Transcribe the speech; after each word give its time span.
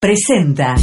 Presenta 0.00 0.76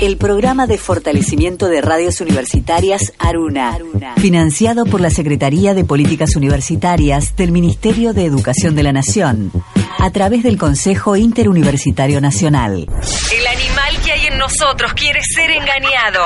el 0.00 0.16
programa 0.16 0.66
de 0.66 0.78
fortalecimiento 0.78 1.68
de 1.68 1.82
radios 1.82 2.22
universitarias 2.22 3.12
Aruna, 3.18 3.76
financiado 4.16 4.86
por 4.86 5.02
la 5.02 5.10
Secretaría 5.10 5.74
de 5.74 5.84
Políticas 5.84 6.36
Universitarias 6.36 7.36
del 7.36 7.52
Ministerio 7.52 8.14
de 8.14 8.24
Educación 8.24 8.74
de 8.74 8.82
la 8.82 8.92
Nación, 8.92 9.52
a 9.98 10.10
través 10.10 10.42
del 10.42 10.56
Consejo 10.56 11.16
Interuniversitario 11.16 12.22
Nacional. 12.22 12.86
El 13.30 13.46
animal 13.46 14.00
que 14.02 14.12
hay 14.12 14.26
en 14.28 14.38
nosotros 14.38 14.94
quiere 14.94 15.20
ser 15.22 15.50
engañado. 15.50 16.24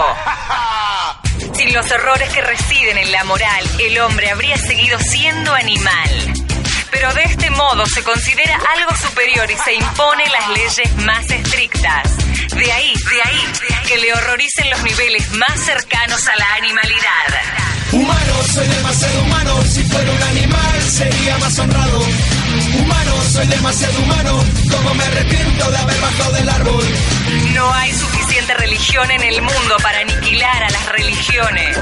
Sin 1.52 1.74
los 1.74 1.90
errores 1.90 2.32
que 2.32 2.42
residen 2.42 2.96
en 2.96 3.10
la 3.10 3.24
moral, 3.24 3.64
el 3.80 3.98
hombre 3.98 4.30
habría 4.30 4.56
seguido 4.56 5.00
siendo 5.00 5.52
animal. 5.52 6.35
Pero 6.90 7.12
de 7.14 7.22
este 7.24 7.50
modo 7.50 7.84
se 7.86 8.02
considera 8.02 8.58
algo 8.74 8.94
superior 8.96 9.50
y 9.50 9.56
se 9.56 9.74
impone 9.74 10.24
las 10.28 10.48
leyes 10.50 10.96
más 11.04 11.30
estrictas. 11.30 12.16
De 12.54 12.72
ahí, 12.72 12.94
de 12.94 13.22
ahí, 13.22 13.42
que 13.86 13.98
le 13.98 14.12
horroricen 14.14 14.70
los 14.70 14.82
niveles 14.82 15.30
más 15.32 15.60
cercanos 15.60 16.27
a 16.27 16.36
la 16.36 16.54
animalidad. 16.54 17.66
Humano, 17.92 18.42
soy 18.52 18.66
demasiado 18.66 19.22
humano. 19.22 19.62
Si 19.64 19.82
fuera 19.84 20.10
un 20.10 20.22
animal, 20.22 20.82
sería 20.91 21.38
más 21.38 21.58
honrado. 21.58 22.00
Humano, 22.80 23.12
soy 23.32 23.46
demasiado 23.46 23.98
humano. 24.00 24.44
Como 24.70 24.94
me 24.94 25.05
arrepiento 25.05 25.70
de 25.70 25.77
haber 25.78 26.00
bajado 26.00 26.32
del 26.32 26.48
árbol. 26.48 26.84
No 27.55 27.72
hay 27.74 27.92
suficiente 27.92 28.25
religión 28.55 29.10
en 29.10 29.23
el 29.23 29.42
mundo 29.42 29.77
para 29.82 30.00
aniquilar 30.00 30.62
a 30.62 30.70
las 30.70 30.86
religiones. 30.86 31.78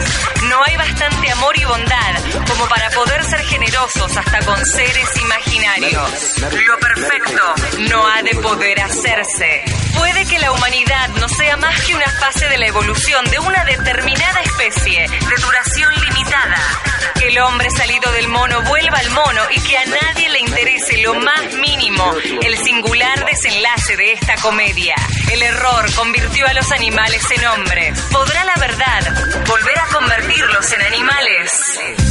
No 0.49 0.63
hay 0.65 0.77
bastante 0.77 1.31
amor 1.31 1.57
y 1.59 1.65
bondad 1.65 2.15
como 2.49 2.67
para 2.69 2.91
poder 2.91 3.25
ser 3.25 3.41
generosos 3.41 4.17
hasta 4.17 4.39
con 4.45 4.65
seres 4.65 5.09
imaginarios. 5.21 6.39
Lo 6.41 6.79
perfecto 6.79 7.55
no 7.91 8.07
ha 8.07 8.23
de 8.23 8.35
poder 8.37 8.81
hacerse. 8.81 9.65
Puede 9.97 10.27
que 10.27 10.39
la 10.39 10.53
humanidad 10.53 11.09
no 11.21 11.29
sea 11.29 11.57
más 11.57 11.81
que 11.83 11.95
una 11.95 12.11
fase 12.21 12.49
de 12.49 12.59
la 12.59 12.67
evolución 12.67 13.25
de 13.27 13.39
una 13.39 13.65
determinada 13.65 14.41
especie 14.41 15.07
de 15.09 15.43
duración 15.43 15.95
limitada. 16.01 16.57
Que 17.25 17.31
el 17.31 17.39
hombre 17.39 17.71
salido 17.71 18.13
del 18.13 18.29
mono 18.29 18.61
vuelva 18.65 18.99
al 18.99 19.11
mono 19.13 19.41
y 19.51 19.59
que 19.61 19.79
a 19.79 19.85
nadie 19.87 20.29
le 20.29 20.41
interese 20.41 20.99
lo 20.99 21.15
más 21.15 21.55
mínimo 21.55 22.05
el 22.43 22.59
singular 22.59 23.25
desenlace 23.25 23.97
de 23.97 24.13
esta 24.13 24.37
comedia. 24.43 24.95
El 25.33 25.41
error 25.41 25.91
convirtió 25.95 26.47
a 26.47 26.53
los 26.53 26.71
animales 26.71 27.23
en 27.31 27.47
hombres. 27.47 27.99
¿Podrá 28.13 28.45
la 28.45 28.55
verdad 28.57 29.45
volver 29.47 29.79
a 29.79 29.87
convertirlos 29.87 30.71
en 30.73 30.83
animales? 30.83 31.51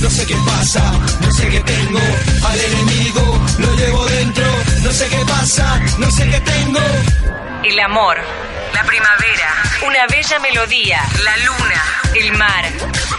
No 0.02 0.10
sé 0.10 0.26
qué 0.26 0.36
pasa, 0.48 0.92
no 1.22 1.32
sé 1.32 1.48
qué 1.48 1.60
tengo. 1.60 2.00
Al 2.48 2.60
enemigo 2.60 3.46
lo 3.60 3.76
llevo 3.76 4.06
dentro. 4.08 4.46
No 4.82 4.92
sé 4.92 5.08
qué 5.10 5.26
pasa, 5.28 5.80
no 6.00 6.10
sé 6.10 6.28
qué 6.28 6.40
tengo. 6.40 6.80
El 7.64 7.80
amor, 7.82 8.18
la 8.74 8.84
primavera, 8.84 9.54
una 9.86 10.08
bella 10.08 10.40
melodía, 10.40 11.00
la 11.24 11.38
luna, 11.38 11.84
el 12.16 12.32
mar. 12.34 12.66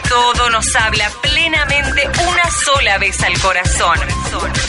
Todo 0.08 0.50
nos 0.50 0.66
habla 0.76 1.10
plenamente 1.22 2.08
una 2.28 2.50
sola 2.64 2.98
vez 2.98 3.20
al 3.22 3.38
corazón. 3.40 3.98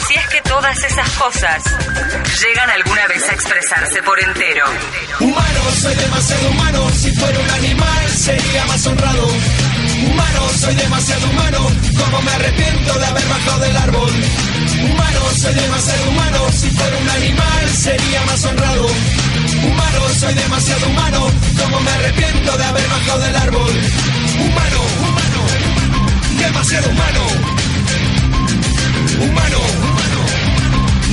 Si 0.07 0.15
es 0.15 0.27
que 0.27 0.41
todas 0.41 0.83
esas 0.83 1.09
cosas 1.11 1.63
llegan 2.41 2.69
alguna 2.69 3.07
vez 3.07 3.27
a 3.29 3.33
expresarse 3.33 4.01
por 4.03 4.19
entero. 4.19 4.65
Humano, 5.19 5.61
soy 5.81 5.95
demasiado 5.95 6.49
humano. 6.49 6.89
Si 6.91 7.11
fuera 7.15 7.39
un 7.39 7.49
animal, 7.51 8.09
sería 8.09 8.65
más 8.65 8.87
honrado. 8.87 9.27
Humano, 9.27 10.49
soy 10.59 10.75
demasiado 10.75 11.29
humano. 11.29 11.71
Como 11.99 12.21
me 12.21 12.31
arrepiento 12.31 12.93
de 12.99 13.05
haber 13.05 13.25
bajado 13.25 13.59
del 13.59 13.77
árbol. 13.77 14.11
Humano, 14.81 15.21
soy 15.41 15.53
demasiado 15.53 16.09
humano. 16.09 16.51
Si 16.51 16.69
fuera 16.71 16.84
bajado 22.95 23.19
del 23.23 23.35
árbol. 23.35 23.71
Humano, 24.39 24.79
humano, 24.99 25.41
demasiado 26.39 26.89
humano. 26.89 27.21
Humano, 29.21 29.57
humano, 29.59 30.21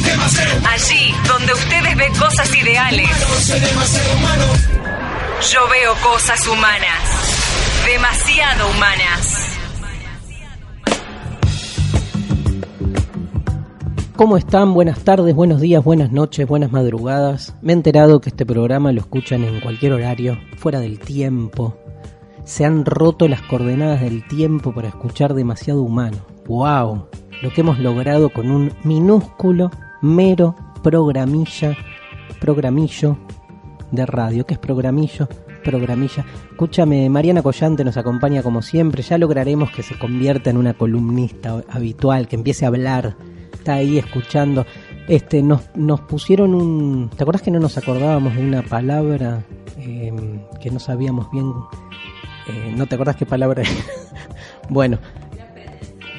demasiado. 0.04 0.60
Allí 0.68 1.14
donde 1.26 1.52
ustedes 1.54 1.96
ven 1.96 2.14
cosas 2.14 2.54
ideales, 2.54 3.06
Humano, 3.10 3.40
soy 3.40 3.60
demasiado 3.60 4.12
humano. 4.12 4.44
yo 5.50 5.68
veo 5.68 5.94
cosas 5.96 6.46
humanas. 6.46 7.02
Demasiado 7.86 8.68
humanas. 8.70 9.41
¿Cómo 14.16 14.36
están? 14.36 14.74
Buenas 14.74 15.04
tardes, 15.04 15.34
buenos 15.34 15.62
días, 15.62 15.82
buenas 15.82 16.12
noches, 16.12 16.46
buenas 16.46 16.70
madrugadas. 16.70 17.56
Me 17.62 17.72
he 17.72 17.76
enterado 17.76 18.20
que 18.20 18.28
este 18.28 18.44
programa 18.44 18.92
lo 18.92 19.00
escuchan 19.00 19.42
en 19.42 19.58
cualquier 19.60 19.94
horario, 19.94 20.38
fuera 20.58 20.80
del 20.80 20.98
tiempo. 20.98 21.78
Se 22.44 22.66
han 22.66 22.84
roto 22.84 23.26
las 23.26 23.40
coordenadas 23.40 24.02
del 24.02 24.28
tiempo 24.28 24.74
para 24.74 24.88
escuchar 24.88 25.32
demasiado 25.32 25.82
humano. 25.82 26.18
¡Wow! 26.46 27.06
Lo 27.40 27.50
que 27.54 27.62
hemos 27.62 27.78
logrado 27.78 28.28
con 28.28 28.50
un 28.50 28.72
minúsculo, 28.84 29.70
mero 30.02 30.54
programilla, 30.82 31.74
programillo 32.38 33.16
de 33.92 34.04
radio. 34.04 34.44
¿Qué 34.44 34.54
es 34.54 34.60
programillo? 34.60 35.26
Programilla. 35.64 36.26
Escúchame, 36.50 37.08
Mariana 37.08 37.42
Collante 37.42 37.82
nos 37.82 37.96
acompaña 37.96 38.42
como 38.42 38.60
siempre. 38.60 39.02
Ya 39.02 39.16
lograremos 39.16 39.70
que 39.70 39.82
se 39.82 39.98
convierta 39.98 40.50
en 40.50 40.58
una 40.58 40.74
columnista 40.74 41.62
habitual, 41.70 42.28
que 42.28 42.36
empiece 42.36 42.66
a 42.66 42.68
hablar 42.68 43.16
está 43.62 43.74
ahí 43.74 43.98
escuchando. 43.98 44.66
Este, 45.06 45.42
nos, 45.42 45.62
nos 45.74 46.00
pusieron 46.00 46.54
un. 46.54 47.10
¿Te 47.16 47.22
acuerdas 47.22 47.42
que 47.42 47.50
no 47.50 47.60
nos 47.60 47.78
acordábamos 47.78 48.34
de 48.34 48.42
una 48.42 48.62
palabra 48.62 49.44
eh, 49.78 50.12
que 50.60 50.70
no 50.70 50.80
sabíamos 50.80 51.30
bien? 51.30 51.52
Eh, 52.48 52.74
¿No 52.76 52.86
te 52.86 52.96
acuerdas 52.96 53.16
qué 53.16 53.26
palabra 53.26 53.62
era? 53.62 53.70
bueno, 54.68 54.98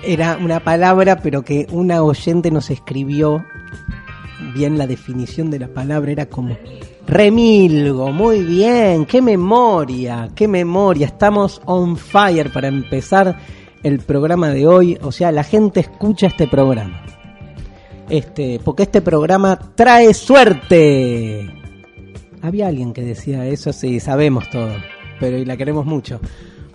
era 0.03 0.37
una 0.37 0.61
palabra, 0.61 1.17
pero 1.21 1.43
que 1.43 1.67
una 1.71 2.01
oyente 2.01 2.49
nos 2.49 2.69
escribió 2.69 3.43
bien 4.53 4.77
la 4.77 4.87
definición 4.87 5.51
de 5.51 5.59
la 5.59 5.67
palabra. 5.67 6.11
Era 6.11 6.25
como. 6.27 6.57
Remilgo, 7.05 8.13
muy 8.13 8.43
bien, 8.43 9.05
qué 9.05 9.21
memoria, 9.21 10.29
qué 10.33 10.47
memoria. 10.47 11.07
Estamos 11.07 11.61
on 11.65 11.97
fire 11.97 12.49
para 12.49 12.69
empezar 12.69 13.37
el 13.83 13.99
programa 13.99 14.51
de 14.51 14.65
hoy. 14.65 14.97
O 15.01 15.11
sea, 15.11 15.33
la 15.33 15.43
gente 15.43 15.81
escucha 15.81 16.27
este 16.27 16.47
programa 16.47 17.03
este, 18.09 18.59
porque 18.63 18.83
este 18.83 19.01
programa 19.01 19.59
trae 19.75 20.13
suerte. 20.13 21.49
Había 22.41 22.67
alguien 22.67 22.93
que 22.93 23.01
decía 23.01 23.45
eso, 23.47 23.71
sí, 23.71 23.99
sabemos 23.99 24.49
todo, 24.49 24.69
pero 25.19 25.37
y 25.37 25.45
la 25.45 25.57
queremos 25.57 25.85
mucho. 25.85 26.19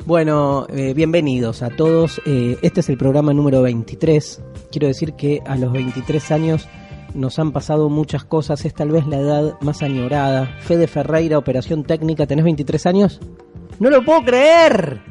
Bueno, 0.06 0.66
eh, 0.70 0.94
bienvenidos 0.94 1.62
a 1.62 1.68
todos. 1.68 2.22
Eh, 2.24 2.56
este 2.62 2.80
es 2.80 2.88
el 2.88 2.96
programa 2.96 3.34
número 3.34 3.60
23. 3.60 4.42
Quiero 4.70 4.86
decir 4.86 5.12
que 5.12 5.42
a 5.46 5.56
los 5.56 5.70
23 5.70 6.30
años 6.30 6.66
nos 7.14 7.38
han 7.38 7.52
pasado 7.52 7.90
muchas 7.90 8.24
cosas. 8.24 8.64
Es 8.64 8.72
tal 8.72 8.90
vez 8.90 9.06
la 9.06 9.18
edad 9.18 9.54
más 9.60 9.82
añorada. 9.82 10.56
Fede 10.60 10.86
Ferreira, 10.86 11.36
Operación 11.36 11.84
Técnica. 11.84 12.26
¿Tenés 12.26 12.46
23 12.46 12.86
años? 12.86 13.20
¡No 13.80 13.90
lo 13.90 14.02
puedo 14.02 14.22
creer! 14.24 15.02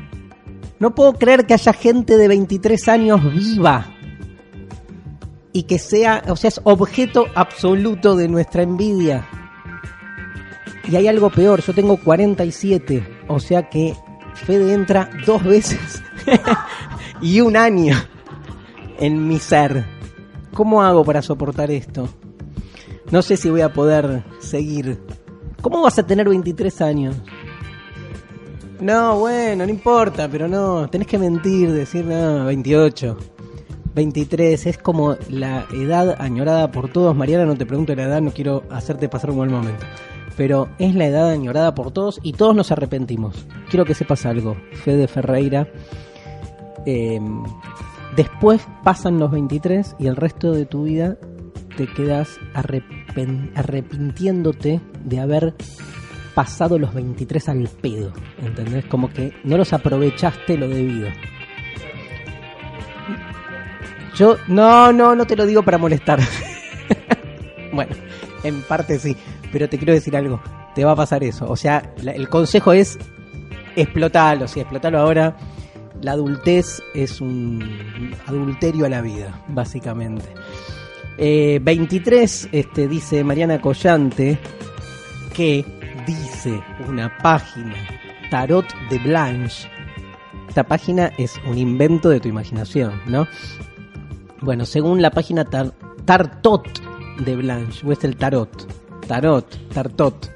No 0.79 0.95
puedo 0.95 1.13
creer 1.13 1.45
que 1.45 1.53
haya 1.53 1.73
gente 1.73 2.17
de 2.17 2.27
23 2.27 2.87
años 2.87 3.21
viva 3.33 3.96
y 5.57 5.63
que 5.63 5.79
sea, 5.79 6.23
o 6.27 6.35
sea, 6.35 6.49
es 6.49 6.61
objeto 6.65 7.25
absoluto 7.33 8.15
de 8.15 8.27
nuestra 8.27 8.61
envidia. 8.61 9.27
Y 10.87 10.95
hay 10.95 11.07
algo 11.07 11.31
peor, 11.31 11.63
yo 11.63 11.73
tengo 11.73 11.97
47, 11.97 13.23
o 13.27 13.39
sea 13.39 13.67
que 13.67 13.95
Fede 14.35 14.71
entra 14.71 15.09
dos 15.25 15.43
veces 15.43 16.03
y 17.23 17.41
un 17.41 17.57
año 17.57 17.97
en 18.99 19.27
mi 19.27 19.39
ser. 19.39 19.83
¿Cómo 20.53 20.83
hago 20.83 21.03
para 21.03 21.23
soportar 21.23 21.71
esto? 21.71 22.07
No 23.09 23.23
sé 23.23 23.35
si 23.35 23.49
voy 23.49 23.61
a 23.61 23.73
poder 23.73 24.25
seguir. 24.39 25.01
¿Cómo 25.63 25.81
vas 25.81 25.97
a 25.97 26.05
tener 26.05 26.29
23 26.29 26.81
años? 26.81 27.15
No, 28.79 29.17
bueno, 29.17 29.65
no 29.65 29.71
importa, 29.71 30.29
pero 30.29 30.47
no, 30.47 30.87
tenés 30.87 31.07
que 31.07 31.17
mentir, 31.17 31.71
decir, 31.71 32.05
no, 32.05 32.45
28. 32.45 33.36
23 33.97 34.65
es 34.67 34.77
como 34.77 35.17
la 35.27 35.65
edad 35.73 36.21
añorada 36.21 36.71
por 36.71 36.87
todos. 36.87 37.13
Mariana, 37.15 37.47
no 37.47 37.55
te 37.55 37.65
pregunto 37.65 37.95
la 37.95 38.03
edad, 38.03 38.21
no 38.21 38.29
quiero 38.29 38.61
hacerte 38.69 39.09
pasar 39.09 39.31
un 39.31 39.39
mal 39.39 39.49
momento. 39.49 39.87
Pero 40.37 40.69
es 40.77 40.93
la 40.93 41.07
edad 41.07 41.31
añorada 41.31 41.73
por 41.73 41.91
todos 41.91 42.19
y 42.21 42.33
todos 42.33 42.55
nos 42.55 42.71
arrepentimos. 42.71 43.47
Quiero 43.71 43.85
que 43.85 43.95
sepas 43.95 44.27
algo, 44.27 44.55
Fede 44.83 45.07
Ferreira. 45.07 45.67
Eh, 46.85 47.19
después 48.15 48.61
pasan 48.83 49.17
los 49.17 49.31
23 49.31 49.95
y 49.97 50.05
el 50.05 50.15
resto 50.15 50.51
de 50.51 50.67
tu 50.67 50.83
vida 50.83 51.17
te 51.75 51.87
quedas 51.87 52.37
arrepintiéndote 52.53 54.79
de 55.05 55.19
haber 55.19 55.55
pasado 56.35 56.77
los 56.77 56.93
23 56.93 57.49
al 57.49 57.67
pedo. 57.81 58.13
¿Entendés? 58.43 58.85
Como 58.85 59.09
que 59.09 59.33
no 59.43 59.57
los 59.57 59.73
aprovechaste 59.73 60.55
lo 60.55 60.67
debido. 60.67 61.07
Yo, 64.17 64.37
no, 64.47 64.91
no, 64.91 65.15
no 65.15 65.25
te 65.25 65.35
lo 65.35 65.45
digo 65.45 65.61
para 65.61 65.77
molestar. 65.77 66.19
bueno, 67.71 67.95
en 68.43 68.61
parte 68.63 68.97
sí, 68.97 69.15
pero 69.51 69.69
te 69.69 69.77
quiero 69.77 69.93
decir 69.93 70.17
algo. 70.17 70.41
te 70.73 70.83
va 70.83 70.93
a 70.93 70.95
pasar 70.95 71.23
eso. 71.23 71.47
O 71.49 71.55
sea, 71.55 71.93
el 72.03 72.27
consejo 72.27 72.73
es 72.73 72.97
explotalo, 73.75 74.47
sí, 74.47 74.59
explotalo 74.59 74.99
ahora. 74.99 75.37
La 76.01 76.13
adultez 76.13 76.81
es 76.93 77.21
un 77.21 78.15
adulterio 78.25 78.85
a 78.85 78.89
la 78.89 79.01
vida, 79.01 79.43
básicamente. 79.47 80.25
Eh, 81.17 81.59
23, 81.61 82.49
este, 82.51 82.87
dice 82.87 83.23
Mariana 83.23 83.59
Collante, 83.59 84.37
que 85.33 85.65
dice 86.05 86.61
una 86.87 87.15
página, 87.19 87.75
Tarot 88.29 88.65
de 88.89 88.99
Blanche. 88.99 89.69
Esta 90.47 90.63
página 90.63 91.11
es 91.17 91.39
un 91.47 91.57
invento 91.57 92.09
de 92.09 92.19
tu 92.19 92.27
imaginación, 92.27 93.01
¿no? 93.07 93.27
Bueno, 94.41 94.65
según 94.65 95.01
la 95.01 95.11
página 95.11 95.45
Tar- 95.45 95.73
Tartot 96.05 96.67
de 97.23 97.35
Blanche, 97.35 97.85
o 97.85 97.91
es 97.91 98.03
el 98.03 98.15
Tarot. 98.15 98.49
Tarot, 99.07 99.47
Tartot. 99.73 100.29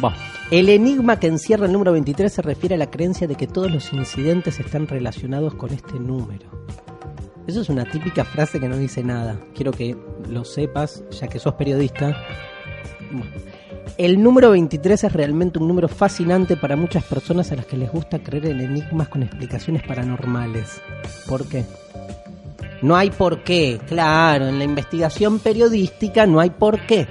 Buah. 0.00 0.14
El 0.50 0.70
enigma 0.70 1.20
que 1.20 1.26
encierra 1.26 1.66
el 1.66 1.72
número 1.72 1.92
23 1.92 2.32
se 2.32 2.40
refiere 2.42 2.74
a 2.76 2.78
la 2.78 2.90
creencia 2.90 3.26
de 3.26 3.34
que 3.34 3.46
todos 3.46 3.70
los 3.70 3.92
incidentes 3.92 4.58
están 4.60 4.86
relacionados 4.86 5.54
con 5.54 5.74
este 5.74 6.00
número. 6.00 6.46
Eso 7.46 7.60
es 7.60 7.68
una 7.68 7.84
típica 7.84 8.24
frase 8.24 8.58
que 8.60 8.68
no 8.68 8.76
dice 8.78 9.02
nada. 9.04 9.38
Quiero 9.54 9.72
que 9.72 9.94
lo 10.28 10.44
sepas, 10.44 11.02
ya 11.10 11.28
que 11.28 11.38
sos 11.38 11.54
periodista. 11.54 12.16
El 13.98 14.22
número 14.22 14.50
23 14.50 15.04
es 15.04 15.12
realmente 15.12 15.58
un 15.58 15.68
número 15.68 15.88
fascinante 15.88 16.56
para 16.56 16.76
muchas 16.76 17.04
personas 17.04 17.50
a 17.52 17.56
las 17.56 17.66
que 17.66 17.76
les 17.76 17.90
gusta 17.90 18.18
creer 18.22 18.46
en 18.46 18.60
enigmas 18.60 19.08
con 19.08 19.22
explicaciones 19.22 19.82
paranormales. 19.82 20.80
¿Por 21.26 21.46
qué? 21.48 21.64
No 22.82 22.96
hay 22.96 23.10
por 23.10 23.42
qué, 23.42 23.80
claro, 23.88 24.46
en 24.46 24.58
la 24.58 24.64
investigación 24.64 25.40
periodística 25.40 26.26
no 26.26 26.40
hay 26.40 26.50
por 26.50 26.80
qué. 26.86 27.06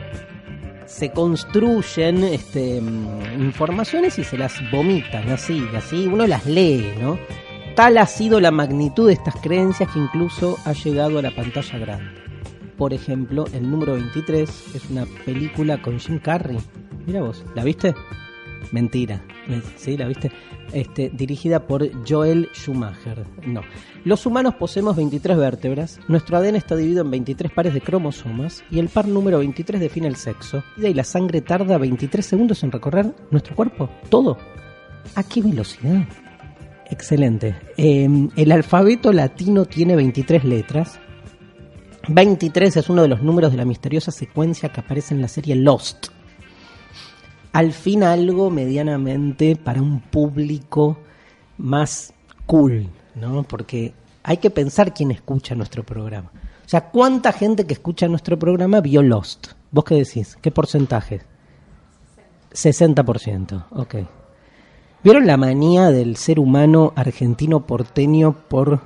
Se 0.86 1.12
construyen 1.12 2.24
este, 2.24 2.80
mm, 2.80 3.42
informaciones 3.42 4.18
y 4.18 4.24
se 4.24 4.38
las 4.38 4.54
vomitan 4.72 5.30
así, 5.30 5.62
así 5.76 6.08
uno 6.08 6.26
las 6.26 6.46
lee, 6.46 6.94
¿no? 7.02 7.20
Tal 7.76 7.98
ha 7.98 8.06
sido 8.06 8.40
la 8.40 8.52
magnitud 8.52 9.08
de 9.08 9.14
estas 9.14 9.36
creencias 9.36 9.92
que 9.92 10.00
incluso 10.00 10.58
ha 10.66 10.72
llegado 10.72 11.20
a 11.20 11.22
la 11.22 11.36
pantalla 11.36 11.78
grande. 11.78 12.12
Por 12.78 12.94
ejemplo, 12.94 13.46
el 13.54 13.70
número 13.70 13.94
23 13.94 14.76
es 14.76 14.90
una 14.90 15.06
película 15.26 15.82
con 15.82 16.00
Jim 16.00 16.20
Carrey. 16.20 16.58
Mira 17.06 17.22
vos, 17.22 17.44
¿la 17.56 17.64
viste? 17.64 17.94
Mentira. 18.72 19.24
¿Sí? 19.76 19.98
¿La 19.98 20.08
viste? 20.08 20.32
Este, 20.74 21.10
dirigida 21.10 21.66
por 21.66 21.90
Joel 22.08 22.50
Schumacher. 22.54 23.26
No. 23.46 23.62
Los 24.04 24.26
humanos 24.26 24.56
poseemos 24.56 24.96
23 24.96 25.38
vértebras, 25.38 26.00
nuestro 26.08 26.38
ADN 26.38 26.56
está 26.58 26.76
dividido 26.76 27.02
en 27.02 27.12
23 27.12 27.52
pares 27.52 27.74
de 27.74 27.82
cromosomas 27.82 28.64
y 28.70 28.80
el 28.80 28.90
par 28.90 29.08
número 29.08 29.40
23 29.40 29.80
define 29.80 30.08
el 30.08 30.16
sexo. 30.16 30.64
Y 30.76 30.82
de 30.82 30.88
ahí 30.88 30.94
la 30.94 31.04
sangre 31.04 31.42
tarda 31.42 31.78
23 31.78 32.26
segundos 32.26 32.64
en 32.64 32.72
recorrer 32.72 33.14
nuestro 33.32 33.56
cuerpo. 33.56 33.90
Todo. 34.10 34.38
¿A 35.16 35.24
qué 35.24 35.42
velocidad? 35.42 36.06
Excelente. 36.90 37.56
Eh, 37.78 38.08
el 38.36 38.52
alfabeto 38.52 39.12
latino 39.12 39.66
tiene 39.66 39.96
23 39.96 40.44
letras. 40.44 41.00
23 42.10 42.78
es 42.78 42.90
uno 42.90 43.02
de 43.02 43.10
los 43.10 43.22
números 43.22 43.52
de 43.52 43.58
la 43.58 43.66
misteriosa 43.66 44.12
secuencia 44.12 44.70
que 44.70 44.80
aparece 44.80 45.14
en 45.14 45.22
la 45.22 45.28
serie 45.28 45.56
Lost 45.56 46.08
al 47.58 47.74
fin 47.74 48.04
algo 48.04 48.52
medianamente 48.52 49.56
para 49.56 49.82
un 49.82 50.00
público 50.00 51.00
más 51.58 52.14
cool, 52.46 52.88
¿no? 53.16 53.42
Porque 53.42 53.94
hay 54.22 54.38
que 54.38 54.52
pensar 54.52 54.94
quién 54.94 55.10
escucha 55.10 55.56
nuestro 55.56 55.84
programa. 55.84 56.30
O 56.34 56.70
sea, 56.70 56.90
¿cuánta 56.92 57.32
gente 57.32 57.66
que 57.66 57.74
escucha 57.74 58.08
nuestro 58.08 58.38
programa 58.38 58.80
vio 58.80 59.02
Lost? 59.02 59.48
¿Vos 59.72 59.86
qué 59.86 59.96
decís? 59.96 60.38
¿Qué 60.40 60.52
porcentaje? 60.52 61.22
60%, 62.54 63.66
ok. 63.72 63.96
¿Vieron 65.04 65.26
la 65.26 65.38
manía 65.38 65.90
del 65.90 66.16
ser 66.16 66.40
humano 66.40 66.94
argentino 66.96 67.66
porteño 67.66 68.34
por 68.34 68.82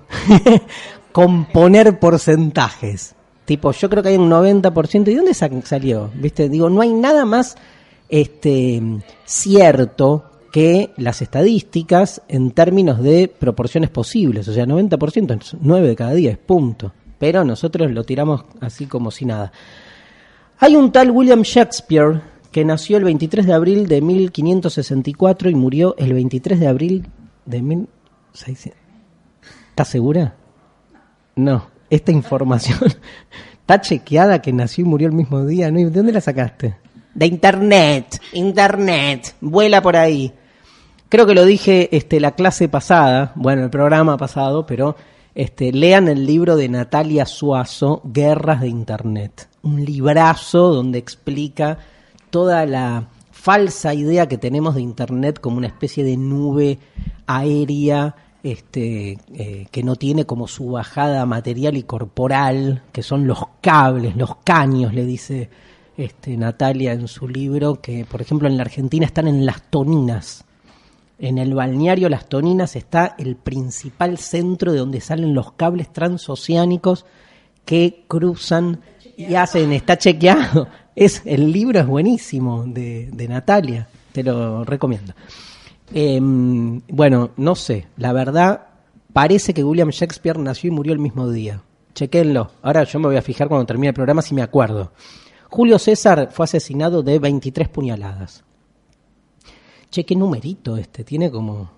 componer 1.12 2.00
porcentajes? 2.00 3.16
Tipo, 3.44 3.72
yo 3.74 3.90
creo 3.90 4.02
que 4.04 4.10
hay 4.10 4.18
un 4.18 4.30
90%. 4.30 5.10
¿Y 5.12 5.16
dónde 5.16 5.34
sa- 5.34 5.50
salió? 5.64 6.10
¿Viste? 6.16 6.48
Digo, 6.48 6.70
no 6.70 6.80
hay 6.82 6.94
nada 6.94 7.26
más 7.26 7.58
este, 8.12 8.82
cierto 9.26 10.26
que 10.52 10.92
las 10.98 11.22
estadísticas 11.22 12.22
en 12.28 12.52
términos 12.52 13.02
de 13.02 13.28
proporciones 13.30 13.90
posibles. 13.90 14.48
O 14.48 14.54
sea, 14.54 14.66
90% 14.66 15.42
es 15.42 15.56
9 15.60 15.88
de 15.88 15.96
cada 15.96 16.14
10, 16.14 16.38
punto. 16.40 16.94
Pero 17.18 17.44
nosotros 17.46 17.90
lo 17.92 18.04
tiramos 18.04 18.44
así 18.60 18.86
como 18.86 19.12
si 19.12 19.26
nada. 19.26 19.52
Hay 20.60 20.76
un 20.76 20.92
tal 20.92 21.10
William 21.12 21.42
Shakespeare 21.42 22.22
que 22.52 22.66
nació 22.66 22.98
el 22.98 23.06
23 23.06 23.46
de 23.46 23.54
abril 23.54 23.88
de 23.88 24.02
1564 24.02 25.50
y 25.50 25.56
murió 25.56 25.96
el 25.98 26.14
23 26.14 26.60
de 26.60 26.68
abril 26.68 27.08
de 27.46 27.62
1600. 27.62 28.80
¿Estás 29.70 29.88
segura? 29.88 30.36
No, 31.38 31.68
esta 31.90 32.12
información 32.12 32.78
está 33.62 33.80
chequeada 33.80 34.42
que 34.42 34.52
nació 34.52 34.84
y 34.84 34.88
murió 34.90 35.08
el 35.08 35.14
mismo 35.14 35.46
día. 35.46 35.72
¿no? 35.72 35.80
¿Y 35.80 35.86
¿De 35.86 35.92
dónde 35.92 36.12
la 36.12 36.22
sacaste? 36.22 36.76
De 37.14 37.26
internet, 37.26 38.22
internet, 38.34 39.36
vuela 39.42 39.82
por 39.82 39.98
ahí. 39.98 40.34
Creo 41.10 41.26
que 41.26 41.36
lo 41.36 41.46
dije 41.46 41.96
este, 41.96 42.20
la 42.20 42.32
clase 42.32 42.70
pasada, 42.70 43.34
bueno, 43.36 43.64
el 43.64 43.70
programa 43.70 44.18
pasado, 44.18 44.66
pero 44.66 44.96
este, 45.36 45.74
lean 45.74 46.08
el 46.08 46.26
libro 46.26 46.56
de 46.56 46.70
Natalia 46.70 47.26
Suazo, 47.26 48.02
Guerras 48.06 48.62
de 48.62 48.70
Internet. 48.70 49.50
Un 49.62 49.84
librazo 49.84 50.74
donde 50.74 51.00
explica 51.00 51.78
toda 52.30 52.66
la 52.66 53.08
falsa 53.32 53.94
idea 53.94 54.28
que 54.28 54.38
tenemos 54.38 54.76
de 54.76 54.82
Internet 54.82 55.40
como 55.40 55.58
una 55.58 55.68
especie 55.68 56.04
de 56.04 56.16
nube 56.16 56.80
aérea 57.28 58.16
este, 58.44 59.18
eh, 59.34 59.68
que 59.70 59.84
no 59.84 59.96
tiene 59.96 60.26
como 60.26 60.48
su 60.48 60.72
bajada 60.72 61.26
material 61.26 61.78
y 61.78 61.84
corporal, 61.84 62.84
que 62.92 63.04
son 63.04 63.28
los 63.28 63.40
cables, 63.62 64.16
los 64.16 64.38
caños, 64.38 64.94
le 64.94 65.06
dice 65.06 65.50
este, 66.02 66.36
Natalia 66.38 66.94
en 66.94 67.08
su 67.08 67.28
libro, 67.28 67.82
que 67.82 68.06
por 68.06 68.22
ejemplo 68.22 68.48
en 68.48 68.58
la 68.58 68.64
Argentina 68.64 69.06
están 69.06 69.28
en 69.28 69.46
las 69.46 69.62
toninas. 69.70 70.46
En 71.20 71.38
el 71.38 71.54
balneario 71.54 72.10
Las 72.10 72.28
Toninas 72.28 72.76
está 72.76 73.16
el 73.20 73.36
principal 73.36 74.18
centro 74.18 74.72
de 74.72 74.80
donde 74.80 75.02
salen 75.02 75.36
los 75.36 75.52
cables 75.52 75.94
transoceánicos 75.94 77.06
que 77.64 78.06
cruzan 78.08 78.82
y 79.16 79.36
hacen, 79.36 79.72
está 79.72 79.98
chequeado. 79.98 80.68
Es, 80.94 81.22
el 81.24 81.54
libro 81.54 81.80
es 81.80 81.88
buenísimo 81.88 82.66
de, 82.68 83.10
de 83.14 83.28
Natalia, 83.30 83.88
te 84.12 84.24
lo 84.24 84.66
recomiendo. 84.66 85.14
Eh, 85.94 86.20
bueno, 86.22 87.32
no 87.38 87.56
sé, 87.56 87.88
la 87.96 88.12
verdad 88.12 88.68
parece 89.14 89.54
que 89.54 89.64
William 89.64 89.90
Shakespeare 89.90 90.38
nació 90.38 90.68
y 90.70 90.72
murió 90.72 90.92
el 90.92 91.00
mismo 91.00 91.30
día. 91.30 91.62
Chequenlo. 91.94 92.52
Ahora 92.62 92.84
yo 92.84 93.00
me 93.00 93.08
voy 93.08 93.16
a 93.16 93.22
fijar 93.22 93.48
cuando 93.48 93.66
termine 93.66 93.90
el 93.90 93.94
programa 93.94 94.22
si 94.22 94.34
me 94.34 94.42
acuerdo. 94.42 94.92
Julio 95.52 95.78
César 95.80 96.30
fue 96.32 96.46
asesinado 96.46 97.04
de 97.04 97.20
23 97.20 97.68
puñaladas. 97.68 98.42
Che, 99.90 100.06
qué 100.06 100.16
numerito 100.16 100.78
este, 100.78 101.04
tiene 101.04 101.30
como. 101.30 101.70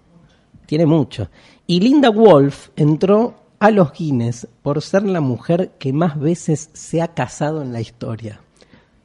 Tiene 0.67 0.85
mucho. 0.85 1.27
Y 1.65 1.79
Linda 1.79 2.11
Wolf 2.11 2.69
entró 2.75 3.33
a 3.57 3.71
los 3.71 3.91
Guinness 3.91 4.47
por 4.61 4.79
ser 4.83 5.01
la 5.03 5.21
mujer 5.21 5.71
que 5.79 5.91
más 5.91 6.19
veces 6.19 6.69
se 6.73 7.01
ha 7.01 7.15
casado 7.15 7.63
en 7.63 7.73
la 7.73 7.81
historia. 7.81 8.41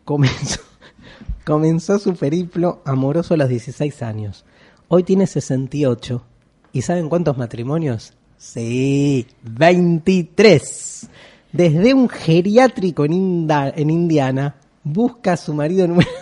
Comenzó, 0.05 0.61
su 1.99 2.15
periplo 2.15 2.83
amoroso 2.85 3.33
a 3.33 3.39
los 3.39 3.49
16 3.49 4.03
años. 4.03 4.45
Hoy 4.89 5.03
tiene 5.03 5.27
68. 5.27 6.23
¿Y 6.75 6.83
saben 6.83 7.09
cuántos 7.09 7.39
matrimonios? 7.39 8.13
Sí, 8.37 9.27
23. 9.45 11.09
Desde 11.53 11.95
un 11.95 12.09
geriátrico 12.09 13.05
en, 13.05 13.13
Inda- 13.13 13.73
en 13.75 13.91
Indiana 13.91 14.57
busca 14.85 15.33
a 15.33 15.37
su 15.37 15.55
marido 15.55 15.87
número 15.89 16.09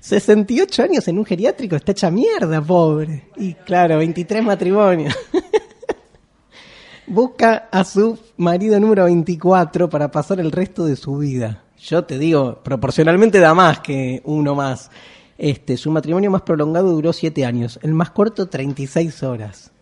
68 0.00 0.82
años 0.82 1.06
en 1.08 1.18
un 1.18 1.24
geriátrico, 1.24 1.76
está 1.76 1.92
hecha 1.92 2.10
mierda, 2.10 2.60
pobre. 2.60 3.28
Y 3.36 3.54
claro, 3.54 3.98
23 3.98 4.42
matrimonios. 4.44 5.14
Busca 7.06 7.68
a 7.72 7.82
su 7.82 8.16
marido 8.36 8.78
número 8.78 9.04
24 9.04 9.90
para 9.90 10.10
pasar 10.12 10.38
el 10.38 10.52
resto 10.52 10.84
de 10.86 10.94
su 10.94 11.16
vida. 11.18 11.64
Yo 11.76 12.04
te 12.04 12.18
digo, 12.20 12.60
proporcionalmente 12.62 13.40
da 13.40 13.52
más 13.52 13.80
que 13.80 14.22
uno 14.24 14.54
más. 14.54 14.90
Este, 15.36 15.76
su 15.76 15.90
matrimonio 15.90 16.30
más 16.30 16.42
prolongado 16.42 16.92
duró 16.92 17.12
7 17.12 17.44
años, 17.44 17.80
el 17.82 17.94
más 17.94 18.10
corto 18.10 18.48
36 18.48 19.22
horas. 19.24 19.72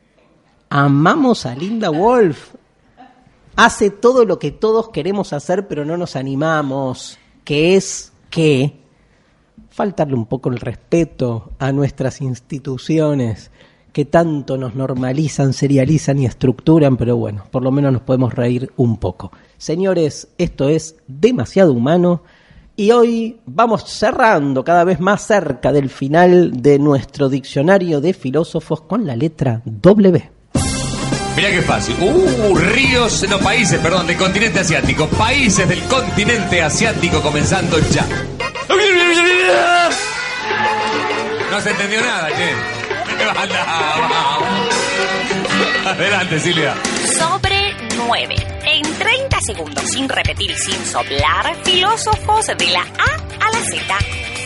Amamos 0.70 1.44
a 1.44 1.54
Linda 1.54 1.90
Wolf. 1.90 2.54
Hace 3.58 3.90
todo 3.90 4.24
lo 4.24 4.38
que 4.38 4.52
todos 4.52 4.90
queremos 4.90 5.32
hacer, 5.32 5.66
pero 5.66 5.84
no 5.84 5.96
nos 5.96 6.14
animamos. 6.14 7.18
Que 7.42 7.74
es 7.74 8.12
que 8.30 8.76
faltarle 9.68 10.14
un 10.14 10.26
poco 10.26 10.48
el 10.48 10.60
respeto 10.60 11.50
a 11.58 11.72
nuestras 11.72 12.20
instituciones 12.20 13.50
que 13.92 14.04
tanto 14.04 14.56
nos 14.58 14.76
normalizan, 14.76 15.52
serializan 15.52 16.20
y 16.20 16.26
estructuran, 16.26 16.96
pero 16.96 17.16
bueno, 17.16 17.46
por 17.50 17.64
lo 17.64 17.72
menos 17.72 17.92
nos 17.92 18.02
podemos 18.02 18.32
reír 18.32 18.70
un 18.76 18.96
poco. 18.96 19.32
Señores, 19.56 20.28
esto 20.38 20.68
es 20.68 20.94
demasiado 21.08 21.72
humano. 21.72 22.22
Y 22.76 22.92
hoy 22.92 23.40
vamos 23.44 23.82
cerrando 23.90 24.62
cada 24.62 24.84
vez 24.84 25.00
más 25.00 25.26
cerca 25.26 25.72
del 25.72 25.90
final 25.90 26.62
de 26.62 26.78
nuestro 26.78 27.28
diccionario 27.28 28.00
de 28.00 28.12
filósofos 28.12 28.82
con 28.82 29.04
la 29.04 29.16
letra 29.16 29.62
W. 29.64 30.37
Mirá 31.38 31.50
qué 31.52 31.62
fácil. 31.62 31.94
Uh, 32.00 32.56
ríos, 32.56 33.24
no 33.28 33.38
países, 33.38 33.78
perdón, 33.78 34.08
del 34.08 34.16
continente 34.16 34.58
asiático. 34.58 35.06
Países 35.06 35.68
del 35.68 35.80
continente 35.84 36.60
asiático 36.60 37.22
comenzando 37.22 37.78
ya. 37.90 38.04
No 41.48 41.60
se 41.60 41.70
entendió 41.70 42.00
nada, 42.00 42.28
che. 42.30 42.50
Adelante, 45.88 46.40
Silvia. 46.40 46.74
Sobre 47.16 47.72
9. 47.96 48.34
En 48.64 48.82
30 48.98 49.38
segundos, 49.46 49.84
sin 49.84 50.08
repetir 50.08 50.50
y 50.50 50.58
sin 50.58 50.84
soplar, 50.84 51.54
filósofos 51.62 52.46
de 52.46 52.66
la 52.66 52.80
A 52.80 53.46
a 53.46 53.50
la 53.52 53.60
Z. 53.60 54.37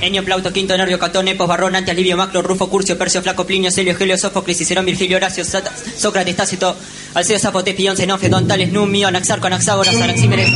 Enio, 0.00 0.24
Plauto, 0.24 0.52
Quinto, 0.52 0.76
Nervio, 0.76 0.98
Catón, 0.98 1.28
Epos, 1.28 1.46
Barrón, 1.46 1.76
Antia, 1.76 1.92
Livio, 1.92 2.16
Macro, 2.16 2.40
Rufo, 2.40 2.68
Curcio, 2.70 2.96
Percio, 2.96 3.22
Flaco, 3.22 3.44
Plinio, 3.44 3.70
Celio, 3.70 3.94
Helio, 3.98 4.16
Sófocles, 4.16 4.56
Cicerón, 4.56 4.86
Virgilio, 4.86 5.18
Horacio, 5.18 5.44
Sócrates, 5.44 6.36
Tácito, 6.36 6.74
Alceo, 7.14 7.38
Zapote, 7.38 7.74
Pion, 7.74 7.96
Zenofio, 7.96 8.30
Don 8.30 8.48
Tales, 8.48 8.72
Numio, 8.72 9.08
Anaxarco, 9.08 9.46
Anaxágoras, 9.46 9.94
Anaxímenes. 9.96 10.50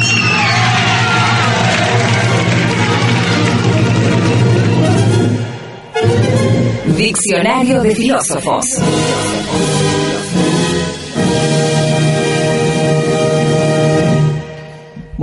Diccionario 6.97 7.83
de 7.83 7.95
filósofos. 7.95 8.65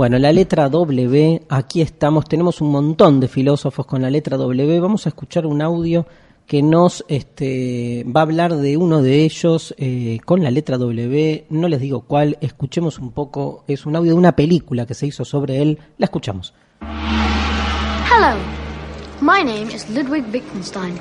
Bueno, 0.02 0.18
la 0.18 0.32
letra 0.32 0.68
W, 0.68 1.42
aquí 1.48 1.80
estamos, 1.80 2.24
tenemos 2.24 2.60
un 2.60 2.72
montón 2.72 3.20
de 3.20 3.28
filósofos 3.28 3.86
con 3.86 4.02
la 4.02 4.10
letra 4.10 4.36
W. 4.36 4.80
Vamos 4.80 5.06
a 5.06 5.10
escuchar 5.10 5.46
un 5.46 5.62
audio 5.62 6.08
que 6.44 6.60
nos 6.60 7.04
este, 7.06 8.04
va 8.04 8.22
a 8.22 8.24
hablar 8.24 8.56
de 8.56 8.76
uno 8.76 9.00
de 9.00 9.22
ellos 9.22 9.72
eh, 9.78 10.18
con 10.24 10.42
la 10.42 10.50
letra 10.50 10.76
W. 10.76 11.46
No 11.50 11.68
les 11.68 11.80
digo 11.80 12.00
cuál, 12.00 12.36
escuchemos 12.40 12.98
un 12.98 13.12
poco. 13.12 13.62
Es 13.68 13.86
un 13.86 13.94
audio 13.94 14.10
de 14.10 14.18
una 14.18 14.34
película 14.34 14.86
que 14.86 14.94
se 14.94 15.06
hizo 15.06 15.24
sobre 15.24 15.62
él. 15.62 15.78
La 15.98 16.06
escuchamos. 16.06 16.52
Hello, 18.10 18.36
my 19.20 19.44
name 19.44 19.72
is 19.72 19.88
Ludwig 19.88 20.24
Wittgenstein. 20.32 20.98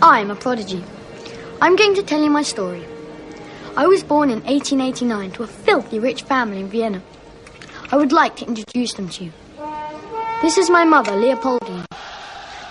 I'm 0.00 0.30
a 0.30 0.36
prodigy. 0.36 0.80
I'm 1.60 1.74
going 1.74 1.96
to 1.96 2.04
tell 2.04 2.22
you 2.22 2.30
my 2.30 2.44
story. 2.44 2.84
I 3.76 3.88
was 3.88 4.04
born 4.04 4.30
in 4.30 4.44
1889 4.44 5.32
to 5.32 5.42
a 5.42 5.48
filthy 5.48 5.98
rich 5.98 6.22
family 6.22 6.60
in 6.60 6.70
Vienna. 6.70 7.02
I 7.94 7.96
would 7.96 8.10
like 8.10 8.34
to 8.38 8.44
introduce 8.44 8.94
them 8.94 9.08
to 9.08 9.24
you. 9.26 9.32
This 10.42 10.58
is 10.58 10.68
my 10.68 10.84
mother, 10.84 11.12
Leopoldine. 11.12 11.86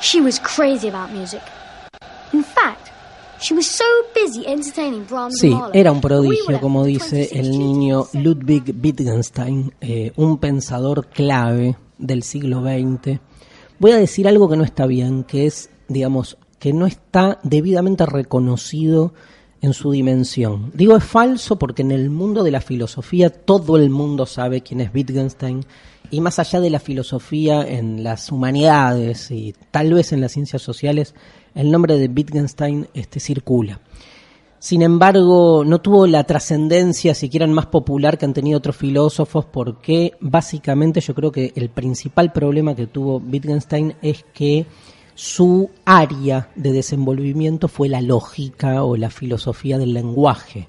She 0.01 0.19
was 0.19 0.37
crazy 0.37 0.89
about 0.89 1.13
music. 1.13 1.41
In 2.33 2.43
fact, 2.43 2.91
she 3.39 3.53
was 3.53 3.65
so 3.65 3.85
busy 4.13 4.45
entertaining 4.45 5.05
Brahms 5.05 5.39
Sí, 5.39 5.57
era 5.73 5.93
un 5.93 6.01
prodigio, 6.01 6.59
como 6.59 6.83
dice 6.83 7.29
26 7.31 7.39
el 7.39 7.57
niño 7.57 8.07
Ludwig 8.11 8.75
Wittgenstein, 8.83 9.73
eh, 9.79 10.11
un 10.17 10.39
pensador 10.39 11.07
clave 11.07 11.77
del 11.97 12.23
siglo 12.23 12.61
XX. 12.61 13.21
Voy 13.79 13.91
a 13.91 13.97
decir 13.97 14.27
algo 14.27 14.49
que 14.49 14.57
no 14.57 14.65
está 14.65 14.87
bien, 14.87 15.23
que 15.23 15.45
es, 15.45 15.69
digamos, 15.87 16.37
que 16.59 16.73
no 16.73 16.85
está 16.85 17.39
debidamente 17.43 18.05
reconocido 18.05 19.13
en 19.63 19.73
su 19.73 19.91
dimensión. 19.91 20.71
Digo 20.73 20.97
es 20.97 21.05
falso 21.05 21.57
porque 21.57 21.83
en 21.83 21.91
el 21.91 22.09
mundo 22.09 22.43
de 22.43 22.51
la 22.51 22.59
filosofía 22.59 23.29
todo 23.29 23.77
el 23.77 23.89
mundo 23.89 24.25
sabe 24.25 24.61
quién 24.61 24.81
es 24.81 24.93
Wittgenstein 24.93 25.65
y 26.11 26.19
más 26.19 26.37
allá 26.37 26.59
de 26.59 26.69
la 26.69 26.81
filosofía 26.81 27.65
en 27.65 28.03
las 28.03 28.29
humanidades 28.29 29.31
y 29.31 29.55
tal 29.71 29.93
vez 29.93 30.11
en 30.11 30.19
las 30.19 30.33
ciencias 30.33 30.61
sociales, 30.61 31.15
el 31.55 31.71
nombre 31.71 31.97
de 31.97 32.07
Wittgenstein 32.07 32.89
este, 32.93 33.21
circula. 33.21 33.79
Sin 34.59 34.81
embargo, 34.81 35.63
no 35.65 35.79
tuvo 35.79 36.07
la 36.07 36.25
trascendencia 36.25 37.15
siquiera 37.15 37.47
más 37.47 37.67
popular 37.67 38.17
que 38.17 38.25
han 38.25 38.33
tenido 38.33 38.57
otros 38.57 38.75
filósofos 38.75 39.45
porque 39.45 40.11
básicamente 40.19 40.99
yo 40.99 41.15
creo 41.15 41.31
que 41.31 41.53
el 41.55 41.69
principal 41.69 42.33
problema 42.33 42.75
que 42.75 42.87
tuvo 42.87 43.19
Wittgenstein 43.19 43.95
es 44.01 44.25
que 44.33 44.65
su 45.15 45.69
área 45.85 46.49
de 46.55 46.71
desenvolvimiento 46.71 47.67
fue 47.67 47.89
la 47.89 48.01
lógica 48.01 48.83
o 48.83 48.97
la 48.97 49.09
filosofía 49.09 49.77
del 49.77 49.93
lenguaje, 49.93 50.67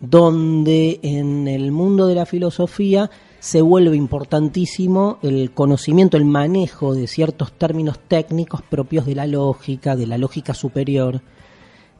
donde 0.00 1.00
en 1.02 1.48
el 1.48 1.72
mundo 1.72 2.06
de 2.06 2.14
la 2.14 2.26
filosofía 2.26 3.10
se 3.38 3.62
vuelve 3.62 3.96
importantísimo 3.96 5.18
el 5.22 5.52
conocimiento, 5.52 6.16
el 6.16 6.24
manejo 6.24 6.94
de 6.94 7.06
ciertos 7.06 7.52
términos 7.52 7.98
técnicos 8.08 8.62
propios 8.62 9.06
de 9.06 9.14
la 9.14 9.26
lógica, 9.26 9.94
de 9.94 10.06
la 10.06 10.18
lógica 10.18 10.54
superior. 10.54 11.20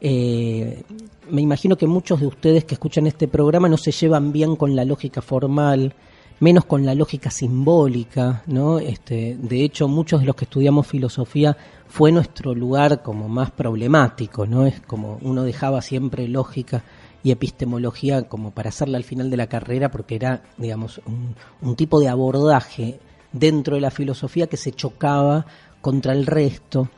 Eh, 0.01 0.83
me 1.29 1.41
imagino 1.41 1.77
que 1.77 1.87
muchos 1.87 2.19
de 2.19 2.27
ustedes 2.27 2.65
que 2.65 2.75
escuchan 2.75 3.07
este 3.07 3.27
programa 3.27 3.69
no 3.69 3.77
se 3.77 3.91
llevan 3.91 4.31
bien 4.31 4.55
con 4.55 4.75
la 4.75 4.85
lógica 4.85 5.21
formal, 5.21 5.93
menos 6.39 6.65
con 6.65 6.85
la 6.85 6.93
lógica 6.93 7.31
simbólica, 7.31 8.43
¿no? 8.47 8.79
Este, 8.79 9.37
de 9.39 9.63
hecho, 9.63 9.87
muchos 9.87 10.21
de 10.21 10.27
los 10.27 10.35
que 10.35 10.45
estudiamos 10.45 10.87
filosofía 10.87 11.57
fue 11.87 12.11
nuestro 12.11 12.53
lugar 12.53 13.01
como 13.01 13.27
más 13.27 13.51
problemático, 13.51 14.45
¿no? 14.45 14.65
Es 14.65 14.79
como 14.81 15.17
uno 15.21 15.43
dejaba 15.43 15.81
siempre 15.81 16.27
lógica 16.27 16.83
y 17.23 17.31
epistemología 17.31 18.27
como 18.27 18.51
para 18.51 18.69
hacerla 18.69 18.97
al 18.97 19.03
final 19.03 19.29
de 19.29 19.37
la 19.37 19.47
carrera 19.47 19.89
porque 19.89 20.15
era, 20.15 20.43
digamos, 20.57 21.01
un, 21.61 21.75
tipo 21.75 21.99
de 21.99 22.09
abordaje 22.09 22.99
dentro 23.31 23.75
de 23.75 23.81
la 23.81 23.91
filosofía 23.91 24.47
que 24.47 24.57
se 24.57 24.71
chocaba 24.71 25.45
contra 25.81 26.13
el 26.13 26.25
resto 26.25 26.89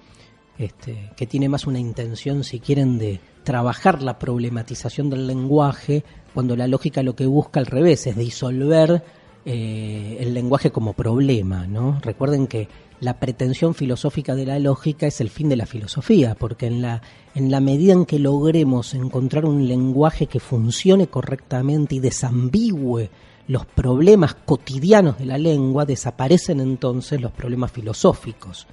este, 0.58 1.12
que 1.16 1.26
tiene 1.26 1.48
más 1.48 1.66
una 1.66 1.80
intención, 1.80 2.44
si 2.44 2.60
quieren, 2.60 2.98
de 2.98 3.22
trabajar 3.44 4.02
la 4.04 4.20
problematización 4.20 5.10
del 5.10 5.26
lenguaje, 5.26 6.04
cuando 6.34 6.58
la 6.58 6.68
lógica 6.68 7.02
lo 7.02 7.16
que 7.16 7.26
busca 7.26 7.62
al 7.62 7.66
revés 7.66 8.06
es 8.08 8.18
disolver 8.18 9.02
eh, 9.46 10.18
el 10.20 10.34
lenguaje 10.34 10.72
como 10.72 10.94
problema. 10.94 11.68
¿no? 11.68 12.00
Recuerden 12.02 12.48
que 12.48 12.68
la 13.00 13.20
pretensión 13.20 13.74
filosófica 13.74 14.36
de 14.36 14.46
la 14.46 14.60
lógica 14.60 15.08
es 15.08 15.22
el 15.22 15.30
fin 15.30 15.50
de 15.50 15.56
la 15.56 15.66
filosofía, 15.66 16.36
porque 16.36 16.68
en 16.68 16.82
la, 16.82 17.02
en 17.36 17.50
la 17.50 17.60
medida 17.60 17.94
en 17.94 18.06
que 18.06 18.20
logremos 18.20 18.94
encontrar 18.94 19.46
un 19.46 19.68
lenguaje 19.68 20.28
que 20.28 20.40
funcione 20.40 21.08
correctamente 21.08 21.96
y 21.96 22.00
desambigüe 22.00 23.10
los 23.48 23.66
problemas 23.66 24.36
cotidianos 24.36 25.18
de 25.18 25.26
la 25.26 25.38
lengua, 25.38 25.86
desaparecen 25.86 26.60
entonces 26.60 27.20
los 27.20 27.32
problemas 27.32 27.72
filosóficos 27.72 28.68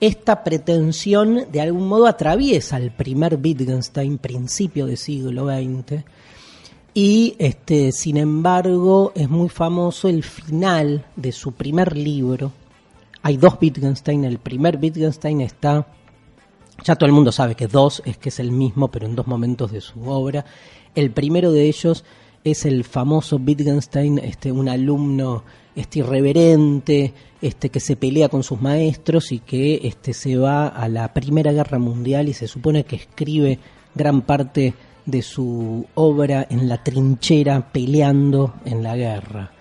esta 0.00 0.42
pretensión 0.42 1.44
de 1.52 1.60
algún 1.60 1.86
modo 1.86 2.06
atraviesa 2.06 2.78
el 2.78 2.90
primer 2.90 3.38
Wittgenstein, 3.42 4.16
principio 4.16 4.86
del 4.86 4.96
siglo 4.96 5.46
XX, 5.46 6.02
y 6.94 7.36
este, 7.38 7.92
sin 7.92 8.16
embargo 8.16 9.12
es 9.14 9.28
muy 9.28 9.48
famoso 9.48 10.08
el 10.08 10.22
final 10.22 11.06
de 11.16 11.32
su 11.32 11.52
primer 11.52 11.96
libro. 11.96 12.52
Hay 13.22 13.36
dos 13.36 13.58
Wittgenstein, 13.60 14.24
el 14.24 14.38
primer 14.38 14.78
Wittgenstein 14.80 15.40
está, 15.42 15.86
ya 16.82 16.96
todo 16.96 17.06
el 17.06 17.12
mundo 17.12 17.32
sabe 17.32 17.54
que 17.54 17.68
dos 17.68 18.02
es 18.04 18.16
que 18.16 18.30
es 18.30 18.40
el 18.40 18.50
mismo, 18.50 18.88
pero 18.88 19.06
en 19.06 19.14
dos 19.14 19.26
momentos 19.26 19.72
de 19.72 19.80
su 19.80 20.08
obra. 20.08 20.44
El 20.94 21.10
primero 21.10 21.52
de 21.52 21.68
ellos 21.68 22.04
es 22.42 22.64
el 22.64 22.84
famoso 22.84 23.36
Wittgenstein, 23.36 24.18
este, 24.18 24.50
un 24.50 24.68
alumno 24.68 25.44
este 25.74 26.00
irreverente, 26.00 27.12
este 27.40 27.70
que 27.70 27.80
se 27.80 27.96
pelea 27.96 28.28
con 28.28 28.42
sus 28.42 28.60
maestros 28.60 29.32
y 29.32 29.38
que 29.38 29.80
este 29.84 30.12
se 30.12 30.36
va 30.36 30.68
a 30.68 30.88
la 30.88 31.12
Primera 31.12 31.52
Guerra 31.52 31.78
Mundial 31.78 32.28
y 32.28 32.34
se 32.34 32.48
supone 32.48 32.84
que 32.84 32.96
escribe 32.96 33.58
gran 33.94 34.22
parte 34.22 34.74
de 35.10 35.22
su 35.22 35.86
obra 35.94 36.46
en 36.48 36.68
la 36.68 36.82
trinchera 36.82 37.72
peleando 37.72 38.54
en 38.64 38.82
la 38.82 38.96
guerra. 38.96 39.52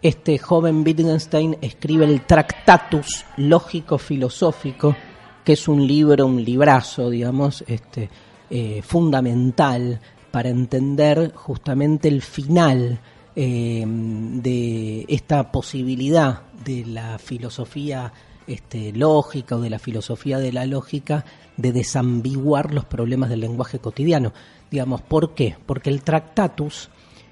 Este 0.00 0.38
joven 0.38 0.82
Wittgenstein 0.84 1.56
escribe 1.60 2.04
el 2.04 2.22
Tractatus 2.22 3.24
Lógico 3.36 3.98
Filosófico, 3.98 4.96
que 5.44 5.52
es 5.52 5.68
un 5.68 5.86
libro, 5.86 6.26
un 6.26 6.42
librazo, 6.42 7.08
digamos, 7.10 7.64
este, 7.66 8.08
eh, 8.50 8.82
fundamental 8.82 10.00
para 10.30 10.48
entender 10.48 11.32
justamente 11.34 12.08
el 12.08 12.22
final 12.22 12.98
eh, 13.36 13.84
de 13.86 15.04
esta 15.08 15.52
posibilidad 15.52 16.42
de 16.64 16.84
la 16.84 17.18
filosofía 17.18 18.12
este, 18.46 18.92
lógica 18.92 19.56
o 19.56 19.60
de 19.60 19.70
la 19.70 19.78
filosofía 19.78 20.38
de 20.38 20.52
la 20.52 20.66
lógica 20.66 21.24
de 21.56 21.72
desambiguar 21.72 22.74
los 22.74 22.84
problemas 22.84 23.30
del 23.30 23.40
lenguaje 23.40 23.78
cotidiano. 23.78 24.32
Digamos, 24.72 25.02
¿por 25.02 25.34
qué? 25.34 25.54
Porque 25.66 25.90
el 25.90 26.02
Tractatus 26.02 26.88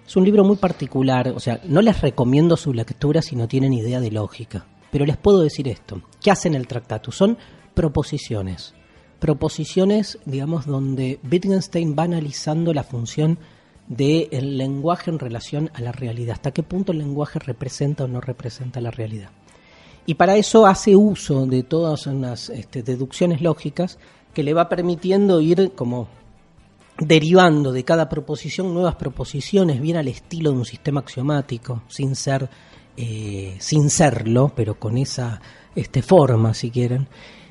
es 0.06 0.14
un 0.14 0.24
libro 0.24 0.44
muy 0.44 0.56
particular, 0.56 1.28
o 1.34 1.40
sea, 1.40 1.58
no 1.64 1.80
les 1.80 2.02
recomiendo 2.02 2.54
su 2.58 2.74
lectura 2.74 3.22
si 3.22 3.34
no 3.34 3.48
tienen 3.48 3.72
idea 3.72 3.98
de 3.98 4.10
lógica, 4.10 4.66
pero 4.92 5.06
les 5.06 5.16
puedo 5.16 5.40
decir 5.40 5.66
esto. 5.66 6.02
¿Qué 6.22 6.30
hacen 6.30 6.54
el 6.54 6.66
Tractatus? 6.66 7.16
Son 7.16 7.38
proposiciones. 7.72 8.74
Proposiciones, 9.20 10.18
digamos, 10.26 10.66
donde 10.66 11.18
Wittgenstein 11.30 11.96
va 11.98 12.02
analizando 12.02 12.74
la 12.74 12.82
función 12.82 13.38
del 13.88 14.58
lenguaje 14.58 15.10
en 15.10 15.18
relación 15.18 15.70
a 15.72 15.80
la 15.80 15.92
realidad. 15.92 16.34
¿Hasta 16.34 16.50
qué 16.50 16.62
punto 16.62 16.92
el 16.92 16.98
lenguaje 16.98 17.38
representa 17.38 18.04
o 18.04 18.08
no 18.08 18.20
representa 18.20 18.82
la 18.82 18.90
realidad? 18.90 19.30
Y 20.04 20.14
para 20.14 20.36
eso 20.36 20.66
hace 20.66 20.94
uso 20.94 21.46
de 21.46 21.62
todas 21.62 22.06
unas 22.06 22.50
este, 22.50 22.82
deducciones 22.82 23.40
lógicas 23.40 23.98
que 24.34 24.42
le 24.42 24.52
va 24.52 24.68
permitiendo 24.68 25.40
ir 25.40 25.72
como 25.74 26.19
derivando 27.00 27.72
de 27.72 27.84
cada 27.84 28.08
proposición 28.08 28.72
nuevas 28.72 28.96
proposiciones, 28.96 29.80
bien 29.80 29.96
al 29.96 30.08
estilo 30.08 30.52
de 30.52 30.58
un 30.58 30.64
sistema 30.64 31.00
axiomático, 31.00 31.82
sin 31.88 32.14
ser, 32.14 32.48
eh, 32.96 33.56
sin 33.58 33.90
serlo, 33.90 34.52
pero 34.54 34.78
con 34.78 34.98
esa 34.98 35.40
este, 35.74 36.02
forma, 36.02 36.52
si 36.54 36.70
quieren, 36.70 37.08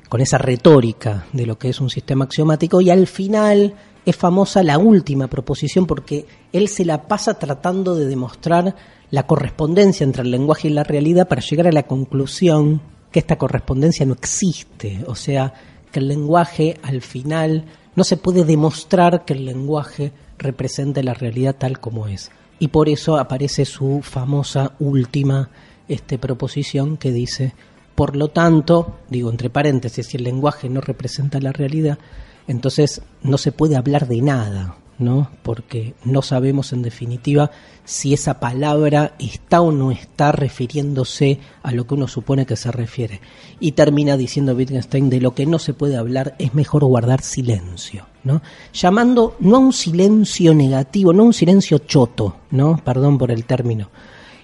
con 0.08 0.20
esa 0.20 0.38
retórica 0.38 1.26
de 1.32 1.46
lo 1.46 1.58
que 1.58 1.68
es 1.68 1.80
un 1.80 1.90
sistema 1.90 2.24
axiomático, 2.24 2.80
y 2.80 2.90
al 2.90 3.06
final 3.06 3.74
es 4.06 4.16
famosa 4.16 4.62
la 4.62 4.78
última 4.78 5.28
proposición 5.28 5.86
porque 5.86 6.26
él 6.52 6.68
se 6.68 6.84
la 6.84 7.06
pasa 7.06 7.38
tratando 7.38 7.94
de 7.94 8.06
demostrar 8.06 8.74
la 9.10 9.26
correspondencia 9.26 10.04
entre 10.04 10.22
el 10.22 10.30
lenguaje 10.30 10.68
y 10.68 10.72
la 10.72 10.84
realidad 10.84 11.28
para 11.28 11.42
llegar 11.42 11.66
a 11.66 11.72
la 11.72 11.82
conclusión 11.82 12.80
que 13.10 13.18
esta 13.18 13.36
correspondencia 13.36 14.06
no 14.06 14.14
existe, 14.14 15.04
o 15.06 15.16
sea, 15.16 15.52
que 15.90 16.00
el 16.00 16.08
lenguaje 16.08 16.78
al 16.82 17.02
final 17.02 17.64
no 17.96 18.04
se 18.04 18.16
puede 18.16 18.44
demostrar 18.44 19.24
que 19.24 19.34
el 19.34 19.44
lenguaje 19.44 20.12
represente 20.38 21.02
la 21.02 21.14
realidad 21.14 21.56
tal 21.58 21.80
como 21.80 22.06
es. 22.06 22.30
Y 22.58 22.68
por 22.68 22.88
eso 22.88 23.18
aparece 23.18 23.64
su 23.64 24.00
famosa 24.02 24.72
última 24.78 25.50
este, 25.88 26.18
proposición 26.18 26.96
que 26.96 27.12
dice, 27.12 27.54
por 27.94 28.16
lo 28.16 28.28
tanto, 28.28 28.98
digo 29.08 29.30
entre 29.30 29.50
paréntesis, 29.50 30.06
si 30.06 30.16
el 30.16 30.24
lenguaje 30.24 30.68
no 30.68 30.80
representa 30.80 31.40
la 31.40 31.52
realidad, 31.52 31.98
entonces 32.46 33.02
no 33.22 33.38
se 33.38 33.52
puede 33.52 33.76
hablar 33.76 34.08
de 34.08 34.22
nada, 34.22 34.76
¿no? 35.00 35.30
Porque 35.42 35.94
no 36.04 36.22
sabemos 36.22 36.72
en 36.72 36.82
definitiva 36.82 37.50
si 37.84 38.14
esa 38.14 38.38
palabra 38.38 39.14
está 39.18 39.60
o 39.62 39.72
no 39.72 39.90
está 39.90 40.30
refiriéndose 40.30 41.40
a 41.62 41.72
lo 41.72 41.86
que 41.86 41.94
uno 41.94 42.06
supone 42.06 42.46
que 42.46 42.56
se 42.56 42.70
refiere. 42.70 43.20
Y 43.58 43.72
termina 43.72 44.16
diciendo 44.16 44.54
Wittgenstein 44.54 45.10
de 45.10 45.20
lo 45.20 45.34
que 45.34 45.46
no 45.46 45.58
se 45.58 45.74
puede 45.74 45.96
hablar 45.96 46.36
es 46.38 46.54
mejor 46.54 46.84
guardar 46.84 47.22
silencio, 47.22 48.06
¿no? 48.22 48.42
Llamando 48.72 49.36
no 49.40 49.56
a 49.56 49.60
un 49.60 49.72
silencio 49.72 50.54
negativo, 50.54 51.12
no 51.12 51.22
a 51.22 51.26
un 51.26 51.34
silencio 51.34 51.78
choto, 51.78 52.36
¿no? 52.50 52.80
Perdón 52.84 53.18
por 53.18 53.30
el 53.30 53.44
término. 53.44 53.90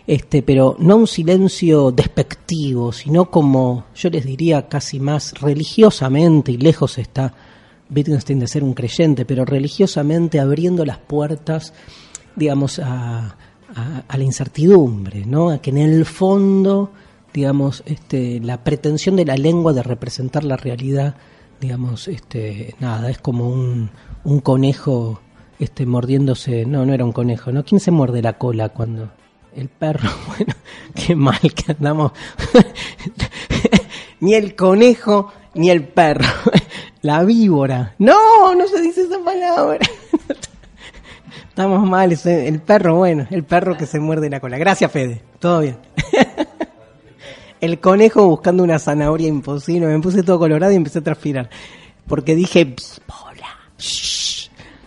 Este, 0.07 0.43
pero 0.43 0.77
no 0.79 0.97
un 0.97 1.09
silencio 1.09 1.91
despectivo, 1.91 2.93
sino 2.93 3.29
como 3.31 3.87
yo 3.95 4.09
les 4.09 4.25
diría 4.25 4.69
casi 4.69 5.01
más 5.01 5.35
religiosamente 5.41 6.53
y 6.53 6.59
lejos 6.59 6.99
está 6.99 7.35
Wittgenstein 7.95 8.41
de 8.41 8.49
ser 8.49 8.65
un 8.65 8.75
creyente, 8.75 9.25
pero 9.25 9.45
religiosamente 9.45 10.41
abriendo 10.41 10.85
las 10.85 10.99
puertas, 10.99 11.73
digamos, 12.35 12.79
a, 12.79 13.37
la 14.09 14.23
incertidumbre, 14.23 15.27
¿no? 15.27 15.51
A 15.51 15.59
que 15.59 15.71
en 15.71 15.79
el 15.79 16.07
fondo, 16.07 16.93
digamos, 17.35 17.83
este, 17.87 18.41
la 18.41 18.65
pretensión 18.65 19.17
de 19.17 19.27
la 19.27 19.37
lengua 19.37 19.73
de 19.73 19.83
representar 19.83 20.45
la 20.45 20.57
realidad, 20.57 21.17
digamos, 21.61 22.09
este, 22.09 22.75
nada, 22.81 23.11
es 23.11 23.19
como 23.19 23.49
un, 23.49 23.91
un 24.25 24.41
conejo 24.41 25.21
este, 25.59 25.87
mordiéndose, 25.87 26.67
no, 26.67 26.85
no 26.85 26.93
era 26.93 27.05
un 27.05 27.13
conejo, 27.13 27.53
¿no? 27.53 27.65
¿Quién 27.65 27.81
se 27.81 27.91
muerde 27.91 28.23
la 28.23 28.35
cola 28.35 28.71
cuando? 28.71 29.11
El 29.55 29.69
perro, 29.69 30.11
bueno, 30.29 30.55
qué 30.95 31.15
mal 31.15 31.41
que 31.55 31.73
andamos. 31.73 32.13
ni 34.21 34.35
el 34.35 34.55
conejo 34.55 35.33
ni 35.55 35.71
el 35.71 35.85
perro. 35.89 36.29
La 37.07 37.23
víbora. 37.23 37.95
No, 38.01 38.53
no 38.57 38.67
se 38.67 38.83
dice 38.83 39.03
esa 39.03 39.21
palabra. 39.25 39.79
Estamos 41.49 41.89
mal, 41.89 42.13
el 42.25 42.61
perro, 42.61 42.97
bueno, 42.97 43.29
el 43.31 43.45
perro 43.45 43.77
que 43.77 43.87
se 43.87 44.01
muerde 44.01 44.29
la 44.29 44.41
cola. 44.41 44.59
Gracias, 44.59 44.91
Fede. 44.91 45.23
Todo 45.39 45.61
bien. 45.61 45.77
El 47.61 47.79
conejo 47.79 48.27
buscando 48.27 48.65
una 48.65 48.81
zanahoria 48.81 49.29
imposible. 49.29 49.87
Me 49.87 50.01
puse 50.01 50.25
todo 50.25 50.41
colorado 50.41 50.73
y 50.73 50.77
empecé 50.77 50.99
a 50.99 51.05
transpirar. 51.05 51.49
Porque 52.09 52.35
dije, 52.35 52.65
víbora. 52.65 53.47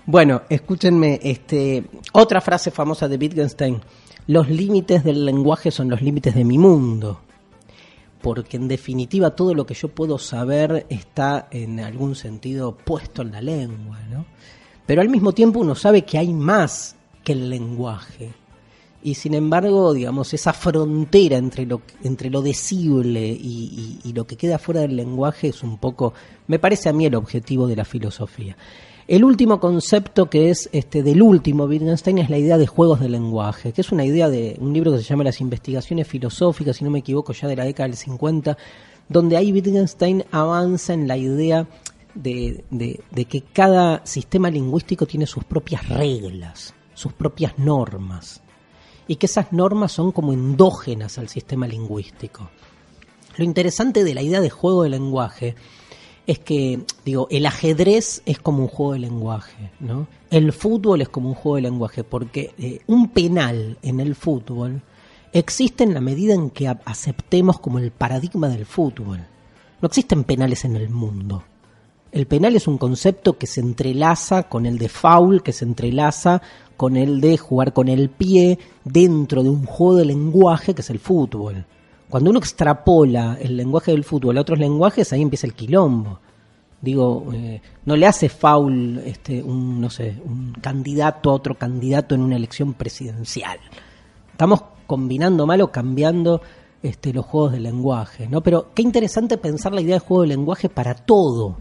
Bueno, 0.06 0.42
escúchenme, 0.50 1.22
este, 1.24 1.86
otra 2.12 2.42
frase 2.42 2.70
famosa 2.70 3.08
de 3.08 3.16
Wittgenstein. 3.16 3.80
Los 4.28 4.50
límites 4.50 5.06
del 5.06 5.26
lenguaje 5.26 5.72
son 5.72 5.90
los 5.90 6.02
límites 6.02 6.36
de 6.36 6.44
mi 6.44 6.58
mundo 6.58 7.22
porque 8.22 8.58
en 8.58 8.68
definitiva 8.68 9.36
todo 9.36 9.54
lo 9.54 9.66
que 9.66 9.74
yo 9.74 9.88
puedo 9.90 10.18
saber 10.18 10.86
está 10.90 11.48
en 11.52 11.80
algún 11.80 12.16
sentido 12.16 12.76
puesto 12.76 13.22
en 13.22 13.32
la 13.32 13.42
lengua, 13.42 14.00
¿no? 14.10 14.26
Pero 14.86 15.02
al 15.02 15.10
mismo 15.10 15.34
tiempo 15.34 15.60
uno 15.60 15.76
sabe 15.76 16.04
que 16.04 16.18
hay 16.18 16.34
más 16.34 16.96
que 17.24 17.34
el 17.34 17.50
lenguaje. 17.50 18.34
Y 19.02 19.14
sin 19.14 19.34
embargo, 19.34 19.94
digamos, 19.94 20.34
esa 20.34 20.52
frontera 20.52 21.38
entre 21.38 21.66
lo, 21.66 21.82
entre 22.04 22.30
lo 22.30 22.42
decible 22.42 23.28
y, 23.28 24.00
y 24.04 24.14
lo 24.14 24.28
que 24.28 24.36
queda 24.36 24.58
fuera 24.58 24.82
del 24.82 24.98
lenguaje 24.98 25.50
es 25.50 25.64
un 25.64 25.78
poco, 25.78 26.14
me 26.48 26.60
parece 26.60 26.90
a 26.90 26.94
mí, 26.94 27.06
el 27.06 27.16
objetivo 27.16 27.68
de 27.68 27.78
la 27.78 27.86
filosofía. 27.86 28.58
El 29.10 29.24
último 29.24 29.60
concepto 29.60 30.30
que 30.30 30.52
es 30.52 30.70
este 30.72 31.02
del 31.02 31.24
último 31.24 31.64
Wittgenstein 31.64 32.20
es 32.20 32.30
la 32.30 32.38
idea 32.38 32.60
de 32.60 32.68
juegos 32.68 33.00
de 33.00 33.10
lenguaje, 33.10 33.74
que 33.74 33.82
es 33.82 33.92
una 33.92 34.06
idea 34.06 34.30
de 34.30 34.56
un 34.60 34.72
libro 34.72 34.92
que 34.92 35.00
se 35.00 35.04
llama 35.04 35.24
Las 35.24 35.42
investigaciones 35.42 36.08
filosóficas, 36.08 36.78
si 36.78 36.84
no 36.84 36.92
me 36.92 37.00
equivoco, 37.00 37.34
ya 37.34 37.48
de 37.48 37.56
la 37.56 37.64
década 37.64 37.88
del 37.88 37.98
50, 37.98 38.56
donde 39.08 39.36
ahí 39.36 39.52
Wittgenstein 39.52 40.26
avanza 40.30 40.94
en 40.94 41.08
la 41.08 41.18
idea 41.18 41.68
de, 42.14 42.64
de 42.70 43.26
que 43.26 43.42
cada 43.42 44.06
sistema 44.06 44.52
lingüístico 44.52 45.08
tiene 45.08 45.26
sus 45.26 45.44
propias 45.44 45.90
reglas, 45.90 46.76
sus 46.94 47.12
propias 47.12 47.58
normas, 47.58 48.44
y 49.08 49.16
que 49.16 49.26
esas 49.26 49.52
normas 49.52 49.92
son 49.92 50.12
como 50.12 50.34
endógenas 50.34 51.18
al 51.18 51.30
sistema 51.30 51.68
lingüístico. 51.68 52.52
Lo 53.38 53.44
interesante 53.44 54.04
de 54.04 54.14
la 54.14 54.22
idea 54.22 54.40
de 54.40 54.52
juego 54.52 54.84
de 54.84 54.90
lenguaje 54.90 55.56
es 56.30 56.38
que, 56.38 56.82
digo, 57.04 57.28
el 57.32 57.48
ajedrez 57.48 58.22
es 58.28 58.38
como 58.38 58.62
un 58.62 58.68
juego 58.68 58.94
de 58.94 59.00
lenguaje, 59.00 59.72
¿no? 59.80 60.06
El 60.30 60.54
fútbol 60.54 61.02
es 61.02 61.10
como 61.10 61.30
un 61.30 61.34
juego 61.34 61.56
de 61.56 61.64
lenguaje, 61.64 62.04
porque 62.04 62.54
eh, 62.60 62.82
un 62.86 63.10
penal 63.10 63.80
en 63.82 64.00
el 64.00 64.14
fútbol 64.14 64.84
existe 65.34 65.84
en 65.84 65.96
la 65.96 66.02
medida 66.02 66.36
en 66.36 66.52
que 66.52 66.68
aceptemos 66.68 67.60
como 67.60 67.80
el 67.80 67.90
paradigma 67.90 68.48
del 68.48 68.68
fútbol. 68.68 69.26
No 69.82 69.88
existen 69.88 70.24
penales 70.24 70.66
en 70.66 70.76
el 70.76 70.92
mundo. 70.92 71.46
El 72.12 72.28
penal 72.28 72.56
es 72.56 72.68
un 72.68 72.78
concepto 72.78 73.40
que 73.40 73.48
se 73.48 73.62
entrelaza 73.62 74.44
con 74.44 74.68
el 74.68 74.78
de 74.78 74.90
foul, 74.90 75.42
que 75.42 75.52
se 75.52 75.66
entrelaza 75.66 76.44
con 76.78 76.96
el 76.96 77.22
de 77.22 77.40
jugar 77.40 77.74
con 77.74 77.88
el 77.88 78.12
pie 78.12 78.60
dentro 78.84 79.42
de 79.42 79.50
un 79.50 79.66
juego 79.66 79.96
de 79.96 80.06
lenguaje 80.06 80.76
que 80.76 80.82
es 80.82 80.92
el 80.92 81.00
fútbol. 81.00 81.66
Cuando 82.10 82.32
uno 82.32 82.40
extrapola 82.40 83.38
el 83.40 83.56
lenguaje 83.56 83.92
del 83.92 84.04
fútbol 84.04 84.38
a 84.38 84.42
otros 84.42 84.58
lenguajes, 84.58 85.14
ahí 85.14 85.22
empieza 85.22 85.46
el 85.46 85.54
quilombo. 85.54 86.20
Digo, 86.82 87.28
eh, 87.34 87.62
no 87.86 87.96
le 87.96 88.08
hace 88.08 88.30
foul 88.30 89.00
este, 89.06 89.44
un, 89.44 89.80
no 89.80 89.90
sé, 89.90 90.16
un 90.26 90.54
candidato 90.54 91.30
a 91.30 91.34
otro 91.34 91.56
candidato 91.56 92.16
en 92.16 92.22
una 92.22 92.36
elección 92.36 92.74
presidencial. 92.74 93.60
Estamos 94.32 94.64
combinando 94.88 95.46
mal 95.46 95.62
o 95.62 95.72
cambiando 95.72 96.42
este, 96.82 97.14
los 97.14 97.26
juegos 97.26 97.52
de 97.52 97.60
lenguaje, 97.60 98.28
¿no? 98.28 98.42
Pero 98.42 98.72
qué 98.74 98.82
interesante 98.82 99.38
pensar 99.38 99.74
la 99.74 99.82
idea 99.82 99.96
de 99.96 100.00
juego 100.00 100.22
de 100.24 100.30
lenguaje 100.30 100.70
para 100.70 100.96
todo. 100.96 101.58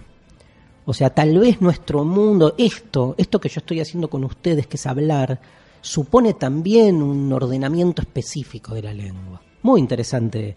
O 0.87 0.95
sea, 0.95 1.11
tal 1.11 1.39
vez 1.39 1.61
nuestro 1.61 2.05
mundo, 2.05 2.55
esto, 2.57 3.15
esto 3.19 3.39
que 3.39 3.51
yo 3.51 3.59
estoy 3.59 3.81
haciendo 3.81 4.09
con 4.09 4.25
ustedes, 4.25 4.67
que 4.67 4.79
es 4.79 4.87
hablar, 4.87 5.41
supone 5.83 6.33
también 6.33 7.03
un 7.03 7.31
ordenamiento 7.33 8.01
específico 8.01 8.75
de 8.75 8.83
la 8.83 8.95
lengua. 8.95 9.43
Muy 9.69 9.81
interesante 9.81 10.57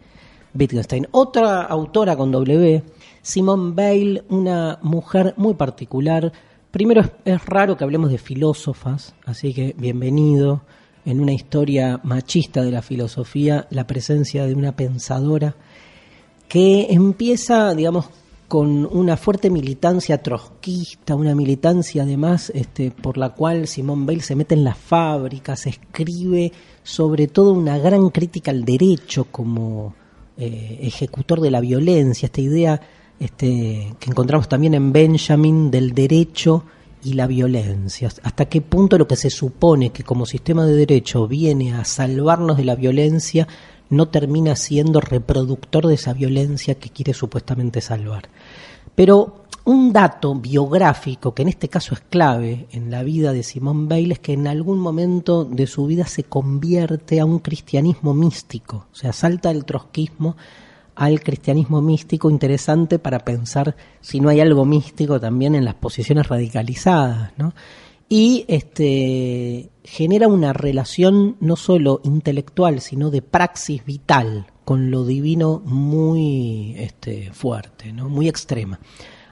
Wittgenstein. 0.53 1.05
Otra 1.11 1.63
autora 1.63 2.15
con 2.15 2.31
W, 2.31 2.81
Simone 3.21 3.73
Bale, 3.75 4.23
una 4.29 4.79
mujer 4.83 5.33
muy 5.35 5.53
particular. 5.53 6.31
Primero 6.71 7.01
es, 7.25 7.45
raro 7.45 7.75
que 7.75 7.83
hablemos 7.83 8.09
de 8.09 8.17
filósofas, 8.17 9.13
así 9.25 9.53
que 9.53 9.75
bienvenido 9.77 10.61
en 11.03 11.19
una 11.19 11.33
historia 11.33 11.99
machista 12.05 12.61
de 12.63 12.71
la 12.71 12.81
filosofía, 12.81 13.67
la 13.69 13.85
presencia 13.85 14.45
de 14.45 14.53
una 14.53 14.77
pensadora 14.77 15.57
que 16.47 16.87
empieza, 16.89 17.75
digamos, 17.75 18.11
con 18.51 18.85
una 18.85 19.15
fuerte 19.15 19.49
militancia 19.49 20.21
trotskista, 20.21 21.15
una 21.15 21.33
militancia 21.33 22.03
además 22.03 22.51
este, 22.53 22.91
por 22.91 23.17
la 23.17 23.29
cual 23.29 23.65
Simone 23.65 24.05
Bale 24.05 24.19
se 24.19 24.35
mete 24.35 24.55
en 24.55 24.65
las 24.65 24.77
fábricas, 24.77 25.67
escribe 25.67 26.51
sobre 26.83 27.27
todo 27.27 27.53
una 27.53 27.77
gran 27.77 28.09
crítica 28.09 28.51
al 28.51 28.65
derecho 28.65 29.27
como 29.31 29.95
eh, 30.35 30.79
ejecutor 30.81 31.39
de 31.39 31.49
la 31.49 31.61
violencia, 31.61 32.25
esta 32.25 32.41
idea 32.41 32.81
este, 33.21 33.95
que 33.97 34.09
encontramos 34.09 34.49
también 34.49 34.73
en 34.73 34.91
Benjamin 34.91 35.71
del 35.71 35.93
derecho 35.93 36.65
y 37.05 37.13
la 37.13 37.27
violencia. 37.27 38.09
Hasta 38.21 38.49
qué 38.49 38.59
punto 38.59 38.97
lo 38.97 39.07
que 39.07 39.15
se 39.15 39.29
supone 39.29 39.91
que 39.91 40.03
como 40.03 40.25
sistema 40.25 40.65
de 40.65 40.75
derecho 40.75 41.25
viene 41.25 41.73
a 41.73 41.85
salvarnos 41.85 42.57
de 42.57 42.65
la 42.65 42.75
violencia 42.75 43.47
no 43.91 44.07
termina 44.07 44.55
siendo 44.55 44.99
reproductor 44.99 45.85
de 45.85 45.93
esa 45.93 46.13
violencia 46.13 46.75
que 46.75 46.89
quiere 46.89 47.13
supuestamente 47.13 47.81
salvar. 47.81 48.29
Pero 48.95 49.45
un 49.63 49.93
dato 49.93 50.33
biográfico 50.33 51.35
que 51.35 51.43
en 51.43 51.49
este 51.49 51.69
caso 51.69 51.93
es 51.93 52.01
clave 52.01 52.67
en 52.71 52.89
la 52.89 53.03
vida 53.03 53.31
de 53.31 53.43
Simón 53.43 53.87
Bale 53.87 54.13
es 54.13 54.19
que 54.19 54.33
en 54.33 54.47
algún 54.47 54.79
momento 54.79 55.45
de 55.45 55.67
su 55.67 55.85
vida 55.85 56.07
se 56.07 56.23
convierte 56.23 57.19
a 57.19 57.25
un 57.25 57.39
cristianismo 57.39 58.15
místico, 58.15 58.87
o 58.91 58.95
sea, 58.95 59.13
salta 59.13 59.49
del 59.49 59.65
trotskismo 59.65 60.35
al 60.95 61.21
cristianismo 61.21 61.81
místico 61.81 62.29
interesante 62.29 62.97
para 62.97 63.19
pensar 63.19 63.75
si 64.01 64.19
no 64.19 64.29
hay 64.29 64.39
algo 64.39 64.65
místico 64.65 65.19
también 65.19 65.53
en 65.55 65.65
las 65.65 65.75
posiciones 65.75 66.27
radicalizadas, 66.27 67.31
¿no? 67.37 67.53
Y 68.13 68.43
este 68.49 69.69
genera 69.85 70.27
una 70.27 70.51
relación 70.51 71.37
no 71.39 71.55
solo 71.55 72.01
intelectual, 72.03 72.81
sino 72.81 73.09
de 73.09 73.21
praxis 73.21 73.85
vital 73.85 74.47
con 74.65 74.91
lo 74.91 75.05
divino 75.05 75.61
muy 75.63 76.75
este, 76.77 77.31
fuerte, 77.31 77.93
¿no? 77.93 78.09
muy 78.09 78.27
extrema, 78.27 78.81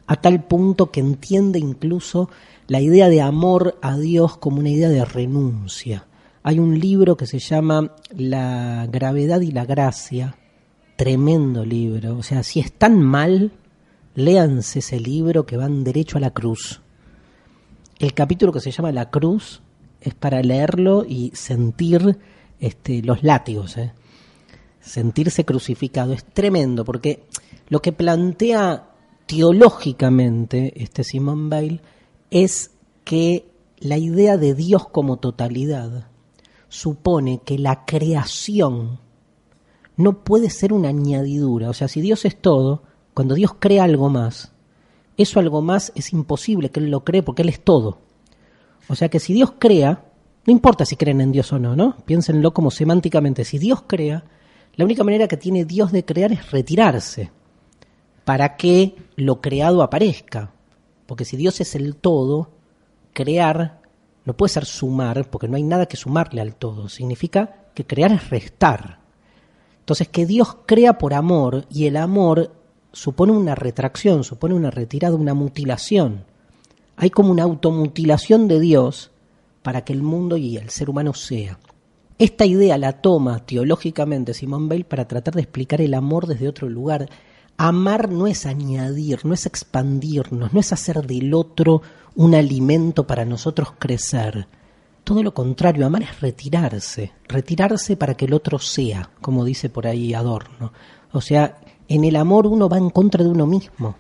a 0.08 0.16
tal 0.16 0.46
punto 0.46 0.92
que 0.92 1.02
entiende 1.02 1.60
incluso 1.60 2.30
la 2.68 2.80
idea 2.80 3.10
de 3.10 3.20
amor 3.20 3.78
a 3.82 3.98
Dios 3.98 4.38
como 4.38 4.60
una 4.60 4.70
idea 4.70 4.88
de 4.88 5.04
renuncia. 5.04 6.08
Hay 6.42 6.58
un 6.58 6.80
libro 6.80 7.18
que 7.18 7.26
se 7.26 7.40
llama 7.40 7.92
La 8.16 8.88
gravedad 8.90 9.42
y 9.42 9.52
la 9.52 9.66
gracia, 9.66 10.38
tremendo 10.96 11.66
libro, 11.66 12.18
o 12.18 12.24
sea, 12.24 12.44
si 12.44 12.62
están 12.62 13.02
mal, 13.02 13.52
léanse 14.16 14.80
ese 14.80 15.02
libro 15.02 15.46
que 15.46 15.58
van 15.58 15.84
derecho 15.84 16.18
a 16.18 16.22
la 16.22 16.32
cruz. 16.32 16.82
El 18.00 18.14
capítulo 18.14 18.54
que 18.54 18.62
se 18.62 18.72
llama 18.72 18.94
La 18.94 19.10
cruz 19.10 19.62
es 20.00 20.14
para 20.14 20.42
leerlo 20.42 21.04
y 21.06 21.32
sentir 21.36 22.18
este, 22.62 23.02
los 23.04 23.24
látigos, 23.24 23.78
¿eh? 23.78 23.92
sentirse 24.80 25.44
crucificado. 25.44 26.14
Es 26.14 26.24
tremendo 26.24 26.86
porque 26.86 27.26
lo 27.68 27.82
que 27.82 27.92
plantea 27.92 28.90
teológicamente 29.26 30.82
este 30.82 31.04
Simón 31.04 31.50
Bale 31.50 31.82
es 32.32 32.72
que 33.04 33.52
la 33.80 33.98
idea 33.98 34.38
de 34.38 34.56
Dios 34.56 34.88
como 34.88 35.18
totalidad 35.18 36.08
supone 36.70 37.42
que 37.44 37.60
la 37.60 37.84
creación 37.84 39.00
no 39.98 40.24
puede 40.24 40.50
ser 40.50 40.72
una 40.72 40.88
añadidura. 40.88 41.70
O 41.70 41.74
sea, 41.74 41.90
si 41.90 42.00
Dios 42.00 42.24
es 42.24 42.40
todo, 42.40 42.84
cuando 43.14 43.36
Dios 43.36 43.56
crea 43.60 43.84
algo 43.84 44.10
más, 44.10 44.54
eso 45.22 45.40
algo 45.40 45.62
más 45.62 45.92
es 45.96 46.14
imposible 46.14 46.72
que 46.72 46.80
Él 46.80 46.90
lo 46.90 47.04
cree 47.04 47.24
porque 47.24 47.42
Él 47.42 47.50
es 47.50 47.64
todo. 47.64 48.00
O 48.88 48.96
sea 48.96 49.10
que 49.10 49.20
si 49.20 49.34
Dios 49.34 49.54
crea, 49.60 50.06
no 50.46 50.52
importa 50.54 50.86
si 50.86 50.96
creen 50.96 51.22
en 51.22 51.32
Dios 51.32 51.52
o 51.54 51.60
no, 51.60 51.76
¿no? 51.76 51.98
Piénsenlo 52.06 52.54
como 52.54 52.72
semánticamente. 52.72 53.44
Si 53.44 53.60
Dios 53.60 53.84
crea, 53.86 54.24
la 54.76 54.86
única 54.86 55.04
manera 55.04 55.28
que 55.28 55.38
tiene 55.38 55.66
Dios 55.66 55.92
de 55.92 56.06
crear 56.06 56.32
es 56.32 56.50
retirarse 56.52 57.32
para 58.24 58.56
que 58.56 58.96
lo 59.16 59.42
creado 59.42 59.84
aparezca. 59.84 60.54
Porque 61.06 61.26
si 61.26 61.38
Dios 61.38 61.60
es 61.60 61.76
el 61.76 61.96
todo, 61.96 62.52
crear 63.14 63.80
no 64.26 64.38
puede 64.38 64.54
ser 64.54 64.66
sumar, 64.66 65.30
porque 65.30 65.48
no 65.48 65.58
hay 65.58 65.64
nada 65.64 65.88
que 65.88 65.98
sumarle 65.98 66.40
al 66.40 66.56
todo. 66.56 66.88
Significa 66.88 67.66
que 67.74 67.86
crear 67.86 68.12
es 68.12 68.30
restar. 68.30 69.00
Entonces, 69.80 70.08
que 70.08 70.28
Dios 70.28 70.58
crea 70.68 71.00
por 71.00 71.16
amor 71.16 71.66
y 71.72 71.88
el 71.88 71.98
amor 71.98 72.59
supone 72.92 73.32
una 73.32 73.56
retracción, 73.56 74.24
supone 74.24 74.56
una 74.56 74.72
retirada, 74.72 75.16
una 75.16 75.34
mutilación. 75.34 76.26
Hay 76.96 77.10
como 77.10 77.32
una 77.32 77.44
automutilación 77.44 78.48
de 78.48 78.60
Dios 78.60 79.12
para 79.62 79.84
que 79.86 79.94
el 79.94 80.02
mundo 80.02 80.38
y 80.38 80.58
el 80.58 80.70
ser 80.70 80.90
humano 80.90 81.14
sea. 81.14 81.60
Esta 82.18 82.46
idea 82.46 82.78
la 82.78 83.02
toma 83.02 83.46
teológicamente 83.46 84.34
Simón 84.34 84.68
Bale 84.68 84.84
para 84.84 85.08
tratar 85.08 85.36
de 85.36 85.42
explicar 85.42 85.80
el 85.80 85.94
amor 85.94 86.28
desde 86.28 86.50
otro 86.50 86.68
lugar. 86.68 87.10
Amar 87.56 88.10
no 88.10 88.28
es 88.28 88.46
añadir, 88.46 89.26
no 89.26 89.34
es 89.34 89.46
expandirnos, 89.46 90.52
no 90.54 90.60
es 90.60 90.74
hacer 90.74 91.06
del 91.06 91.34
otro 91.34 91.82
un 92.16 92.36
alimento 92.36 93.08
para 93.08 93.24
nosotros 93.24 93.70
crecer. 93.80 94.48
Todo 95.06 95.24
lo 95.24 95.34
contrario, 95.34 95.86
amar 95.86 96.04
es 96.04 96.20
retirarse, 96.20 97.14
retirarse 97.28 97.96
para 97.96 98.16
que 98.16 98.26
el 98.26 98.34
otro 98.34 98.60
sea, 98.60 99.10
como 99.22 99.46
dice 99.46 99.70
por 99.70 99.88
ahí 99.88 100.14
Adorno. 100.14 100.74
O 101.14 101.22
sea, 101.22 101.58
en 101.90 102.06
el 102.06 102.16
amor 102.16 102.48
uno 102.48 102.70
va 102.70 102.78
en 102.78 102.90
contra 102.90 103.24
de 103.24 103.30
uno 103.30 103.46
mismo, 103.46 103.96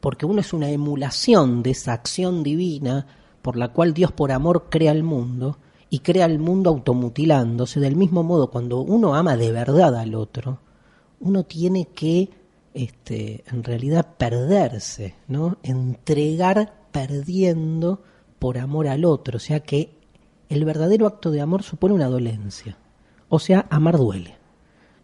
porque 0.00 0.26
uno 0.26 0.40
es 0.40 0.52
una 0.52 0.68
emulación 0.68 1.62
de 1.62 1.70
esa 1.70 1.94
acción 1.94 2.42
divina 2.42 3.06
por 3.40 3.56
la 3.56 3.68
cual 3.68 3.94
Dios 3.94 4.12
por 4.12 4.30
amor 4.30 4.66
crea 4.68 4.92
el 4.92 5.02
mundo, 5.02 5.56
y 5.92 5.98
crea 5.98 6.24
el 6.24 6.38
mundo 6.38 6.70
automutilándose. 6.70 7.78
Del 7.78 7.96
mismo 7.96 8.22
modo, 8.22 8.50
cuando 8.50 8.80
uno 8.80 9.14
ama 9.14 9.36
de 9.36 9.52
verdad 9.52 9.94
al 9.94 10.14
otro, 10.14 10.58
uno 11.20 11.44
tiene 11.44 11.88
que, 11.88 12.30
este, 12.72 13.44
en 13.46 13.62
realidad, 13.62 14.16
perderse, 14.16 15.16
¿no? 15.28 15.58
Entregar 15.62 16.86
perdiendo 16.90 18.00
por 18.38 18.56
amor 18.56 18.88
al 18.88 19.04
otro. 19.04 19.36
O 19.36 19.38
sea 19.38 19.60
que 19.60 19.98
el 20.48 20.64
verdadero 20.64 21.06
acto 21.06 21.30
de 21.30 21.42
amor 21.42 21.62
supone 21.62 21.92
una 21.92 22.08
dolencia. 22.08 22.78
O 23.28 23.38
sea, 23.38 23.66
amar 23.68 23.98
duele. 23.98 24.38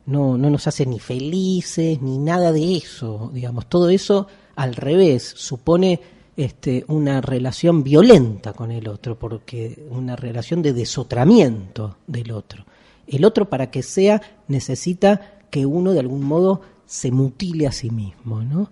No, 0.09 0.39
no 0.39 0.49
nos 0.49 0.67
hace 0.67 0.87
ni 0.87 0.99
felices, 0.99 2.01
ni 2.01 2.19
nada 2.19 2.51
de 2.51 2.77
eso. 2.77 3.31
Digamos, 3.33 3.67
todo 3.67 3.91
eso 3.91 4.27
al 4.57 4.75
revés, 4.75 5.23
supone 5.37 6.01
este, 6.37 6.85
una 6.89 7.21
relación 7.21 7.85
violenta 7.85 8.53
con 8.55 8.71
el 8.71 8.89
otro, 8.89 9.19
porque 9.19 9.87
una 9.91 10.17
relación 10.17 10.63
de 10.63 10.73
desotramiento 10.73 11.99
del 12.07 12.33
otro. 12.33 12.65
El 13.07 13.25
otro 13.25 13.49
para 13.51 13.71
que 13.71 13.83
sea 13.83 14.23
necesita 14.49 15.41
que 15.51 15.67
uno 15.67 15.93
de 15.93 16.01
algún 16.01 16.25
modo 16.25 16.63
se 16.87 17.11
mutile 17.11 17.67
a 17.67 17.73
sí 17.73 17.91
mismo, 17.91 18.43
¿no? 18.43 18.71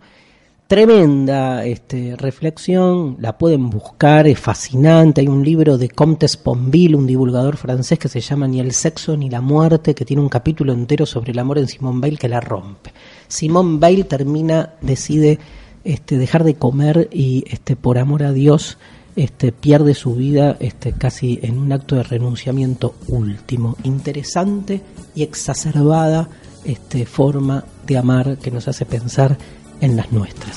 Tremenda 0.66 1.64
este, 1.64 2.16
reflexión, 2.16 3.18
la 3.20 3.38
pueden 3.38 3.70
buscar, 3.70 4.26
es 4.26 4.40
fascinante. 4.40 5.20
Hay 5.20 5.28
un 5.28 5.44
libro 5.44 5.78
de 5.78 5.88
Comte 5.88 6.26
Sponville, 6.26 6.96
un 6.96 7.06
divulgador 7.06 7.56
francés 7.56 8.00
que 8.00 8.08
se 8.08 8.20
llama 8.20 8.48
Ni 8.48 8.58
el 8.58 8.72
sexo 8.72 9.16
ni 9.16 9.30
la 9.30 9.40
muerte, 9.40 9.94
que 9.94 10.04
tiene 10.04 10.22
un 10.22 10.28
capítulo 10.28 10.72
entero 10.72 11.06
sobre 11.06 11.30
el 11.30 11.38
amor 11.38 11.58
en 11.58 11.68
Simone 11.68 12.00
Weil 12.00 12.18
que 12.18 12.28
la 12.28 12.40
rompe. 12.40 12.92
Simone 13.28 13.78
Weil 13.80 14.06
termina, 14.06 14.74
decide 14.80 15.38
este, 15.84 16.18
dejar 16.18 16.42
de 16.42 16.56
comer 16.56 17.08
y 17.12 17.44
este, 17.46 17.76
por 17.76 17.96
amor 17.96 18.24
a 18.24 18.32
Dios 18.32 18.76
este, 19.14 19.52
pierde 19.52 19.94
su 19.94 20.16
vida 20.16 20.56
este, 20.58 20.90
casi 20.90 21.38
en 21.42 21.58
un 21.58 21.70
acto 21.70 21.94
de 21.94 22.02
renunciamiento 22.02 22.96
último. 23.06 23.76
Interesante 23.84 24.82
y 25.14 25.22
exacerbada 25.22 26.28
este, 26.64 27.06
forma 27.06 27.64
de 27.86 27.98
amar 27.98 28.38
que 28.38 28.50
nos 28.50 28.68
hace 28.68 28.84
pensar 28.84 29.36
en 29.80 29.96
las 29.96 30.12
nuestras. 30.12 30.56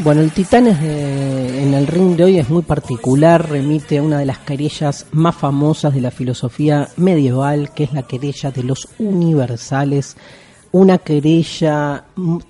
Bueno, 0.00 0.22
el 0.22 0.30
Titanes 0.30 0.78
en 0.80 1.74
el 1.74 1.86
ring 1.86 2.16
de 2.16 2.24
hoy 2.24 2.38
es 2.38 2.48
muy 2.48 2.62
particular, 2.62 3.50
remite 3.50 3.98
a 3.98 4.02
una 4.02 4.18
de 4.18 4.26
las 4.26 4.38
querellas 4.38 5.06
más 5.10 5.34
famosas 5.34 5.92
de 5.92 6.00
la 6.00 6.12
filosofía 6.12 6.88
medieval, 6.96 7.74
que 7.74 7.84
es 7.84 7.92
la 7.92 8.04
querella 8.04 8.52
de 8.52 8.62
los 8.62 8.88
universales, 8.98 10.16
una 10.72 10.98
querella 10.98 12.04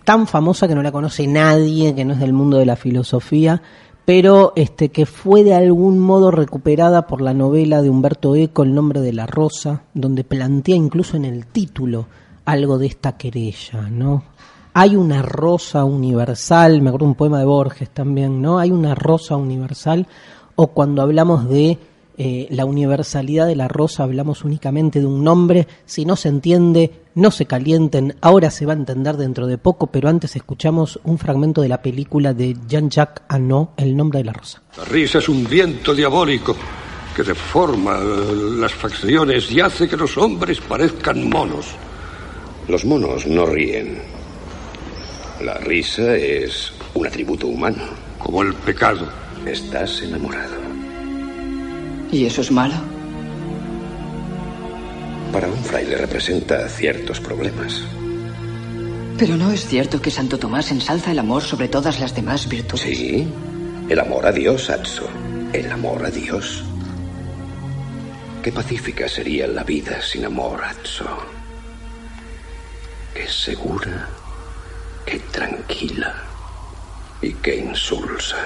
tan 0.04 0.26
famosa 0.26 0.66
que 0.66 0.74
no 0.74 0.82
la 0.82 0.92
conoce 0.92 1.26
nadie, 1.26 1.94
que 1.94 2.04
no 2.04 2.14
es 2.14 2.20
del 2.20 2.32
mundo 2.32 2.58
de 2.58 2.66
la 2.66 2.76
filosofía, 2.76 3.62
pero 4.04 4.52
este 4.56 4.88
que 4.90 5.06
fue 5.06 5.44
de 5.44 5.54
algún 5.54 5.98
modo 5.98 6.30
recuperada 6.30 7.06
por 7.06 7.20
la 7.20 7.34
novela 7.34 7.82
de 7.82 7.90
Humberto 7.90 8.34
Eco, 8.34 8.62
El 8.62 8.74
nombre 8.74 9.00
de 9.00 9.12
la 9.12 9.26
rosa, 9.26 9.82
donde 9.94 10.24
plantea 10.24 10.76
incluso 10.76 11.16
en 11.16 11.24
el 11.24 11.46
título 11.46 12.06
algo 12.44 12.78
de 12.78 12.86
esta 12.86 13.16
querella, 13.16 13.88
¿no? 13.90 14.22
hay 14.80 14.94
una 14.94 15.22
rosa 15.22 15.84
universal, 15.84 16.80
me 16.82 16.90
acuerdo 16.90 17.06
un 17.06 17.16
poema 17.16 17.40
de 17.40 17.44
Borges 17.44 17.90
también, 17.90 18.40
¿no? 18.40 18.60
Hay 18.60 18.70
una 18.70 18.94
rosa 18.94 19.36
universal, 19.36 20.06
o 20.54 20.68
cuando 20.68 21.02
hablamos 21.02 21.48
de 21.48 21.78
eh, 22.18 22.48
la 22.50 22.64
universalidad 22.64 23.46
de 23.46 23.56
la 23.56 23.68
rosa, 23.68 24.02
hablamos 24.02 24.44
únicamente 24.44 25.00
de 25.00 25.06
un 25.06 25.24
nombre, 25.24 25.66
si 25.86 26.04
no 26.04 26.16
se 26.16 26.28
entiende, 26.28 26.90
no 27.14 27.30
se 27.30 27.46
calienten, 27.46 28.16
ahora 28.20 28.50
se 28.50 28.66
va 28.66 28.72
a 28.72 28.76
entender 28.76 29.16
dentro 29.16 29.46
de 29.46 29.56
poco, 29.56 29.86
pero 29.86 30.08
antes 30.08 30.36
escuchamos 30.36 31.00
un 31.04 31.18
fragmento 31.18 31.62
de 31.62 31.68
la 31.68 31.80
película 31.80 32.34
de 32.34 32.56
Jean-Jacques 32.66 33.22
Annaud, 33.28 33.68
El 33.76 33.96
nombre 33.96 34.18
de 34.18 34.24
la 34.24 34.32
rosa. 34.32 34.62
La 34.76 34.84
risa 34.84 35.18
es 35.18 35.28
un 35.28 35.44
viento 35.44 35.94
diabólico 35.94 36.56
que 37.16 37.22
deforma 37.22 37.98
las 37.98 38.74
facciones 38.74 39.50
y 39.50 39.60
hace 39.60 39.88
que 39.88 39.96
los 39.96 40.18
hombres 40.18 40.60
parezcan 40.60 41.28
monos. 41.28 41.66
Los 42.68 42.84
monos 42.84 43.26
no 43.26 43.46
ríen, 43.46 43.98
la 45.40 45.54
risa 45.58 46.16
es 46.16 46.72
un 46.94 47.06
atributo 47.06 47.46
humano. 47.46 47.82
Como 48.18 48.42
el 48.42 48.54
pecado. 48.54 49.08
Estás 49.46 50.02
enamorado. 50.02 50.67
¿Y 52.10 52.24
eso 52.24 52.40
es 52.40 52.50
malo? 52.50 52.74
Para 55.32 55.48
un 55.48 55.62
fraile 55.64 55.96
representa 55.96 56.68
ciertos 56.68 57.20
problemas. 57.20 57.82
Pero 59.18 59.36
no 59.36 59.50
es 59.50 59.66
cierto 59.66 60.00
que 60.00 60.10
Santo 60.10 60.38
Tomás 60.38 60.70
ensalza 60.70 61.10
el 61.10 61.18
amor 61.18 61.42
sobre 61.42 61.68
todas 61.68 62.00
las 62.00 62.14
demás 62.14 62.48
virtudes. 62.48 62.82
Sí, 62.82 63.28
el 63.88 63.98
amor 63.98 64.26
a 64.26 64.32
Dios, 64.32 64.70
Atso. 64.70 65.08
El 65.52 65.70
amor 65.70 66.04
a 66.06 66.10
Dios. 66.10 66.64
Qué 68.42 68.52
pacífica 68.52 69.08
sería 69.08 69.46
la 69.46 69.64
vida 69.64 70.00
sin 70.00 70.24
amor, 70.24 70.62
Atso. 70.64 71.06
Qué 73.14 73.26
segura 73.28 74.08
Qué 75.08 75.18
tranquila. 75.32 76.14
Y 77.22 77.32
qué 77.32 77.56
insulsa. 77.56 78.36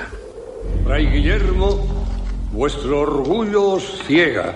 Fray 0.84 1.06
Guillermo, 1.06 2.06
vuestro 2.52 3.00
orgullo 3.00 3.80
os 3.80 3.84
ciega. 4.06 4.54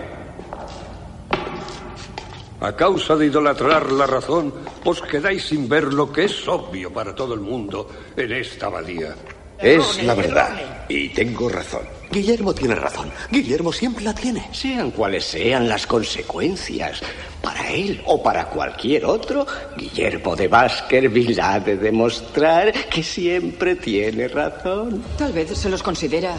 A 2.60 2.72
causa 2.72 3.16
de 3.16 3.26
idolatrar 3.26 3.92
la 3.92 4.06
razón, 4.06 4.52
os 4.84 5.02
quedáis 5.02 5.44
sin 5.44 5.68
ver 5.68 5.92
lo 5.92 6.12
que 6.12 6.24
es 6.24 6.48
obvio 6.48 6.92
para 6.92 7.14
todo 7.14 7.34
el 7.34 7.40
mundo 7.40 7.88
en 8.16 8.32
esta 8.32 8.66
abadía. 8.66 9.14
Es 9.58 10.02
la 10.02 10.14
verdad. 10.14 10.84
Y 10.88 11.08
tengo 11.10 11.48
razón. 11.48 11.82
Guillermo 12.10 12.54
tiene 12.54 12.74
razón. 12.74 13.10
Guillermo 13.30 13.72
siempre 13.72 14.04
la 14.04 14.14
tiene. 14.14 14.48
Sean 14.52 14.90
cuales 14.90 15.24
sean 15.24 15.68
las 15.68 15.86
consecuencias, 15.86 17.00
para 17.42 17.70
él 17.70 18.02
o 18.06 18.22
para 18.22 18.46
cualquier 18.46 19.06
otro, 19.06 19.46
Guillermo 19.76 20.36
de 20.36 20.48
Baskerville 20.48 21.40
ha 21.40 21.60
de 21.60 21.76
demostrar 21.76 22.72
que 22.88 23.02
siempre 23.02 23.76
tiene 23.76 24.28
razón. 24.28 25.02
Tal 25.18 25.32
vez 25.32 25.56
se 25.56 25.68
los 25.68 25.82
considera 25.82 26.34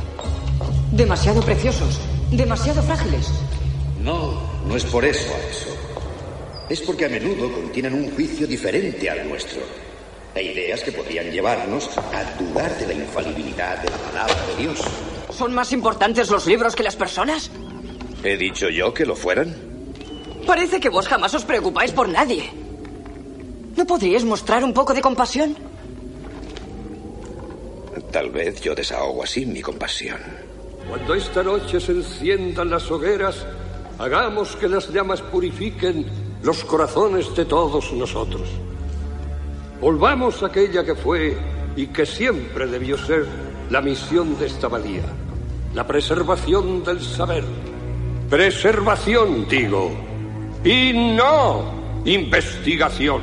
demasiado 0.98 1.42
preciosos, 1.42 2.00
demasiado 2.32 2.82
frágiles. 2.82 3.32
No, 4.02 4.42
no 4.68 4.76
es 4.76 4.84
por 4.86 5.06
eso, 5.06 5.32
eso. 5.50 5.70
Es 6.70 6.82
porque 6.82 7.06
a 7.06 7.10
menudo 7.10 7.52
contienen 7.54 7.94
un 7.94 8.12
juicio 8.12 8.48
diferente 8.48 9.10
al 9.10 9.30
nuestro. 9.30 9.62
E 10.34 10.44
ideas 10.44 10.82
que 10.82 10.92
podrían 10.92 11.32
llevarnos 11.32 11.90
a 11.98 12.24
dudar 12.38 12.78
de 12.78 12.88
la 12.88 12.94
infalibilidad 12.94 13.78
de 13.82 13.90
la 13.90 13.98
palabra 13.98 14.36
de 14.48 14.64
Dios. 14.64 14.80
¿Son 15.30 15.54
más 15.54 15.72
importantes 15.72 16.30
los 16.30 16.46
libros 16.46 16.76
que 16.76 16.84
las 16.84 16.96
personas? 16.96 17.52
¿He 18.24 18.36
dicho 18.36 18.70
yo 18.70 18.94
que 18.94 19.06
lo 19.06 19.16
fueran? 19.16 19.56
Parece 20.46 20.80
que 20.80 20.90
vos 20.90 21.08
jamás 21.08 21.34
os 21.34 21.46
preocupáis 21.46 21.92
por 21.92 22.10
nadie. 22.10 22.50
¿No 23.76 23.86
podríais 23.86 24.26
mostrar 24.26 24.64
un 24.64 24.74
poco 24.74 24.94
de 24.94 25.02
compasión? 25.02 25.56
Tal 28.12 28.32
vez 28.32 28.62
yo 28.62 28.74
desahogo 28.74 29.24
así 29.24 29.46
mi 29.46 29.62
compasión. 29.62 30.47
Cuando 30.90 31.14
esta 31.16 31.44
noche 31.44 31.80
se 31.80 31.92
enciendan 31.92 32.70
las 32.70 32.90
hogueras, 32.90 33.46
hagamos 34.00 34.56
que 34.56 34.70
las 34.70 34.90
llamas 34.90 35.22
purifiquen 35.22 36.06
los 36.44 36.64
corazones 36.64 37.36
de 37.36 37.46
todos 37.46 37.92
nosotros. 37.94 38.48
Volvamos 39.82 40.42
a 40.42 40.48
aquella 40.48 40.84
que 40.84 40.96
fue 40.96 41.38
y 41.76 41.88
que 41.88 42.06
siempre 42.06 42.68
debió 42.68 42.98
ser 42.98 43.26
la 43.70 43.82
misión 43.82 44.38
de 44.40 44.48
esta 44.48 44.68
abadía, 44.68 45.04
la 45.74 45.86
preservación 45.86 46.84
del 46.84 47.02
saber. 47.02 47.44
Preservación, 48.30 49.48
digo, 49.48 49.92
y 50.64 50.94
no 50.94 52.02
investigación, 52.06 53.22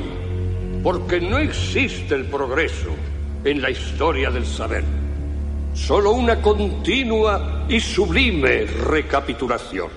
porque 0.83 1.19
no 1.19 1.39
existe 1.39 2.15
el 2.15 2.25
progreso 2.25 2.89
en 3.43 3.61
la 3.61 3.71
historia 3.71 4.29
del 4.29 4.45
saber, 4.45 4.83
solo 5.75 6.13
una 6.13 6.41
continua 6.41 7.65
y 7.69 7.79
sublime 7.79 8.65
recapitulación. 8.65 9.89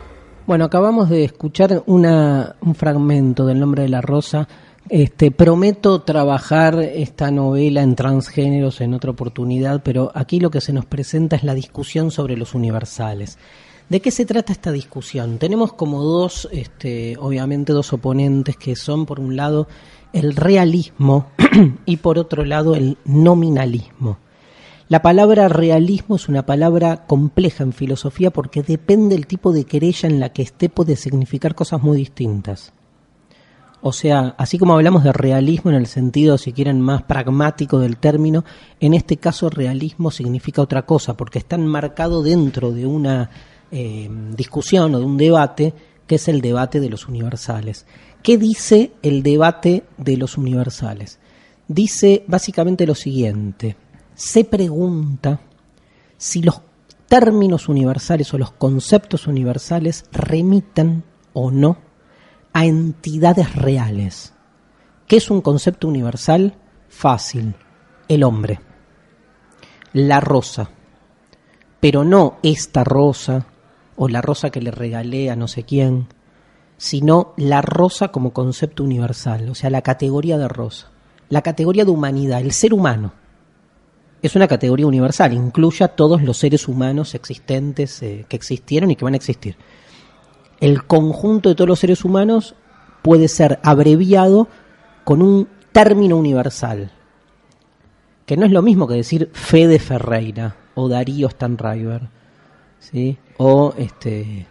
Bueno, 0.46 0.64
acabamos 0.64 1.08
de 1.08 1.24
escuchar 1.24 1.82
una, 1.86 2.56
un 2.60 2.74
fragmento 2.74 3.46
del 3.46 3.60
nombre 3.60 3.84
de 3.84 3.88
la 3.88 4.00
rosa 4.00 4.48
este, 4.90 5.30
prometo 5.30 6.00
trabajar 6.00 6.80
esta 6.80 7.30
novela 7.30 7.82
en 7.82 7.94
transgéneros 7.94 8.80
en 8.80 8.94
otra 8.94 9.10
oportunidad, 9.10 9.82
pero 9.82 10.10
aquí 10.14 10.40
lo 10.40 10.50
que 10.50 10.62
se 10.62 10.72
nos 10.72 10.86
presenta 10.86 11.36
es 11.36 11.44
la 11.44 11.54
discusión 11.54 12.10
sobre 12.10 12.36
los 12.36 12.54
universales. 12.54 13.38
¿De 13.90 14.00
qué 14.00 14.10
se 14.10 14.24
trata 14.26 14.52
esta 14.52 14.72
discusión? 14.72 15.38
Tenemos 15.38 15.74
como 15.74 16.02
dos, 16.02 16.48
este, 16.52 17.16
obviamente, 17.18 17.72
dos 17.72 17.92
oponentes 17.92 18.56
que 18.56 18.76
son, 18.76 19.06
por 19.06 19.20
un 19.20 19.36
lado, 19.36 19.68
el 20.12 20.34
realismo 20.34 21.26
y 21.86 21.98
por 21.98 22.18
otro 22.18 22.44
lado, 22.44 22.74
el 22.74 22.96
nominalismo. 23.04 24.18
La 24.88 25.02
palabra 25.02 25.48
realismo 25.48 26.16
es 26.16 26.30
una 26.30 26.46
palabra 26.46 27.04
compleja 27.06 27.62
en 27.62 27.74
filosofía 27.74 28.30
porque 28.30 28.62
depende 28.62 29.16
del 29.16 29.26
tipo 29.26 29.52
de 29.52 29.64
querella 29.64 30.08
en 30.08 30.18
la 30.18 30.32
que 30.32 30.40
esté, 30.40 30.70
puede 30.70 30.96
significar 30.96 31.54
cosas 31.54 31.82
muy 31.82 31.98
distintas. 31.98 32.72
O 33.82 33.92
sea, 33.92 34.34
así 34.38 34.58
como 34.58 34.72
hablamos 34.72 35.04
de 35.04 35.12
realismo 35.12 35.70
en 35.70 35.76
el 35.76 35.88
sentido, 35.88 36.38
si 36.38 36.54
quieren, 36.54 36.80
más 36.80 37.02
pragmático 37.02 37.78
del 37.78 37.98
término, 37.98 38.46
en 38.80 38.94
este 38.94 39.18
caso 39.18 39.50
realismo 39.50 40.10
significa 40.10 40.62
otra 40.62 40.86
cosa, 40.86 41.18
porque 41.18 41.38
está 41.38 41.56
enmarcado 41.56 42.22
dentro 42.22 42.72
de 42.72 42.86
una 42.86 43.28
eh, 43.70 44.08
discusión 44.34 44.94
o 44.94 45.00
de 45.00 45.04
un 45.04 45.18
debate 45.18 45.74
que 46.06 46.14
es 46.14 46.28
el 46.28 46.40
debate 46.40 46.80
de 46.80 46.88
los 46.88 47.06
universales. 47.08 47.84
¿Qué 48.22 48.38
dice 48.38 48.92
el 49.02 49.22
debate 49.22 49.84
de 49.98 50.16
los 50.16 50.38
universales? 50.38 51.18
Dice 51.68 52.24
básicamente 52.26 52.86
lo 52.86 52.94
siguiente, 52.94 53.76
se 54.18 54.44
pregunta 54.44 55.38
si 56.16 56.42
los 56.42 56.60
términos 57.06 57.68
universales 57.68 58.34
o 58.34 58.38
los 58.38 58.50
conceptos 58.50 59.28
universales 59.28 60.06
remitan 60.10 61.04
o 61.34 61.52
no 61.52 61.78
a 62.52 62.66
entidades 62.66 63.54
reales. 63.54 64.34
¿Qué 65.06 65.18
es 65.18 65.30
un 65.30 65.40
concepto 65.40 65.86
universal? 65.86 66.56
Fácil. 66.88 67.54
El 68.08 68.24
hombre. 68.24 68.58
La 69.92 70.18
rosa. 70.18 70.68
Pero 71.78 72.02
no 72.02 72.38
esta 72.42 72.82
rosa 72.82 73.46
o 73.94 74.08
la 74.08 74.20
rosa 74.20 74.50
que 74.50 74.60
le 74.60 74.72
regalé 74.72 75.30
a 75.30 75.36
no 75.36 75.46
sé 75.46 75.62
quién, 75.62 76.08
sino 76.76 77.34
la 77.36 77.62
rosa 77.62 78.08
como 78.08 78.32
concepto 78.32 78.82
universal, 78.82 79.48
o 79.48 79.54
sea, 79.54 79.70
la 79.70 79.82
categoría 79.82 80.38
de 80.38 80.48
rosa. 80.48 80.90
La 81.28 81.42
categoría 81.42 81.84
de 81.84 81.92
humanidad, 81.92 82.40
el 82.40 82.50
ser 82.50 82.74
humano. 82.74 83.12
Es 84.20 84.34
una 84.34 84.48
categoría 84.48 84.86
universal, 84.86 85.32
incluye 85.32 85.84
a 85.84 85.88
todos 85.88 86.22
los 86.22 86.36
seres 86.36 86.66
humanos 86.66 87.14
existentes 87.14 88.02
eh, 88.02 88.26
que 88.28 88.36
existieron 88.36 88.90
y 88.90 88.96
que 88.96 89.04
van 89.04 89.14
a 89.14 89.18
existir 89.18 89.56
el 90.60 90.84
conjunto 90.84 91.48
de 91.48 91.54
todos 91.54 91.68
los 91.68 91.78
seres 91.78 92.04
humanos 92.04 92.54
puede 93.02 93.28
ser 93.28 93.58
abreviado 93.62 94.48
con 95.04 95.22
un 95.22 95.48
término 95.72 96.16
universal, 96.16 96.90
que 98.26 98.36
no 98.36 98.44
es 98.44 98.52
lo 98.52 98.62
mismo 98.62 98.86
que 98.86 98.94
decir 98.94 99.30
Fede 99.32 99.78
Ferreira 99.78 100.56
o 100.74 100.88
Darío 100.88 101.30
Stanriver, 101.30 102.08
¿sí? 102.78 103.18
o 103.38 103.72
este, 103.78 104.46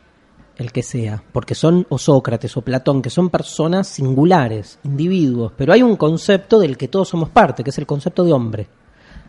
el 0.58 0.72
que 0.72 0.82
sea, 0.82 1.22
porque 1.32 1.56
son 1.56 1.86
o 1.90 1.98
Sócrates 1.98 2.56
o 2.58 2.62
Platón, 2.62 3.02
que 3.02 3.10
son 3.10 3.30
personas 3.30 3.88
singulares, 3.88 4.80
individuos, 4.84 5.52
pero 5.58 5.74
hay 5.74 5.84
un 5.84 5.98
concepto 5.98 6.60
del 6.60 6.78
que 6.78 6.88
todos 6.88 7.10
somos 7.10 7.30
parte, 7.30 7.64
que 7.64 7.70
es 7.70 7.78
el 7.78 7.86
concepto 7.86 8.24
de 8.24 8.34
hombre. 8.34 8.68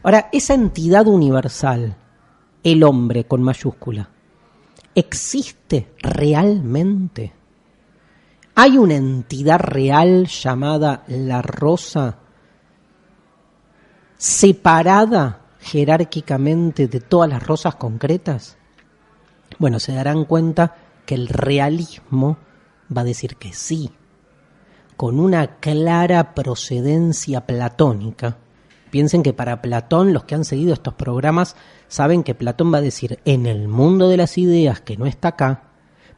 Ahora, 0.02 0.28
esa 0.32 0.54
entidad 0.54 1.06
universal, 1.06 1.96
el 2.62 2.84
hombre 2.84 3.24
con 3.24 3.42
mayúscula, 3.42 4.08
existe 4.94 5.92
realmente? 5.98 7.32
¿Hay 8.54 8.78
una 8.78 8.96
entidad 8.96 9.58
real 9.58 10.26
llamada 10.26 11.04
la 11.08 11.42
rosa 11.42 12.18
separada 14.16 15.42
jerárquicamente 15.60 16.88
de 16.88 17.00
todas 17.00 17.28
las 17.28 17.44
rosas 17.44 17.76
concretas? 17.76 18.56
Bueno, 19.58 19.80
se 19.80 19.94
darán 19.94 20.24
cuenta 20.24 20.76
que 21.06 21.14
el 21.14 21.28
realismo 21.28 22.38
va 22.96 23.02
a 23.02 23.04
decir 23.04 23.36
que 23.36 23.52
sí, 23.52 23.90
con 24.96 25.20
una 25.20 25.58
clara 25.58 26.34
procedencia 26.34 27.46
platónica 27.46 28.38
Piensen 28.90 29.22
que 29.22 29.32
para 29.32 29.60
Platón, 29.60 30.12
los 30.12 30.24
que 30.24 30.34
han 30.34 30.44
seguido 30.44 30.72
estos 30.72 30.94
programas 30.94 31.56
saben 31.88 32.22
que 32.22 32.34
Platón 32.34 32.72
va 32.72 32.78
a 32.78 32.82
decir 32.82 33.18
en 33.24 33.46
el 33.46 33.68
mundo 33.68 34.08
de 34.08 34.16
las 34.16 34.38
ideas 34.38 34.80
que 34.80 34.96
no 34.96 35.06
está 35.06 35.28
acá, 35.28 35.70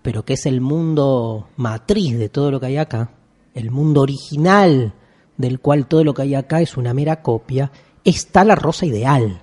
pero 0.02 0.24
que 0.24 0.34
es 0.34 0.46
el 0.46 0.60
mundo 0.60 1.48
matriz 1.56 2.18
de 2.18 2.28
todo 2.28 2.50
lo 2.50 2.60
que 2.60 2.66
hay 2.66 2.76
acá, 2.76 3.10
el 3.54 3.70
mundo 3.70 4.02
original 4.02 4.94
del 5.36 5.60
cual 5.60 5.86
todo 5.86 6.04
lo 6.04 6.14
que 6.14 6.22
hay 6.22 6.34
acá 6.34 6.60
es 6.60 6.76
una 6.76 6.94
mera 6.94 7.22
copia, 7.22 7.72
está 8.04 8.44
la 8.44 8.54
rosa 8.54 8.86
ideal. 8.86 9.42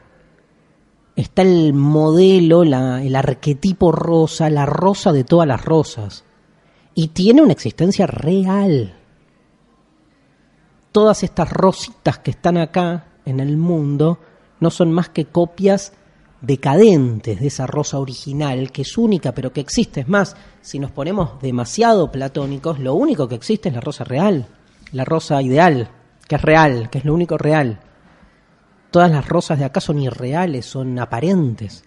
Está 1.16 1.42
el 1.42 1.74
modelo, 1.74 2.64
la, 2.64 3.04
el 3.04 3.16
arquetipo 3.16 3.92
rosa, 3.92 4.52
la 4.52 4.68
rosa 4.68 5.12
de 5.12 5.24
todas 5.24 5.48
las 5.48 5.66
rosas. 5.66 6.24
Y 6.94 7.10
tiene 7.10 7.42
una 7.42 7.54
existencia 7.54 8.06
real. 8.06 8.96
Todas 10.92 11.24
estas 11.24 11.52
rositas 11.52 12.20
que 12.20 12.32
están 12.32 12.58
acá 12.58 13.17
en 13.28 13.42
el 13.42 13.58
mundo 13.58 14.20
no 14.60 14.70
son 14.72 14.92
más 14.92 15.10
que 15.10 15.26
copias 15.26 15.94
decadentes 16.40 17.40
de 17.40 17.48
esa 17.48 17.68
rosa 17.68 18.00
original, 18.00 18.72
que 18.72 18.84
es 18.84 18.98
única 18.98 19.34
pero 19.34 19.52
que 19.52 19.60
existe. 19.62 20.02
Es 20.02 20.08
más, 20.08 20.36
si 20.62 20.80
nos 20.80 20.92
ponemos 20.92 21.42
demasiado 21.42 22.10
platónicos, 22.10 22.80
lo 22.80 22.94
único 22.94 23.28
que 23.28 23.36
existe 23.36 23.70
es 23.70 23.76
la 23.76 23.82
rosa 23.82 24.06
real, 24.06 24.48
la 24.94 25.04
rosa 25.04 25.42
ideal, 25.42 25.90
que 26.28 26.36
es 26.36 26.42
real, 26.42 26.90
que 26.90 27.00
es 27.00 27.06
lo 27.06 27.14
único 27.14 27.38
real. 27.38 27.82
Todas 28.92 29.12
las 29.12 29.28
rosas 29.28 29.60
de 29.60 29.66
acá 29.66 29.82
son 29.82 30.00
irreales, 30.00 30.66
son 30.66 30.98
aparentes. 30.98 31.84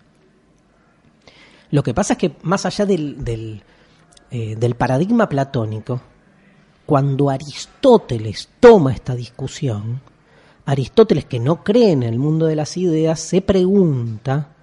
Lo 1.71 1.83
que 1.83 1.95
pasa 1.95 2.15
es 2.15 2.19
que 2.19 2.37
más 2.43 2.67
allá 2.67 2.85
del, 2.85 3.25
del, 3.25 3.63
eh, 4.31 4.57
del 4.57 4.75
paradigma 4.75 5.27
platónico, 5.27 6.03
cuando 6.85 7.31
Aristóteles 7.31 8.51
toma 8.59 8.93
esta 8.93 9.15
discusión, 9.15 10.03
Aristóteles, 10.65 11.25
que 11.25 11.41
no 11.41 11.65
cree 11.65 11.93
en 11.93 12.03
el 12.03 12.19
mundo 12.19 12.47
de 12.47 12.57
las 12.57 12.77
ideas, 12.77 13.21
se 13.21 13.41
pregunta 13.43 14.55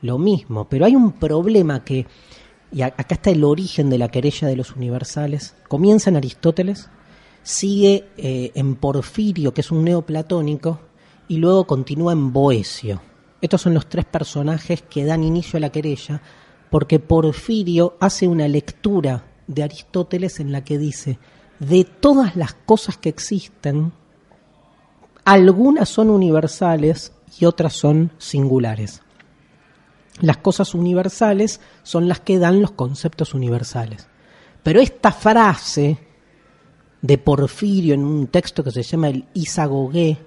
lo 0.00 0.18
mismo, 0.18 0.68
pero 0.68 0.84
hay 0.84 0.96
un 0.96 1.12
problema 1.12 1.84
que, 1.84 2.06
y 2.72 2.82
acá 2.82 3.14
está 3.14 3.30
el 3.30 3.44
origen 3.44 3.88
de 3.88 3.98
la 3.98 4.08
querella 4.08 4.48
de 4.48 4.56
los 4.56 4.76
universales, 4.76 5.54
comienza 5.68 6.10
en 6.10 6.16
Aristóteles, 6.16 6.90
sigue 7.42 8.06
eh, 8.16 8.52
en 8.54 8.74
Porfirio, 8.74 9.54
que 9.54 9.60
es 9.60 9.70
un 9.70 9.84
neoplatónico, 9.84 10.80
y 11.28 11.38
luego 11.38 11.66
continúa 11.66 12.12
en 12.12 12.32
Boesio. 12.32 13.00
Estos 13.40 13.62
son 13.62 13.74
los 13.74 13.88
tres 13.88 14.04
personajes 14.04 14.82
que 14.82 15.04
dan 15.04 15.24
inicio 15.24 15.56
a 15.56 15.60
la 15.60 15.70
querella, 15.70 16.20
porque 16.70 16.98
Porfirio 16.98 17.96
hace 18.00 18.26
una 18.26 18.48
lectura 18.48 19.24
de 19.46 19.62
Aristóteles 19.62 20.40
en 20.40 20.52
la 20.52 20.64
que 20.64 20.78
dice, 20.78 21.18
de 21.60 21.84
todas 21.84 22.36
las 22.36 22.54
cosas 22.54 22.96
que 22.96 23.08
existen, 23.08 23.92
algunas 25.24 25.88
son 25.88 26.10
universales 26.10 27.12
y 27.38 27.44
otras 27.44 27.72
son 27.72 28.12
singulares. 28.18 29.02
Las 30.20 30.36
cosas 30.38 30.74
universales 30.74 31.60
son 31.82 32.08
las 32.08 32.20
que 32.20 32.38
dan 32.38 32.60
los 32.60 32.72
conceptos 32.72 33.34
universales. 33.34 34.06
Pero 34.62 34.80
esta 34.80 35.12
frase 35.12 35.98
de 37.02 37.18
Porfirio 37.18 37.94
en 37.94 38.04
un 38.04 38.28
texto 38.28 38.62
que 38.62 38.70
se 38.70 38.82
llama 38.82 39.08
el 39.08 39.26
Isagogué, 39.34 40.18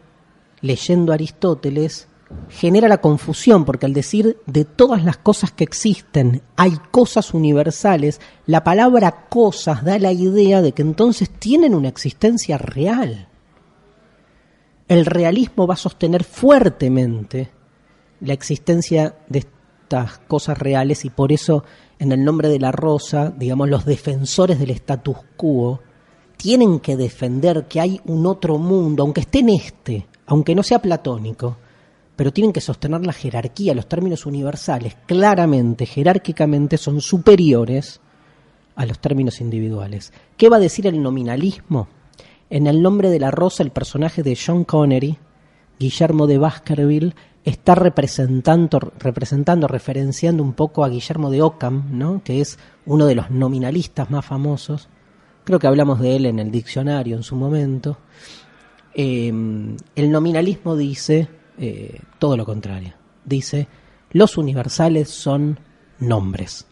leyendo 0.62 1.14
Aristóteles, 1.14 2.08
genera 2.50 2.88
la 2.88 3.00
confusión, 3.00 3.66
porque 3.66 3.86
al 3.86 3.94
decir 3.94 4.38
de 4.46 4.66
todas 4.66 5.04
las 5.04 5.18
cosas 5.18 5.52
que 5.52 5.64
existen 5.64 6.42
hay 6.56 6.78
cosas 6.92 7.34
universales, 7.34 8.20
la 8.46 8.64
palabra 8.64 9.28
cosas 9.30 9.84
da 9.84 9.98
la 9.98 10.12
idea 10.12 10.62
de 10.62 10.74
que 10.74 10.82
entonces 10.82 11.30
tienen 11.30 11.74
una 11.74 11.88
existencia 11.88 12.58
real. 12.58 13.27
El 14.88 15.06
realismo 15.06 15.68
va 15.68 15.74
a 15.74 15.78
sostener 15.78 16.24
fuertemente 16.24 17.52
la 18.22 18.34
existencia 18.34 19.16
de 19.28 19.40
estas 19.40 20.20
cosas 20.20 20.58
reales 20.58 21.06
y 21.06 21.10
por 21.10 21.32
eso 21.32 21.64
en 22.00 22.12
el 22.12 22.24
nombre 22.24 22.50
de 22.50 22.60
la 22.60 22.72
rosa, 22.72 23.34
digamos, 23.36 23.70
los 23.70 23.86
defensores 23.86 24.60
del 24.60 24.72
status 24.72 25.18
quo 25.36 25.82
tienen 26.38 26.80
que 26.80 26.96
defender 26.96 27.66
que 27.68 27.82
hay 27.82 28.00
un 28.06 28.26
otro 28.26 28.58
mundo, 28.58 29.04
aunque 29.04 29.22
esté 29.22 29.40
en 29.40 29.50
este, 29.50 30.08
aunque 30.28 30.56
no 30.56 30.64
sea 30.64 30.80
platónico, 30.80 31.58
pero 32.16 32.32
tienen 32.32 32.54
que 32.54 32.62
sostener 32.62 33.06
la 33.06 33.14
jerarquía, 33.14 33.74
los 33.74 33.88
términos 33.88 34.26
universales, 34.26 34.96
claramente, 35.06 35.86
jerárquicamente, 35.86 36.78
son 36.78 37.02
superiores 37.02 38.00
a 38.76 38.86
los 38.86 39.00
términos 39.00 39.42
individuales. 39.42 40.14
¿Qué 40.38 40.50
va 40.50 40.58
a 40.58 40.62
decir 40.62 40.88
el 40.88 41.02
nominalismo? 41.02 41.88
En 42.50 42.68
el 42.68 42.82
nombre 42.82 43.10
de 43.10 43.20
la 43.20 43.32
rosa, 43.32 43.64
el 43.64 43.72
personaje 43.72 44.24
de 44.24 44.38
John 44.38 44.64
Connery, 44.64 45.18
Guillermo 45.80 46.28
de 46.28 46.38
Baskerville, 46.38 47.14
está 47.44 47.76
representando, 47.76 48.80
representando, 49.00 49.68
referenciando 49.68 50.44
un 50.44 50.54
poco 50.54 50.84
a 50.84 50.90
Guillermo 50.90 51.30
de 51.30 51.42
Ockham, 51.42 51.90
¿no? 51.92 52.22
que 52.24 52.42
es 52.42 52.58
uno 52.86 53.06
de 53.06 53.16
los 53.16 53.32
nominalistas 53.32 54.10
más 54.10 54.26
famosos. 54.26 54.90
Creo 55.44 55.60
que 55.60 55.68
hablamos 55.68 56.00
de 56.00 56.16
él 56.16 56.26
en 56.26 56.40
el 56.40 56.52
diccionario 56.52 57.16
en 57.16 57.24
su 57.24 57.36
momento. 57.36 57.98
Eh, 58.94 59.28
el 59.28 60.12
nominalismo 60.12 60.76
dice 60.76 61.30
eh, 61.58 62.02
todo 62.20 62.36
lo 62.36 62.46
contrario. 62.46 62.94
Dice, 63.24 63.68
los 64.12 64.38
universales 64.38 65.10
son 65.10 65.60
nombres. 66.00 66.68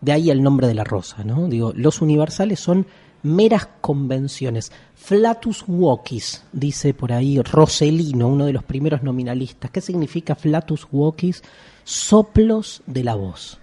De 0.00 0.12
ahí 0.12 0.30
el 0.30 0.42
nombre 0.42 0.66
de 0.66 0.74
la 0.74 0.84
rosa, 0.84 1.24
¿no? 1.24 1.48
Digo, 1.48 1.72
los 1.74 2.02
universales 2.02 2.60
son 2.60 2.86
meras 3.24 3.68
convenciones. 3.80 4.70
Flatus 4.94 5.64
vocis, 5.66 6.44
dice 6.52 6.94
por 6.94 7.12
ahí 7.12 7.40
Roselino, 7.40 8.28
uno 8.28 8.46
de 8.46 8.52
los 8.52 8.62
primeros 8.62 9.02
nominalistas. 9.02 9.70
¿Qué 9.72 9.80
significa 9.80 10.36
flatus 10.36 10.86
vocis? 10.90 11.42
Soplos 11.82 12.82
de 12.86 13.02
la 13.02 13.16
voz. 13.16 13.58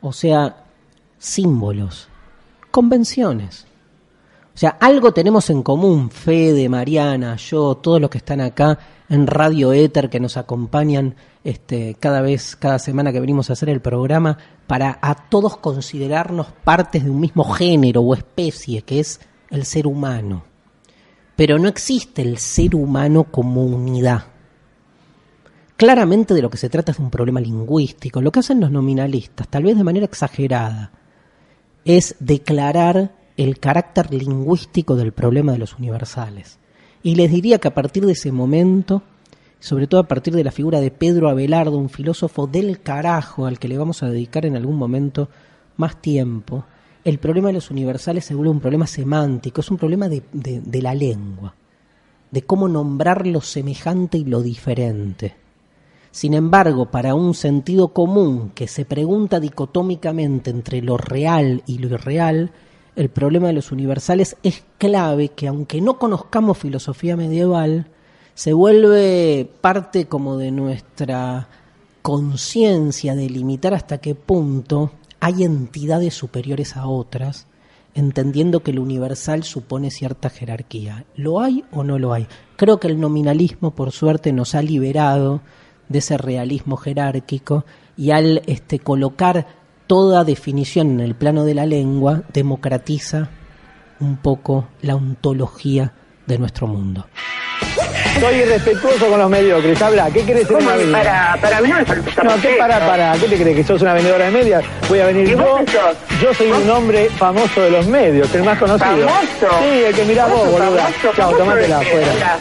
O 0.00 0.12
sea, 0.12 0.64
símbolos, 1.18 2.08
convenciones. 2.70 3.66
O 4.54 4.58
sea, 4.58 4.70
algo 4.80 5.12
tenemos 5.12 5.50
en 5.50 5.62
común, 5.62 6.10
Fede, 6.10 6.68
Mariana, 6.68 7.36
yo, 7.36 7.76
todos 7.76 8.00
los 8.00 8.10
que 8.10 8.18
están 8.18 8.40
acá 8.40 8.78
en 9.08 9.26
Radio 9.26 9.72
Éter 9.72 10.10
que 10.10 10.18
nos 10.18 10.36
acompañan 10.36 11.14
este, 11.48 11.96
cada 11.98 12.20
vez, 12.20 12.56
cada 12.56 12.78
semana 12.78 13.10
que 13.10 13.20
venimos 13.20 13.48
a 13.48 13.54
hacer 13.54 13.70
el 13.70 13.80
programa, 13.80 14.36
para 14.66 14.98
a 15.00 15.14
todos 15.30 15.56
considerarnos 15.56 16.48
partes 16.62 17.04
de 17.04 17.10
un 17.10 17.20
mismo 17.20 17.42
género 17.42 18.02
o 18.02 18.14
especie, 18.14 18.82
que 18.82 19.00
es 19.00 19.18
el 19.48 19.64
ser 19.64 19.86
humano. 19.86 20.44
Pero 21.36 21.58
no 21.58 21.66
existe 21.68 22.20
el 22.20 22.36
ser 22.36 22.74
humano 22.74 23.24
como 23.24 23.64
unidad. 23.64 24.26
Claramente 25.78 26.34
de 26.34 26.42
lo 26.42 26.50
que 26.50 26.58
se 26.58 26.68
trata 26.68 26.92
es 26.92 26.98
de 26.98 27.04
un 27.04 27.10
problema 27.10 27.40
lingüístico. 27.40 28.20
Lo 28.20 28.30
que 28.30 28.40
hacen 28.40 28.60
los 28.60 28.70
nominalistas, 28.70 29.48
tal 29.48 29.62
vez 29.62 29.78
de 29.78 29.84
manera 29.84 30.04
exagerada, 30.04 30.92
es 31.86 32.14
declarar 32.20 33.14
el 33.38 33.58
carácter 33.58 34.12
lingüístico 34.12 34.96
del 34.96 35.12
problema 35.12 35.52
de 35.52 35.58
los 35.58 35.78
universales. 35.78 36.58
Y 37.02 37.14
les 37.14 37.30
diría 37.30 37.58
que 37.58 37.68
a 37.68 37.74
partir 37.74 38.04
de 38.04 38.12
ese 38.12 38.32
momento, 38.32 39.02
sobre 39.60 39.86
todo 39.86 40.00
a 40.00 40.08
partir 40.08 40.34
de 40.34 40.44
la 40.44 40.50
figura 40.50 40.80
de 40.80 40.90
Pedro 40.90 41.28
Abelardo, 41.28 41.78
un 41.78 41.88
filósofo 41.88 42.46
del 42.46 42.80
carajo 42.80 43.46
al 43.46 43.58
que 43.58 43.68
le 43.68 43.78
vamos 43.78 44.02
a 44.02 44.08
dedicar 44.08 44.46
en 44.46 44.56
algún 44.56 44.76
momento 44.76 45.28
más 45.76 46.00
tiempo, 46.00 46.64
el 47.04 47.18
problema 47.18 47.48
de 47.48 47.54
los 47.54 47.70
universales 47.70 48.24
se 48.24 48.34
vuelve 48.34 48.50
un 48.50 48.60
problema 48.60 48.86
semántico, 48.86 49.60
es 49.60 49.70
un 49.70 49.78
problema 49.78 50.08
de, 50.08 50.22
de 50.32 50.82
la 50.82 50.94
lengua, 50.94 51.54
de 52.30 52.42
cómo 52.42 52.68
nombrar 52.68 53.26
lo 53.26 53.40
semejante 53.40 54.18
y 54.18 54.24
lo 54.24 54.42
diferente. 54.42 55.36
Sin 56.10 56.34
embargo, 56.34 56.90
para 56.90 57.14
un 57.14 57.34
sentido 57.34 57.88
común 57.88 58.50
que 58.54 58.66
se 58.66 58.84
pregunta 58.84 59.40
dicotómicamente 59.40 60.50
entre 60.50 60.82
lo 60.82 60.96
real 60.96 61.62
y 61.66 61.78
lo 61.78 61.88
irreal, 61.88 62.52
el 62.96 63.10
problema 63.10 63.48
de 63.48 63.52
los 63.52 63.70
universales 63.70 64.36
es 64.42 64.64
clave 64.78 65.28
que 65.28 65.46
aunque 65.46 65.80
no 65.80 65.98
conozcamos 65.98 66.58
filosofía 66.58 67.16
medieval, 67.16 67.86
se 68.38 68.52
vuelve 68.52 69.50
parte 69.60 70.06
como 70.06 70.36
de 70.36 70.52
nuestra 70.52 71.48
conciencia 72.02 73.16
de 73.16 73.28
limitar 73.28 73.74
hasta 73.74 73.98
qué 73.98 74.14
punto 74.14 74.92
hay 75.18 75.42
entidades 75.42 76.14
superiores 76.14 76.76
a 76.76 76.86
otras, 76.86 77.48
entendiendo 77.96 78.62
que 78.62 78.70
el 78.70 78.78
universal 78.78 79.42
supone 79.42 79.90
cierta 79.90 80.30
jerarquía. 80.30 81.04
¿Lo 81.16 81.40
hay 81.40 81.64
o 81.72 81.82
no 81.82 81.98
lo 81.98 82.12
hay? 82.12 82.28
Creo 82.54 82.78
que 82.78 82.86
el 82.86 83.00
nominalismo, 83.00 83.72
por 83.72 83.90
suerte, 83.90 84.32
nos 84.32 84.54
ha 84.54 84.62
liberado 84.62 85.40
de 85.88 85.98
ese 85.98 86.16
realismo 86.16 86.76
jerárquico 86.76 87.64
y 87.96 88.12
al 88.12 88.42
este, 88.46 88.78
colocar 88.78 89.48
toda 89.88 90.22
definición 90.22 90.92
en 90.92 91.00
el 91.00 91.16
plano 91.16 91.44
de 91.44 91.56
la 91.56 91.66
lengua 91.66 92.22
democratiza 92.32 93.30
un 93.98 94.16
poco 94.16 94.68
la 94.80 94.94
ontología 94.94 95.92
de 96.28 96.38
nuestro 96.38 96.68
mundo. 96.68 97.04
Soy 98.20 98.34
irrespetuoso 98.36 99.06
con 99.06 99.18
los 99.18 99.30
mediocres. 99.30 99.80
Habla, 99.80 100.10
¿qué 100.10 100.22
crees 100.22 100.50
en 100.50 100.56
una 100.56 100.76
vida? 100.76 100.98
Para, 100.98 101.36
para 101.40 101.60
mí 101.60 101.68
no 101.68 101.78
No, 102.24 102.40
¿qué 102.42 102.56
para, 102.58 102.78
para? 102.80 103.12
¿Qué 103.12 103.28
te 103.28 103.36
crees? 103.36 103.56
¿Que 103.56 103.64
sos 103.64 103.80
una 103.82 103.94
vendedora 103.94 104.24
de 104.24 104.30
medias? 104.32 104.64
Voy 104.88 105.00
a 105.00 105.06
venir 105.06 105.28
yo. 105.28 105.58
Yo 106.20 106.34
soy 106.34 106.50
un 106.50 106.68
hombre 106.70 107.08
famoso 107.10 107.60
de 107.60 107.70
los 107.70 107.86
medios, 107.86 108.34
el 108.34 108.42
más 108.42 108.58
conocido. 108.58 109.08
¿Famoso? 109.08 109.58
Sí, 109.62 109.84
el 109.84 109.94
que 109.94 110.04
mirás 110.04 110.30
vos, 110.30 110.50
boluda. 110.50 110.90
Chao, 111.16 111.36
tomátela 111.36 111.78
afuera. 111.78 112.38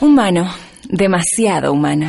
Humano, 0.00 0.54
demasiado 0.84 1.72
humano. 1.72 2.06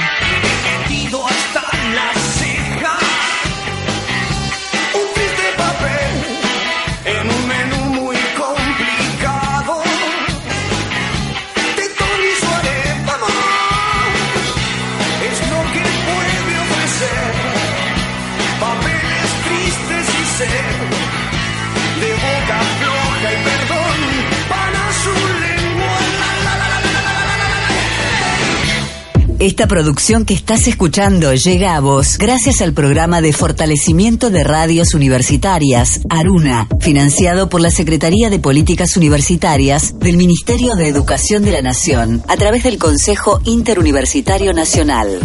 Esta 29.50 29.66
producción 29.66 30.26
que 30.26 30.36
estás 30.36 30.68
escuchando 30.68 31.34
llega 31.34 31.76
a 31.76 31.80
vos 31.80 32.20
gracias 32.20 32.62
al 32.62 32.72
programa 32.72 33.20
de 33.20 33.34
fortalecimiento 33.34 34.30
de 34.30 34.44
radios 34.44 34.94
universitarias, 34.94 36.02
Aruna, 36.08 36.68
financiado 36.80 37.50
por 37.50 37.60
la 37.60 37.72
Secretaría 37.72 38.30
de 38.30 38.38
Políticas 38.38 38.96
Universitarias 38.96 39.98
del 39.98 40.18
Ministerio 40.18 40.76
de 40.76 40.88
Educación 40.88 41.44
de 41.44 41.52
la 41.52 41.64
Nación, 41.64 42.22
a 42.28 42.38
través 42.38 42.62
del 42.62 42.78
Consejo 42.78 43.42
Interuniversitario 43.44 44.54
Nacional. 44.54 45.20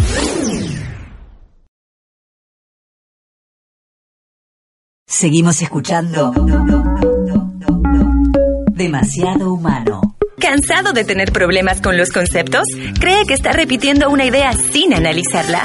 Seguimos 5.05 5.61
escuchando 5.61 6.33
Demasiado 8.73 9.53
Humano. 9.53 10.14
¿Cansado 10.45 10.93
de 10.93 11.03
tener 11.03 11.31
problemas 11.31 11.81
con 11.81 11.97
los 11.97 12.11
conceptos? 12.11 12.65
¿Cree 12.99 13.25
que 13.25 13.33
está 13.33 13.51
repitiendo 13.51 14.11
una 14.11 14.25
idea 14.25 14.53
sin 14.53 14.93
analizarla? 14.93 15.63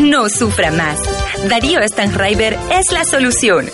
No 0.00 0.30
sufra 0.30 0.70
más. 0.70 0.98
Darío 1.46 1.86
Stanraiver 1.86 2.56
es 2.72 2.90
la 2.90 3.04
solución. 3.04 3.66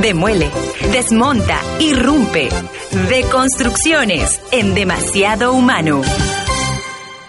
Demuele, 0.00 0.48
desmonta, 0.92 1.60
irrumpe. 1.80 2.50
Deconstrucciones 3.10 4.40
en 4.52 4.76
demasiado 4.76 5.52
humano. 5.52 6.02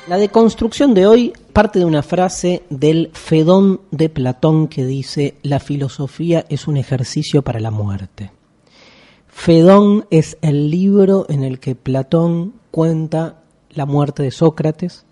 La 0.08 0.20
deconstrucción 0.20 0.94
de 0.94 1.08
hoy 1.08 1.34
parte 1.52 1.80
de 1.80 1.86
una 1.86 2.04
frase 2.04 2.62
del 2.70 3.10
Fedón 3.12 3.82
de 3.90 4.08
Platón 4.08 4.68
que 4.68 4.86
dice, 4.86 5.34
la 5.42 5.60
filosofía 5.60 6.46
es 6.48 6.68
un 6.68 6.78
ejercicio 6.78 7.42
para 7.42 7.60
la 7.60 7.72
muerte. 7.72 8.30
Fedón 9.40 10.06
es 10.10 10.38
el 10.42 10.70
libro 10.70 11.26
en 11.30 11.46
el 11.46 11.62
que 11.62 11.74
Platón 11.74 12.56
cuenta 12.72 13.42
la 13.70 13.86
muerte 13.86 14.22
de 14.22 14.32
Sócrates 14.32 15.06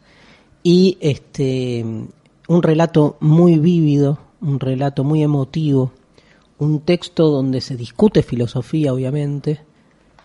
y 0.64 0.98
este, 1.00 1.86
un 2.50 2.62
relato 2.62 3.16
muy 3.22 3.58
vívido, 3.58 4.20
un 4.42 4.60
relato 4.60 5.06
muy 5.06 5.24
emotivo, 5.24 5.94
un 6.58 6.82
texto 6.82 7.30
donde 7.30 7.62
se 7.62 7.78
discute 7.78 8.22
filosofía, 8.22 8.94
obviamente. 8.94 9.62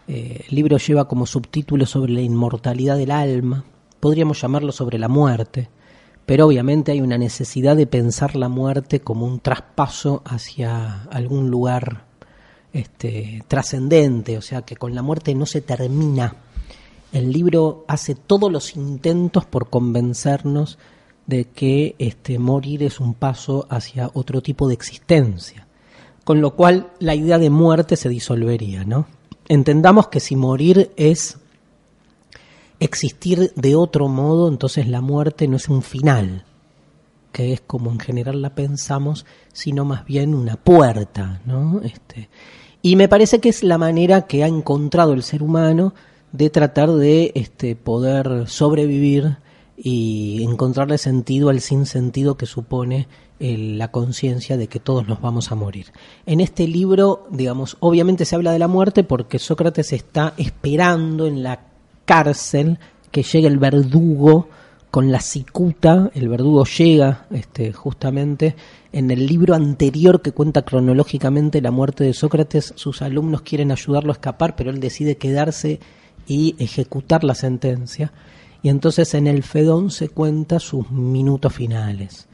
Eh, 0.08 0.46
el 0.48 0.56
libro 0.56 0.78
lleva 0.78 1.06
como 1.06 1.24
subtítulo 1.24 1.86
sobre 1.86 2.12
la 2.12 2.22
inmortalidad 2.22 2.96
del 2.96 3.12
alma, 3.12 3.64
podríamos 4.00 4.40
llamarlo 4.40 4.72
sobre 4.72 4.98
la 4.98 5.06
muerte, 5.06 5.70
pero 6.26 6.48
obviamente 6.48 6.90
hay 6.90 7.00
una 7.00 7.18
necesidad 7.18 7.76
de 7.76 7.86
pensar 7.86 8.34
la 8.34 8.48
muerte 8.48 8.98
como 8.98 9.26
un 9.26 9.38
traspaso 9.38 10.22
hacia 10.24 11.04
algún 11.04 11.50
lugar 11.52 12.11
este, 12.72 13.42
trascendente, 13.48 14.38
o 14.38 14.42
sea 14.42 14.62
que 14.62 14.76
con 14.76 14.94
la 14.94 15.02
muerte 15.02 15.34
no 15.34 15.46
se 15.46 15.60
termina. 15.60 16.36
El 17.12 17.30
libro 17.30 17.84
hace 17.88 18.14
todos 18.14 18.50
los 18.50 18.74
intentos 18.76 19.44
por 19.44 19.68
convencernos 19.68 20.78
de 21.26 21.44
que 21.44 21.94
este, 21.98 22.38
morir 22.38 22.82
es 22.82 23.00
un 23.00 23.14
paso 23.14 23.66
hacia 23.70 24.10
otro 24.14 24.40
tipo 24.40 24.68
de 24.68 24.74
existencia, 24.74 25.66
con 26.24 26.40
lo 26.40 26.54
cual 26.54 26.92
la 26.98 27.14
idea 27.14 27.38
de 27.38 27.50
muerte 27.50 27.96
se 27.96 28.08
disolvería, 28.08 28.84
¿no? 28.84 29.06
Entendamos 29.48 30.08
que 30.08 30.20
si 30.20 30.36
morir 30.36 30.92
es 30.96 31.38
existir 32.80 33.52
de 33.54 33.76
otro 33.76 34.08
modo, 34.08 34.48
entonces 34.48 34.88
la 34.88 35.00
muerte 35.00 35.46
no 35.46 35.56
es 35.56 35.68
un 35.68 35.82
final, 35.82 36.44
que 37.32 37.52
es 37.52 37.60
como 37.60 37.90
en 37.90 38.00
general 38.00 38.42
la 38.42 38.54
pensamos, 38.54 39.24
sino 39.52 39.84
más 39.84 40.04
bien 40.04 40.34
una 40.34 40.56
puerta, 40.56 41.40
¿no? 41.44 41.80
Este, 41.82 42.28
y 42.82 42.96
me 42.96 43.08
parece 43.08 43.40
que 43.40 43.48
es 43.48 43.62
la 43.62 43.78
manera 43.78 44.26
que 44.26 44.44
ha 44.44 44.48
encontrado 44.48 45.12
el 45.12 45.22
ser 45.22 45.42
humano 45.42 45.94
de 46.32 46.50
tratar 46.50 46.90
de 46.90 47.32
este, 47.34 47.76
poder 47.76 48.48
sobrevivir 48.48 49.38
y 49.76 50.44
encontrarle 50.48 50.98
sentido 50.98 51.48
al 51.48 51.60
sinsentido 51.60 52.36
que 52.36 52.46
supone 52.46 53.08
la 53.38 53.90
conciencia 53.90 54.56
de 54.56 54.68
que 54.68 54.78
todos 54.78 55.08
nos 55.08 55.20
vamos 55.20 55.50
a 55.50 55.56
morir. 55.56 55.86
En 56.26 56.40
este 56.40 56.68
libro, 56.68 57.26
digamos, 57.30 57.76
obviamente 57.80 58.24
se 58.24 58.36
habla 58.36 58.52
de 58.52 58.60
la 58.60 58.68
muerte 58.68 59.02
porque 59.02 59.40
Sócrates 59.40 59.92
está 59.92 60.34
esperando 60.36 61.26
en 61.26 61.42
la 61.42 61.60
cárcel 62.04 62.78
que 63.10 63.24
llegue 63.24 63.48
el 63.48 63.58
verdugo 63.58 64.48
con 64.92 65.10
la 65.10 65.20
cicuta, 65.20 66.10
el 66.14 66.28
verdugo 66.28 66.64
llega 66.64 67.26
este, 67.30 67.72
justamente 67.72 68.54
en 68.92 69.10
el 69.10 69.26
libro 69.26 69.54
anterior 69.54 70.20
que 70.20 70.32
cuenta 70.32 70.62
cronológicamente 70.62 71.62
la 71.62 71.70
muerte 71.70 72.04
de 72.04 72.12
Sócrates, 72.12 72.74
sus 72.76 73.02
alumnos 73.02 73.42
quieren 73.42 73.72
ayudarlo 73.72 74.12
a 74.12 74.14
escapar, 74.14 74.54
pero 74.54 74.70
él 74.70 74.80
decide 74.80 75.16
quedarse 75.16 75.80
y 76.26 76.54
ejecutar 76.58 77.24
la 77.24 77.34
sentencia. 77.34 78.12
Y 78.62 78.68
entonces 78.68 79.14
en 79.14 79.26
el 79.26 79.42
Fedón 79.42 79.90
se 79.90 80.08
cuenta 80.08 80.60
sus 80.60 80.90
minutos 80.90 81.52
finales. 81.52 82.28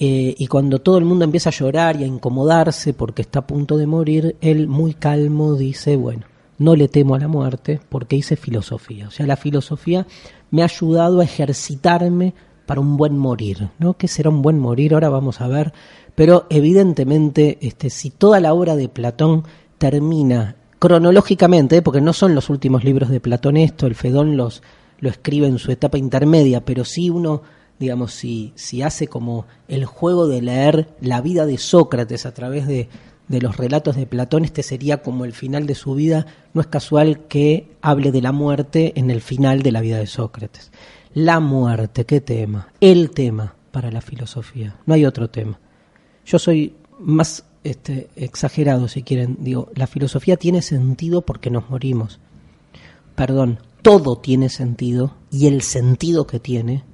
Eh, 0.00 0.34
y 0.38 0.46
cuando 0.46 0.80
todo 0.80 0.98
el 0.98 1.04
mundo 1.04 1.24
empieza 1.24 1.50
a 1.50 1.52
llorar 1.52 2.00
y 2.00 2.04
a 2.04 2.06
incomodarse 2.06 2.94
porque 2.94 3.22
está 3.22 3.40
a 3.40 3.46
punto 3.46 3.76
de 3.76 3.86
morir, 3.86 4.36
él 4.40 4.68
muy 4.68 4.94
calmo 4.94 5.54
dice, 5.54 5.96
bueno, 5.96 6.24
no 6.58 6.74
le 6.74 6.88
temo 6.88 7.14
a 7.14 7.18
la 7.18 7.28
muerte 7.28 7.80
porque 7.88 8.16
hice 8.16 8.36
filosofía. 8.36 9.08
O 9.08 9.10
sea, 9.10 9.26
la 9.26 9.36
filosofía 9.36 10.06
me 10.50 10.62
ha 10.62 10.66
ayudado 10.66 11.20
a 11.20 11.24
ejercitarme 11.24 12.34
para 12.68 12.82
un 12.82 12.98
buen 12.98 13.16
morir, 13.16 13.70
¿no? 13.78 13.94
¿Qué 13.94 14.08
será 14.08 14.28
un 14.28 14.42
buen 14.42 14.58
morir? 14.58 14.92
Ahora 14.92 15.08
vamos 15.08 15.40
a 15.40 15.48
ver. 15.48 15.72
Pero 16.14 16.46
evidentemente, 16.50 17.56
este, 17.62 17.88
si 17.88 18.10
toda 18.10 18.40
la 18.40 18.52
obra 18.52 18.76
de 18.76 18.90
Platón 18.90 19.44
termina 19.78 20.56
cronológicamente, 20.78 21.78
¿eh? 21.78 21.82
porque 21.82 22.02
no 22.02 22.12
son 22.12 22.34
los 22.34 22.50
últimos 22.50 22.84
libros 22.84 23.08
de 23.08 23.20
Platón 23.20 23.56
esto, 23.56 23.86
el 23.86 23.94
Fedón 23.94 24.36
los, 24.36 24.62
lo 25.00 25.08
escribe 25.08 25.46
en 25.46 25.58
su 25.58 25.72
etapa 25.72 25.96
intermedia, 25.96 26.62
pero 26.62 26.84
si 26.84 27.08
uno, 27.08 27.40
digamos, 27.78 28.12
si, 28.12 28.52
si 28.54 28.82
hace 28.82 29.08
como 29.08 29.46
el 29.66 29.86
juego 29.86 30.28
de 30.28 30.42
leer 30.42 30.88
la 31.00 31.22
vida 31.22 31.46
de 31.46 31.56
Sócrates 31.56 32.26
a 32.26 32.34
través 32.34 32.66
de, 32.66 32.90
de 33.28 33.40
los 33.40 33.56
relatos 33.56 33.96
de 33.96 34.04
Platón, 34.04 34.44
este 34.44 34.62
sería 34.62 34.98
como 35.02 35.24
el 35.24 35.32
final 35.32 35.66
de 35.66 35.74
su 35.74 35.94
vida. 35.94 36.26
No 36.52 36.60
es 36.60 36.66
casual 36.66 37.20
que 37.28 37.70
hable 37.80 38.12
de 38.12 38.20
la 38.20 38.32
muerte 38.32 38.92
en 38.96 39.10
el 39.10 39.22
final 39.22 39.62
de 39.62 39.72
la 39.72 39.80
vida 39.80 39.96
de 39.96 40.06
Sócrates. 40.06 40.70
La 41.18 41.40
muerte, 41.40 42.06
qué 42.06 42.20
tema, 42.20 42.68
el 42.80 43.10
tema 43.10 43.56
para 43.72 43.90
la 43.90 44.00
filosofía, 44.00 44.76
no 44.86 44.94
hay 44.94 45.04
otro 45.04 45.28
tema. 45.28 45.58
Yo 46.24 46.38
soy 46.38 46.76
más 47.00 47.44
este, 47.64 48.08
exagerado, 48.14 48.86
si 48.86 49.02
quieren, 49.02 49.36
digo, 49.40 49.68
la 49.74 49.88
filosofía 49.88 50.36
tiene 50.36 50.62
sentido 50.62 51.22
porque 51.22 51.50
nos 51.50 51.70
morimos. 51.70 52.20
Perdón, 53.16 53.58
todo 53.82 54.18
tiene 54.18 54.48
sentido 54.48 55.16
y 55.32 55.48
el 55.48 55.62
sentido 55.62 56.24
que 56.24 56.38
tiene 56.38 56.84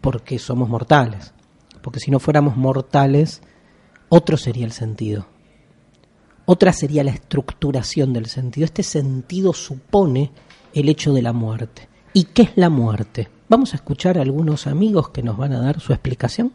porque 0.00 0.38
somos 0.38 0.70
mortales. 0.70 1.34
Porque 1.82 2.00
si 2.00 2.10
no 2.10 2.20
fuéramos 2.20 2.56
mortales, 2.56 3.42
otro 4.08 4.38
sería 4.38 4.64
el 4.64 4.72
sentido. 4.72 5.26
Otra 6.46 6.72
sería 6.72 7.04
la 7.04 7.10
estructuración 7.10 8.14
del 8.14 8.28
sentido. 8.28 8.64
Este 8.64 8.82
sentido 8.82 9.52
supone 9.52 10.32
el 10.72 10.88
hecho 10.88 11.12
de 11.12 11.20
la 11.20 11.34
muerte. 11.34 11.90
¿Y 12.16 12.24
qué 12.24 12.44
es 12.44 12.52
la 12.54 12.70
muerte? 12.70 13.28
Vamos 13.46 13.74
a 13.74 13.76
escuchar 13.76 14.16
a 14.16 14.22
algunos 14.22 14.66
amigos 14.66 15.10
que 15.10 15.22
nos 15.22 15.36
van 15.36 15.52
a 15.52 15.60
dar 15.60 15.80
su 15.80 15.92
explicación. 15.92 16.50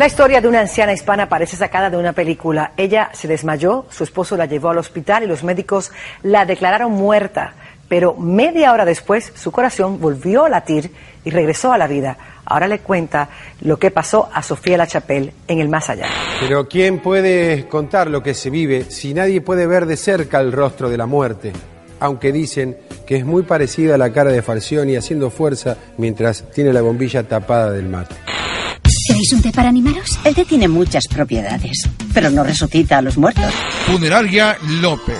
La 0.00 0.06
historia 0.08 0.40
de 0.40 0.48
una 0.48 0.58
anciana 0.58 0.92
hispana 0.92 1.28
parece 1.28 1.56
sacada 1.56 1.90
de 1.90 1.96
una 1.96 2.12
película. 2.12 2.72
Ella 2.76 3.10
se 3.12 3.28
desmayó, 3.28 3.86
su 3.88 4.02
esposo 4.02 4.36
la 4.36 4.46
llevó 4.46 4.70
al 4.70 4.78
hospital 4.78 5.22
y 5.22 5.26
los 5.28 5.44
médicos 5.44 5.92
la 6.24 6.44
declararon 6.44 6.90
muerta. 6.90 7.54
Pero 7.88 8.16
media 8.16 8.72
hora 8.72 8.84
después 8.84 9.32
su 9.36 9.52
corazón 9.52 10.00
volvió 10.00 10.44
a 10.46 10.48
latir 10.48 10.90
y 11.24 11.30
regresó 11.30 11.72
a 11.72 11.78
la 11.78 11.86
vida. 11.86 12.18
Ahora 12.44 12.66
le 12.66 12.80
cuenta 12.80 13.28
lo 13.60 13.78
que 13.78 13.92
pasó 13.92 14.28
a 14.34 14.42
Sofía 14.42 14.76
La 14.76 14.88
Chapelle 14.88 15.32
en 15.46 15.60
el 15.60 15.68
más 15.68 15.88
allá. 15.88 16.08
Pero 16.40 16.66
¿quién 16.68 16.98
puede 16.98 17.68
contar 17.68 18.10
lo 18.10 18.24
que 18.24 18.34
se 18.34 18.50
vive 18.50 18.90
si 18.90 19.14
nadie 19.14 19.40
puede 19.40 19.68
ver 19.68 19.86
de 19.86 19.96
cerca 19.96 20.40
el 20.40 20.50
rostro 20.50 20.90
de 20.90 20.96
la 20.96 21.06
muerte? 21.06 21.52
Aunque 22.02 22.32
dicen 22.32 22.76
que 23.06 23.16
es 23.16 23.24
muy 23.24 23.44
parecida 23.44 23.94
a 23.94 23.98
la 23.98 24.12
cara 24.12 24.32
de 24.32 24.42
Falcioni 24.42 24.96
haciendo 24.96 25.30
fuerza 25.30 25.76
mientras 25.98 26.50
tiene 26.50 26.72
la 26.72 26.82
bombilla 26.82 27.22
tapada 27.22 27.70
del 27.70 27.88
mate. 27.88 28.16
¿Queréis 29.06 29.32
un 29.32 29.40
té 29.40 29.52
para 29.52 29.68
animaros? 29.68 30.18
El 30.24 30.34
té 30.34 30.44
tiene 30.44 30.66
muchas 30.66 31.04
propiedades, 31.06 31.88
pero 32.12 32.28
no 32.28 32.42
resucita 32.42 32.98
a 32.98 33.02
los 33.02 33.16
muertos. 33.16 33.54
Funeraria 33.86 34.58
López 34.80 35.16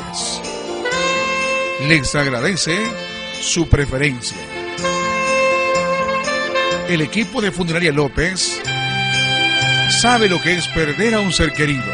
les 1.86 2.12
agradece 2.16 2.76
su 3.40 3.68
preferencia. 3.68 4.38
El 6.88 7.00
equipo 7.00 7.40
de 7.40 7.52
Funeraria 7.52 7.92
López 7.92 8.60
sabe 10.00 10.28
lo 10.28 10.42
que 10.42 10.56
es 10.56 10.66
perder 10.66 11.14
a 11.14 11.20
un 11.20 11.32
ser 11.32 11.52
querido. 11.52 11.84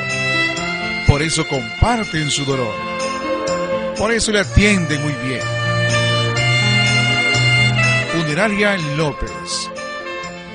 Por 1.07 1.21
eso 1.21 1.47
comparten 1.47 2.31
su 2.31 2.47
dolor. 2.47 2.88
Por 3.99 4.13
eso 4.13 4.31
le 4.31 4.39
atienden 4.41 5.03
muy 5.03 5.13
bien. 5.27 5.41
Funeraria 8.13 8.77
López. 8.97 9.69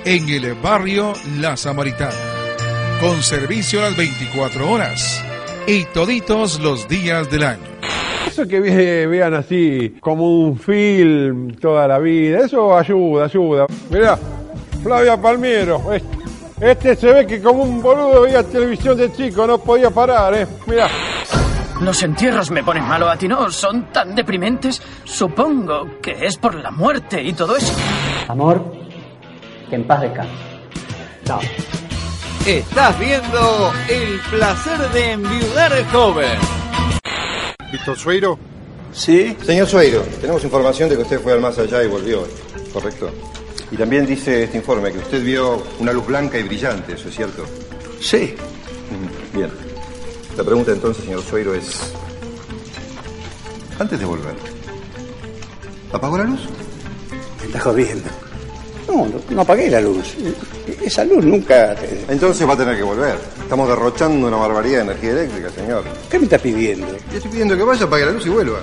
En 0.05 0.29
el 0.29 0.53
barrio 0.55 1.11
La 1.41 1.57
Samaritana. 1.57 2.13
Con 3.01 3.21
servicio 3.21 3.79
a 3.79 3.89
las 3.89 3.97
24 3.97 4.71
horas. 4.71 5.21
Y 5.67 5.83
toditos 5.85 6.61
los 6.61 6.87
días 6.87 7.29
del 7.29 7.43
año. 7.43 7.73
Eso 8.27 8.47
que 8.47 8.61
vean 8.61 9.33
así 9.33 9.97
como 9.99 10.39
un 10.39 10.57
film 10.57 11.55
toda 11.55 11.87
la 11.87 11.99
vida, 11.99 12.45
eso 12.45 12.75
ayuda, 12.77 13.25
ayuda. 13.25 13.67
Mirá, 13.89 14.17
Flavia 14.81 15.21
Palmiero, 15.21 15.81
este 16.59 16.95
se 16.95 17.13
ve 17.13 17.27
que 17.27 17.41
como 17.41 17.63
un 17.63 17.81
boludo 17.81 18.21
veía 18.21 18.41
televisión 18.41 18.97
de 18.97 19.11
chico, 19.11 19.45
no 19.45 19.57
podía 19.57 19.89
parar, 19.89 20.33
¿eh? 20.33 20.47
Mirá. 20.65 20.87
Los 21.81 22.01
entierros 22.03 22.49
me 22.51 22.63
ponen 22.63 22.83
malo 22.83 23.09
a 23.09 23.17
ti, 23.17 23.27
¿no? 23.27 23.51
Son 23.51 23.91
tan 23.91 24.15
deprimentes. 24.15 24.81
Supongo 25.03 25.99
que 26.01 26.25
es 26.25 26.37
por 26.37 26.55
la 26.55 26.71
muerte 26.71 27.21
y 27.21 27.33
todo 27.33 27.55
eso. 27.57 27.73
Amor, 28.27 28.63
que 29.69 29.75
en 29.75 29.85
paz 29.85 30.01
descanse. 30.01 30.31
Chao. 31.25 31.39
Estás 32.45 32.99
viendo 32.99 33.71
El 33.89 34.19
placer 34.29 34.79
de 34.91 35.11
enviudar 35.13 35.71
joven. 35.91 36.37
Víctor 37.71 37.97
Sueiro, 37.97 38.37
Sí. 38.93 39.35
Señor 39.43 39.67
Sueiro, 39.67 40.01
tenemos 40.21 40.43
información 40.43 40.87
de 40.87 40.95
que 40.95 41.01
usted 41.01 41.19
fue 41.19 41.33
al 41.33 41.41
más 41.41 41.57
allá 41.57 41.83
y 41.83 41.87
volvió, 41.87 42.27
¿correcto? 42.71 43.09
Y 43.71 43.75
también 43.75 44.05
dice 44.05 44.43
este 44.43 44.57
informe 44.57 44.91
que 44.91 44.99
usted 44.99 45.23
vio 45.23 45.63
una 45.79 45.91
luz 45.91 46.05
blanca 46.05 46.37
y 46.37 46.43
brillante, 46.43 46.93
¿eso 46.93 47.09
es 47.09 47.15
cierto? 47.15 47.43
Sí. 47.99 48.35
Bien. 49.33 49.49
La 50.37 50.43
pregunta 50.43 50.71
entonces, 50.71 51.03
señor 51.03 51.21
Sueiro, 51.23 51.53
es... 51.53 51.93
Antes 53.79 53.99
de 53.99 54.05
volver, 54.05 54.35
¿apagó 55.91 56.17
la 56.17 56.23
luz? 56.25 56.41
Me 57.39 57.47
está 57.47 57.59
jodiendo. 57.59 58.09
No, 58.87 59.05
no, 59.05 59.19
no 59.29 59.41
apagué 59.41 59.69
la 59.69 59.81
luz. 59.81 60.15
Esa 60.81 61.03
luz 61.05 61.23
nunca... 61.23 61.75
Entonces 62.07 62.47
va 62.47 62.53
a 62.53 62.57
tener 62.57 62.75
que 62.75 62.83
volver. 62.83 63.15
Estamos 63.41 63.67
derrochando 63.67 64.27
una 64.27 64.37
barbaridad 64.37 64.77
de 64.77 64.83
energía 64.83 65.11
eléctrica, 65.11 65.49
señor. 65.49 65.83
¿Qué 66.09 66.19
me 66.19 66.25
está 66.25 66.37
pidiendo? 66.37 66.87
Le 66.87 67.17
estoy 67.17 67.31
pidiendo 67.31 67.57
que 67.57 67.63
vaya, 67.63 67.85
apague 67.85 68.05
la 68.05 68.11
luz 68.11 68.25
y 68.25 68.29
vuelva. 68.29 68.59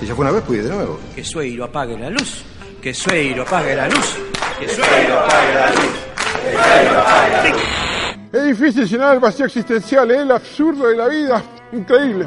Si 0.00 0.06
ya 0.06 0.14
fue 0.14 0.24
una 0.24 0.32
vez, 0.32 0.42
puede 0.44 0.60
ir 0.60 0.68
de 0.68 0.74
nuevo. 0.74 1.00
Que 1.14 1.24
Sueiro 1.24 1.64
apague 1.64 1.98
la 1.98 2.10
luz. 2.10 2.44
Que 2.82 2.94
Sueiro 2.94 3.42
apague 3.42 3.74
la 3.74 3.88
luz. 3.88 4.16
Que 4.58 4.68
Sueiro 4.68 5.18
apague 5.20 5.54
la 5.54 5.70
luz. 5.70 5.90
Que 6.20 6.44
Sueiro 6.44 6.98
apague 6.98 7.34
la 7.34 7.50
luz. 7.52 7.85
Es 8.32 8.44
difícil 8.44 8.88
llenar 8.88 9.14
el 9.14 9.20
vacío 9.20 9.46
existencial, 9.46 10.10
¿eh? 10.10 10.22
el 10.22 10.30
absurdo 10.30 10.88
de 10.88 10.96
la 10.96 11.08
vida. 11.08 11.42
Increíble. 11.72 12.26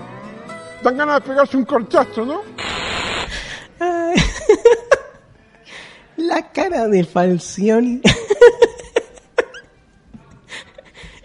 Dan 0.82 0.98
ganas 0.98 1.16
de 1.16 1.22
pegarse 1.30 1.58
un 1.58 1.66
corchazo, 1.66 2.26
¿no? 2.26 2.42
La 6.18 6.52
cara 6.52 6.88
de 6.88 7.04
Falcioni. 7.04 8.02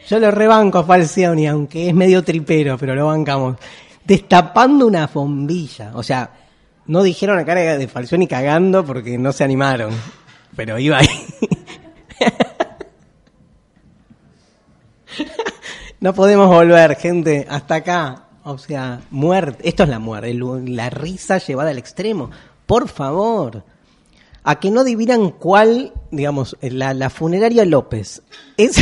Yo 0.08 0.18
lo 0.18 0.30
rebanco 0.30 0.78
a 0.78 0.84
Falcioni, 0.84 1.48
aunque 1.48 1.88
es 1.88 1.94
medio 1.94 2.22
tripero, 2.22 2.76
pero 2.78 2.94
lo 2.94 3.06
bancamos. 3.06 3.56
Destapando 4.04 4.86
una 4.86 5.06
bombilla. 5.06 5.92
O 5.94 6.02
sea, 6.02 6.30
no 6.86 7.02
dijeron 7.02 7.36
la 7.36 7.44
cara 7.44 7.78
de 7.78 7.88
Falcioni 7.88 8.28
cagando 8.28 8.84
porque 8.84 9.18
no 9.18 9.32
se 9.32 9.44
animaron. 9.44 9.92
Pero 10.54 10.78
iba 10.78 10.98
ahí. 10.98 11.08
No 16.04 16.12
podemos 16.12 16.48
volver, 16.48 16.96
gente, 16.96 17.46
hasta 17.48 17.76
acá. 17.76 18.24
O 18.44 18.58
sea, 18.58 19.00
muerte. 19.10 19.66
Esto 19.66 19.84
es 19.84 19.88
la 19.88 19.98
muerte, 19.98 20.34
la 20.34 20.90
risa 20.90 21.38
llevada 21.38 21.70
al 21.70 21.78
extremo. 21.78 22.30
Por 22.66 22.88
favor. 22.88 23.64
A 24.42 24.60
que 24.60 24.70
no 24.70 24.80
adivinan 24.82 25.30
cuál, 25.30 25.94
digamos, 26.10 26.58
la, 26.60 26.92
la 26.92 27.08
funeraria 27.08 27.64
López. 27.64 28.20
Es, 28.58 28.76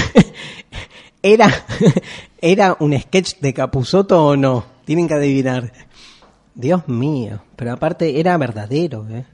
era, 1.23 1.49
¿Era 2.41 2.77
un 2.81 2.99
sketch 3.01 3.37
de 3.39 3.55
Capuzoto 3.55 4.27
o 4.27 4.37
no? 4.37 4.65
Tienen 4.85 5.07
que 5.07 5.15
adivinar. 5.15 5.73
Dios 6.57 6.89
mío. 6.89 7.41
Pero 7.55 7.73
aparte 7.75 8.19
era 8.19 8.37
verdadero, 8.37 9.07
¿eh? 9.09 9.25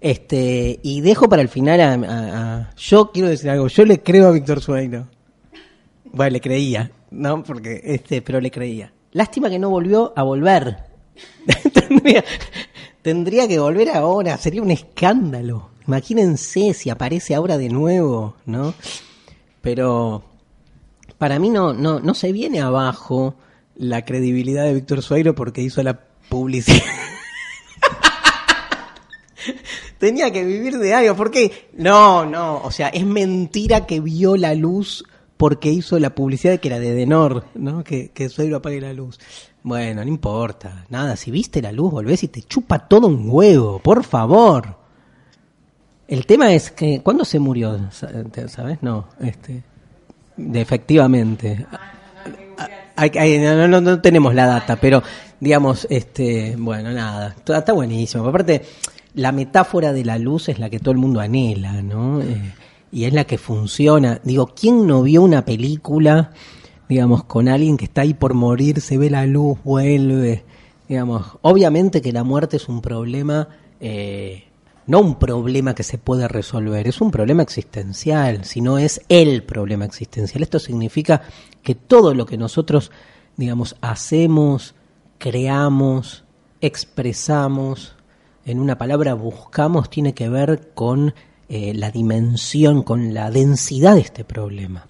Este, 0.00 0.80
y 0.82 1.02
dejo 1.02 1.28
para 1.28 1.42
el 1.42 1.48
final 1.48 1.80
a, 1.80 1.92
a- 1.92 2.56
a- 2.56 2.74
Yo 2.76 3.12
quiero 3.12 3.28
decir 3.28 3.48
algo. 3.48 3.68
Yo 3.68 3.84
le 3.84 4.02
creo 4.02 4.26
a 4.26 4.32
Víctor 4.32 4.60
Sueiro. 4.60 5.06
Bueno, 6.16 6.30
le 6.30 6.40
creía, 6.40 6.90
¿no? 7.10 7.42
Porque, 7.42 7.82
este, 7.84 8.22
pero 8.22 8.40
le 8.40 8.50
creía. 8.50 8.90
Lástima 9.12 9.50
que 9.50 9.58
no 9.58 9.68
volvió 9.68 10.14
a 10.16 10.22
volver. 10.22 10.78
tendría, 11.74 12.24
tendría 13.02 13.46
que 13.46 13.58
volver 13.58 13.90
ahora, 13.90 14.38
sería 14.38 14.62
un 14.62 14.70
escándalo. 14.70 15.72
Imagínense 15.86 16.72
si 16.72 16.88
aparece 16.88 17.34
ahora 17.34 17.58
de 17.58 17.68
nuevo, 17.68 18.34
¿no? 18.46 18.72
Pero 19.60 20.24
para 21.18 21.38
mí 21.38 21.50
no, 21.50 21.74
no, 21.74 22.00
no 22.00 22.14
se 22.14 22.32
viene 22.32 22.62
abajo 22.62 23.34
la 23.74 24.06
credibilidad 24.06 24.64
de 24.64 24.72
Víctor 24.72 25.02
Sueiro 25.02 25.34
porque 25.34 25.60
hizo 25.60 25.82
la 25.82 26.00
publicidad. 26.30 26.80
Tenía 29.98 30.32
que 30.32 30.44
vivir 30.44 30.78
de 30.78 30.94
algo, 30.94 31.14
¿por 31.14 31.30
qué? 31.30 31.68
No, 31.74 32.24
no, 32.24 32.62
o 32.62 32.70
sea, 32.70 32.88
es 32.88 33.04
mentira 33.04 33.84
que 33.84 34.00
vio 34.00 34.38
la 34.38 34.54
luz 34.54 35.04
porque 35.36 35.70
hizo 35.70 35.98
la 35.98 36.14
publicidad 36.14 36.58
que 36.60 36.68
era 36.68 36.78
de 36.78 36.94
Denor, 36.94 37.44
¿no? 37.54 37.84
Que, 37.84 38.08
que 38.10 38.28
Sueiro 38.28 38.56
apague 38.56 38.80
la 38.80 38.92
luz. 38.92 39.18
Bueno, 39.62 40.02
no 40.02 40.08
importa, 40.08 40.84
nada, 40.90 41.16
si 41.16 41.30
viste 41.30 41.60
la 41.60 41.72
luz, 41.72 41.90
volvés 41.90 42.22
y 42.22 42.28
te 42.28 42.42
chupa 42.42 42.78
todo 42.88 43.08
un 43.08 43.26
huevo, 43.28 43.78
por 43.80 44.04
favor. 44.04 44.76
El 46.08 46.24
tema 46.24 46.52
es 46.52 46.70
que, 46.70 47.00
¿cuándo 47.02 47.24
se 47.24 47.38
murió? 47.40 47.78
¿Sabes? 47.90 48.78
No, 48.80 49.08
este, 49.20 49.62
de, 50.36 50.60
efectivamente. 50.60 51.66
No, 52.96 53.68
no- 53.68 53.80
no 53.80 54.00
tenemos 54.00 54.34
la 54.34 54.46
data, 54.46 54.76
pero 54.76 55.02
digamos, 55.40 55.86
este, 55.90 56.54
bueno, 56.56 56.92
nada, 56.92 57.34
está, 57.36 57.58
está 57.58 57.72
buenísimo. 57.72 58.24
Aparte, 58.26 58.62
la 59.14 59.32
metáfora 59.32 59.92
de 59.92 60.04
la 60.04 60.18
luz 60.18 60.48
es 60.48 60.58
la 60.58 60.70
que 60.70 60.78
todo 60.78 60.92
el 60.92 60.98
mundo 60.98 61.20
anhela, 61.20 61.82
¿no? 61.82 62.22
Eh, 62.22 62.54
y 62.90 63.04
es 63.04 63.12
la 63.12 63.24
que 63.24 63.38
funciona. 63.38 64.20
Digo, 64.24 64.52
¿quién 64.54 64.86
no 64.86 65.02
vio 65.02 65.22
una 65.22 65.44
película, 65.44 66.32
digamos, 66.88 67.24
con 67.24 67.48
alguien 67.48 67.76
que 67.76 67.86
está 67.86 68.02
ahí 68.02 68.14
por 68.14 68.34
morir, 68.34 68.80
se 68.80 68.98
ve 68.98 69.10
la 69.10 69.26
luz, 69.26 69.58
vuelve? 69.64 70.44
Digamos, 70.88 71.38
obviamente 71.42 72.00
que 72.00 72.12
la 72.12 72.24
muerte 72.24 72.56
es 72.58 72.68
un 72.68 72.80
problema, 72.80 73.48
eh, 73.80 74.44
no 74.86 75.00
un 75.00 75.18
problema 75.18 75.74
que 75.74 75.82
se 75.82 75.98
puede 75.98 76.28
resolver, 76.28 76.86
es 76.86 77.00
un 77.00 77.10
problema 77.10 77.42
existencial, 77.42 78.44
si 78.44 78.60
no 78.60 78.78
es 78.78 79.00
el 79.08 79.42
problema 79.42 79.84
existencial. 79.84 80.42
Esto 80.42 80.60
significa 80.60 81.22
que 81.62 81.74
todo 81.74 82.14
lo 82.14 82.24
que 82.24 82.38
nosotros, 82.38 82.92
digamos, 83.36 83.76
hacemos, 83.80 84.76
creamos, 85.18 86.24
expresamos, 86.60 87.96
en 88.44 88.60
una 88.60 88.78
palabra 88.78 89.14
buscamos, 89.14 89.90
tiene 89.90 90.14
que 90.14 90.28
ver 90.28 90.70
con 90.74 91.14
eh, 91.48 91.74
la 91.74 91.90
dimensión, 91.90 92.82
con 92.82 93.14
la 93.14 93.30
densidad 93.30 93.94
de 93.94 94.00
este 94.00 94.24
problema. 94.24 94.88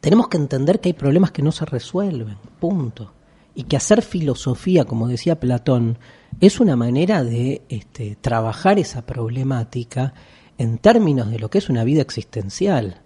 Tenemos 0.00 0.26
que 0.26 0.36
entender 0.36 0.80
que 0.80 0.88
hay 0.88 0.94
problemas 0.94 1.30
que 1.30 1.42
no 1.42 1.52
se 1.52 1.64
resuelven, 1.64 2.36
punto. 2.58 3.12
Y 3.54 3.64
que 3.64 3.76
hacer 3.76 4.02
filosofía, 4.02 4.84
como 4.84 5.06
decía 5.06 5.38
Platón, 5.38 5.98
es 6.40 6.58
una 6.58 6.74
manera 6.74 7.22
de 7.22 7.62
este, 7.68 8.16
trabajar 8.20 8.80
esa 8.80 9.02
problemática 9.02 10.14
en 10.58 10.78
términos 10.78 11.30
de 11.30 11.38
lo 11.38 11.50
que 11.50 11.58
es 11.58 11.68
una 11.68 11.84
vida 11.84 12.02
existencial. 12.02 13.00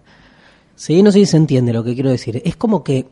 Sí, 0.75 1.03
no 1.03 1.11
sé 1.11 1.19
si 1.19 1.25
se 1.27 1.37
entiende 1.37 1.73
lo 1.73 1.83
que 1.83 1.93
quiero 1.93 2.09
decir. 2.09 2.41
Es 2.45 2.55
como 2.55 2.83
que, 2.83 3.07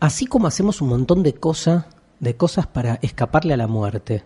así 0.00 0.26
como 0.26 0.46
hacemos 0.46 0.82
un 0.82 0.88
montón 0.88 1.22
de 1.22 1.32
cosas, 1.32 1.86
de 2.18 2.36
cosas 2.36 2.66
para 2.66 2.98
escaparle 3.02 3.54
a 3.54 3.56
la 3.56 3.68
muerte, 3.68 4.24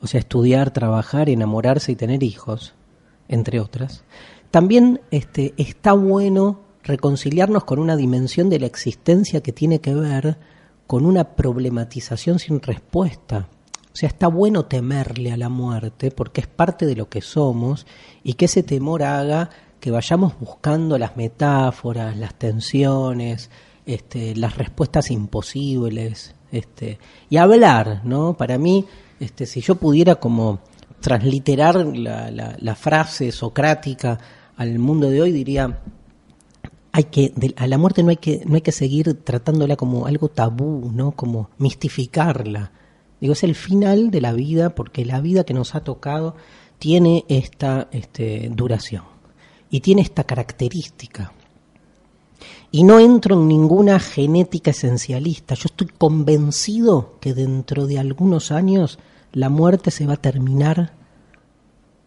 o 0.00 0.06
sea, 0.06 0.20
estudiar, 0.20 0.70
trabajar, 0.70 1.28
enamorarse 1.28 1.92
y 1.92 1.96
tener 1.96 2.22
hijos, 2.22 2.74
entre 3.28 3.60
otras, 3.60 4.04
también 4.50 5.00
este, 5.10 5.54
está 5.56 5.92
bueno 5.92 6.60
reconciliarnos 6.82 7.64
con 7.64 7.78
una 7.78 7.96
dimensión 7.96 8.48
de 8.48 8.60
la 8.60 8.66
existencia 8.66 9.42
que 9.42 9.52
tiene 9.52 9.80
que 9.80 9.94
ver 9.94 10.38
con 10.86 11.04
una 11.04 11.24
problematización 11.34 12.38
sin 12.38 12.60
respuesta. 12.62 13.48
O 13.92 13.96
sea, 13.96 14.08
está 14.08 14.28
bueno 14.28 14.66
temerle 14.66 15.32
a 15.32 15.36
la 15.36 15.48
muerte 15.48 16.10
porque 16.10 16.42
es 16.42 16.46
parte 16.46 16.86
de 16.86 16.94
lo 16.94 17.08
que 17.08 17.22
somos 17.22 17.86
y 18.22 18.34
que 18.34 18.44
ese 18.44 18.62
temor 18.62 19.02
haga 19.02 19.50
que 19.80 19.90
vayamos 19.90 20.38
buscando 20.38 20.98
las 20.98 21.16
metáforas, 21.16 22.16
las 22.16 22.34
tensiones, 22.34 23.50
este, 23.84 24.34
las 24.36 24.56
respuestas 24.56 25.10
imposibles, 25.10 26.34
este, 26.52 26.98
y 27.30 27.36
hablar, 27.36 28.02
¿no? 28.04 28.36
Para 28.36 28.58
mí, 28.58 28.84
este, 29.20 29.46
si 29.46 29.60
yo 29.60 29.76
pudiera 29.76 30.16
como 30.16 30.60
transliterar 31.06 31.86
la, 31.86 32.74
frase 32.74 33.30
socrática 33.30 34.18
al 34.56 34.80
mundo 34.80 35.08
de 35.08 35.22
hoy, 35.22 35.30
diría, 35.30 35.78
hay 36.90 37.04
que 37.04 37.32
a 37.56 37.68
la 37.68 37.78
muerte 37.78 38.02
no 38.02 38.10
hay 38.10 38.16
que 38.16 38.42
no 38.44 38.56
hay 38.56 38.60
que 38.60 38.72
seguir 38.72 39.14
tratándola 39.22 39.76
como 39.76 40.06
algo 40.06 40.28
tabú 40.28 40.90
no 40.92 41.12
como 41.12 41.50
mistificarla. 41.58 42.72
Digo 43.20 43.34
es 43.34 43.44
el 43.44 43.54
final 43.54 44.10
de 44.10 44.20
la 44.20 44.32
vida 44.32 44.74
porque 44.74 45.04
la 45.04 45.20
vida 45.20 45.44
que 45.44 45.54
nos 45.54 45.76
ha 45.76 45.84
tocado 45.84 46.34
tiene 46.80 47.24
esta 47.28 47.86
este, 47.92 48.50
duración 48.52 49.04
y 49.70 49.82
tiene 49.82 50.02
esta 50.02 50.24
característica. 50.24 51.32
Y 52.72 52.82
no 52.82 52.98
entro 52.98 53.36
en 53.36 53.46
ninguna 53.46 54.00
genética 54.00 54.72
esencialista. 54.72 55.54
Yo 55.54 55.66
estoy 55.66 55.86
convencido 55.86 57.16
que 57.20 57.32
dentro 57.32 57.86
de 57.86 58.00
algunos 58.00 58.50
años 58.50 58.98
la 59.32 59.48
muerte 59.48 59.90
se 59.90 60.06
va 60.06 60.14
a 60.14 60.16
terminar 60.16 60.92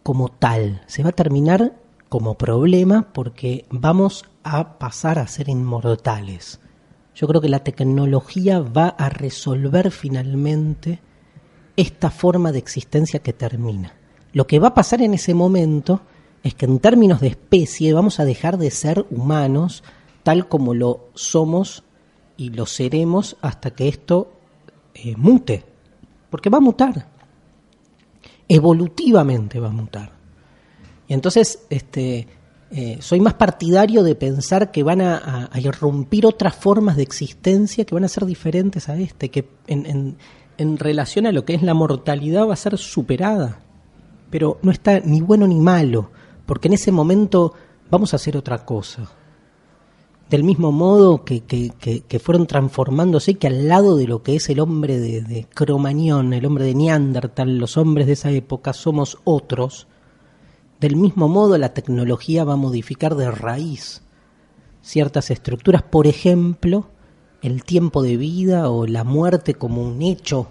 como 0.02 0.28
tal, 0.28 0.82
se 0.86 1.02
va 1.02 1.10
a 1.10 1.12
terminar 1.12 1.74
como 2.08 2.34
problema 2.34 3.12
porque 3.12 3.66
vamos 3.70 4.24
a 4.42 4.78
pasar 4.78 5.18
a 5.18 5.26
ser 5.26 5.48
inmortales. 5.48 6.60
Yo 7.14 7.28
creo 7.28 7.40
que 7.40 7.48
la 7.48 7.64
tecnología 7.64 8.60
va 8.60 8.88
a 8.88 9.08
resolver 9.08 9.90
finalmente 9.90 11.00
esta 11.76 12.10
forma 12.10 12.52
de 12.52 12.58
existencia 12.58 13.20
que 13.20 13.32
termina. 13.32 13.94
Lo 14.32 14.46
que 14.46 14.58
va 14.58 14.68
a 14.68 14.74
pasar 14.74 15.02
en 15.02 15.14
ese 15.14 15.34
momento 15.34 16.02
es 16.42 16.54
que 16.54 16.66
en 16.66 16.78
términos 16.78 17.20
de 17.20 17.28
especie 17.28 17.92
vamos 17.92 18.20
a 18.20 18.24
dejar 18.24 18.58
de 18.58 18.70
ser 18.70 19.06
humanos 19.10 19.84
tal 20.22 20.48
como 20.48 20.74
lo 20.74 21.10
somos 21.14 21.84
y 22.36 22.50
lo 22.50 22.66
seremos 22.66 23.36
hasta 23.40 23.72
que 23.72 23.88
esto 23.88 24.32
eh, 24.94 25.14
mute. 25.16 25.64
Porque 26.30 26.50
va 26.50 26.58
a 26.58 26.62
mutar. 26.62 27.06
Evolutivamente 28.48 29.60
va 29.60 29.68
a 29.68 29.72
mutar. 29.72 30.12
Y 31.08 31.14
entonces, 31.14 31.66
este, 31.70 32.26
eh, 32.70 32.98
soy 33.00 33.20
más 33.20 33.34
partidario 33.34 34.02
de 34.02 34.14
pensar 34.14 34.70
que 34.70 34.82
van 34.82 35.00
a, 35.00 35.48
a, 35.50 35.60
irrumpir 35.60 36.24
otras 36.24 36.54
formas 36.54 36.96
de 36.96 37.02
existencia 37.02 37.84
que 37.84 37.94
van 37.94 38.04
a 38.04 38.08
ser 38.08 38.24
diferentes 38.26 38.88
a 38.88 38.96
este, 38.96 39.28
que 39.28 39.48
en, 39.66 40.16
en 40.56 40.78
relación 40.78 41.26
a 41.26 41.32
lo 41.32 41.44
que 41.44 41.54
es 41.54 41.62
la 41.62 41.74
mortalidad 41.74 42.46
va 42.46 42.54
a 42.54 42.56
ser 42.56 42.78
superada. 42.78 43.60
Pero 44.30 44.58
no 44.62 44.70
está 44.70 45.00
ni 45.00 45.20
bueno 45.20 45.46
ni 45.48 45.58
malo, 45.58 46.10
porque 46.46 46.68
en 46.68 46.74
ese 46.74 46.92
momento 46.92 47.54
vamos 47.90 48.12
a 48.12 48.16
hacer 48.16 48.36
otra 48.36 48.64
cosa 48.64 49.10
del 50.30 50.44
mismo 50.44 50.70
modo 50.70 51.24
que, 51.24 51.40
que, 51.40 51.72
que, 52.06 52.18
fueron 52.20 52.46
transformándose, 52.46 53.34
que 53.34 53.48
al 53.48 53.66
lado 53.66 53.96
de 53.96 54.06
lo 54.06 54.22
que 54.22 54.36
es 54.36 54.48
el 54.48 54.60
hombre 54.60 55.00
de, 55.00 55.22
de 55.22 55.44
Cromañón, 55.52 56.32
el 56.32 56.46
hombre 56.46 56.64
de 56.64 56.74
Neandertal, 56.76 57.58
los 57.58 57.76
hombres 57.76 58.06
de 58.06 58.12
esa 58.12 58.30
época 58.30 58.72
somos 58.72 59.18
otros, 59.24 59.88
del 60.78 60.94
mismo 60.94 61.28
modo 61.28 61.58
la 61.58 61.74
tecnología 61.74 62.44
va 62.44 62.52
a 62.52 62.56
modificar 62.56 63.16
de 63.16 63.30
raíz 63.30 64.02
ciertas 64.82 65.32
estructuras, 65.32 65.82
por 65.82 66.06
ejemplo, 66.06 66.86
el 67.42 67.64
tiempo 67.64 68.02
de 68.02 68.16
vida 68.16 68.70
o 68.70 68.86
la 68.86 69.02
muerte 69.02 69.54
como 69.54 69.82
un 69.82 70.00
hecho, 70.00 70.48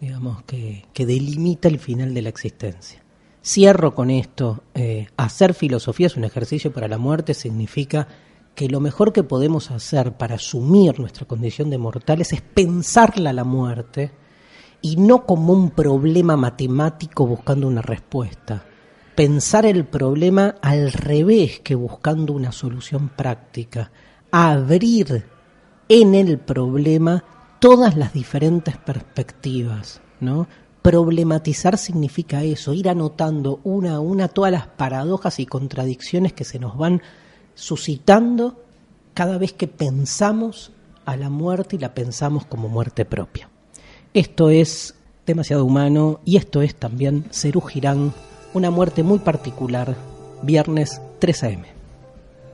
digamos, 0.00 0.42
que, 0.42 0.86
que 0.92 1.06
delimita 1.06 1.68
el 1.68 1.78
final 1.78 2.14
de 2.14 2.22
la 2.22 2.28
existencia. 2.30 3.02
Cierro 3.44 3.94
con 3.94 4.10
esto, 4.10 4.64
eh, 4.74 5.06
hacer 5.16 5.54
filosofía 5.54 6.08
es 6.08 6.16
un 6.16 6.24
ejercicio 6.24 6.72
para 6.72 6.88
la 6.88 6.98
muerte, 6.98 7.32
significa 7.32 8.08
que 8.58 8.68
lo 8.68 8.80
mejor 8.80 9.12
que 9.12 9.22
podemos 9.22 9.70
hacer 9.70 10.16
para 10.16 10.34
asumir 10.34 10.98
nuestra 10.98 11.28
condición 11.28 11.70
de 11.70 11.78
mortales 11.78 12.32
es 12.32 12.40
pensarla 12.40 13.32
la 13.32 13.44
muerte 13.44 14.10
y 14.82 14.96
no 14.96 15.26
como 15.26 15.52
un 15.52 15.70
problema 15.70 16.36
matemático 16.36 17.24
buscando 17.24 17.68
una 17.68 17.82
respuesta. 17.82 18.64
Pensar 19.14 19.64
el 19.64 19.84
problema 19.84 20.56
al 20.60 20.90
revés 20.90 21.60
que 21.60 21.76
buscando 21.76 22.32
una 22.32 22.50
solución 22.50 23.10
práctica. 23.10 23.92
Abrir 24.32 25.24
en 25.88 26.16
el 26.16 26.38
problema 26.38 27.22
todas 27.60 27.96
las 27.96 28.12
diferentes 28.12 28.76
perspectivas, 28.76 30.00
¿no? 30.18 30.48
Problematizar 30.82 31.78
significa 31.78 32.42
eso, 32.42 32.74
ir 32.74 32.88
anotando 32.88 33.60
una 33.62 33.94
a 33.94 34.00
una 34.00 34.26
todas 34.26 34.50
las 34.50 34.66
paradojas 34.66 35.38
y 35.38 35.46
contradicciones 35.46 36.32
que 36.32 36.42
se 36.42 36.58
nos 36.58 36.76
van 36.76 37.02
suscitando 37.58 38.62
cada 39.14 39.36
vez 39.36 39.52
que 39.52 39.66
pensamos 39.66 40.70
a 41.04 41.16
la 41.16 41.28
muerte 41.28 41.76
y 41.76 41.78
la 41.80 41.92
pensamos 41.92 42.46
como 42.46 42.68
muerte 42.68 43.04
propia. 43.04 43.50
Esto 44.14 44.48
es 44.48 44.94
demasiado 45.26 45.64
humano 45.64 46.20
y 46.24 46.36
esto 46.36 46.62
es 46.62 46.76
también 46.76 47.24
Cerú 47.32 47.62
una 48.54 48.70
muerte 48.70 49.02
muy 49.02 49.18
particular, 49.18 49.96
viernes 50.42 51.00
3 51.18 51.42
a.m. 51.42 51.64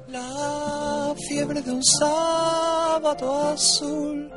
La 0.09 1.14
fiebre 1.28 1.61
de 1.61 1.70
un 1.70 1.84
sábado 1.84 3.48
azul 3.48 4.30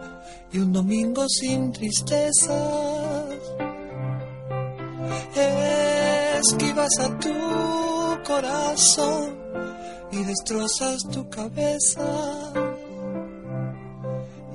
y 0.52 0.60
un 0.60 0.74
domingo 0.74 1.26
sin 1.30 1.72
tristezas. 1.72 3.26
Esquivas 6.40 7.00
a 7.00 7.20
tu 7.20 7.34
corazón 8.26 9.38
y 10.12 10.24
destrozas 10.24 11.04
tu 11.12 11.30
cabeza. 11.30 12.54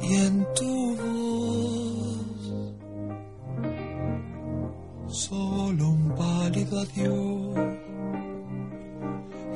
Y 0.03 0.15
en 0.15 0.47
tu 0.55 0.97
voz 0.97 2.55
solo 5.09 5.91
un 5.91 6.15
pálido 6.17 6.81
adiós. 6.81 7.59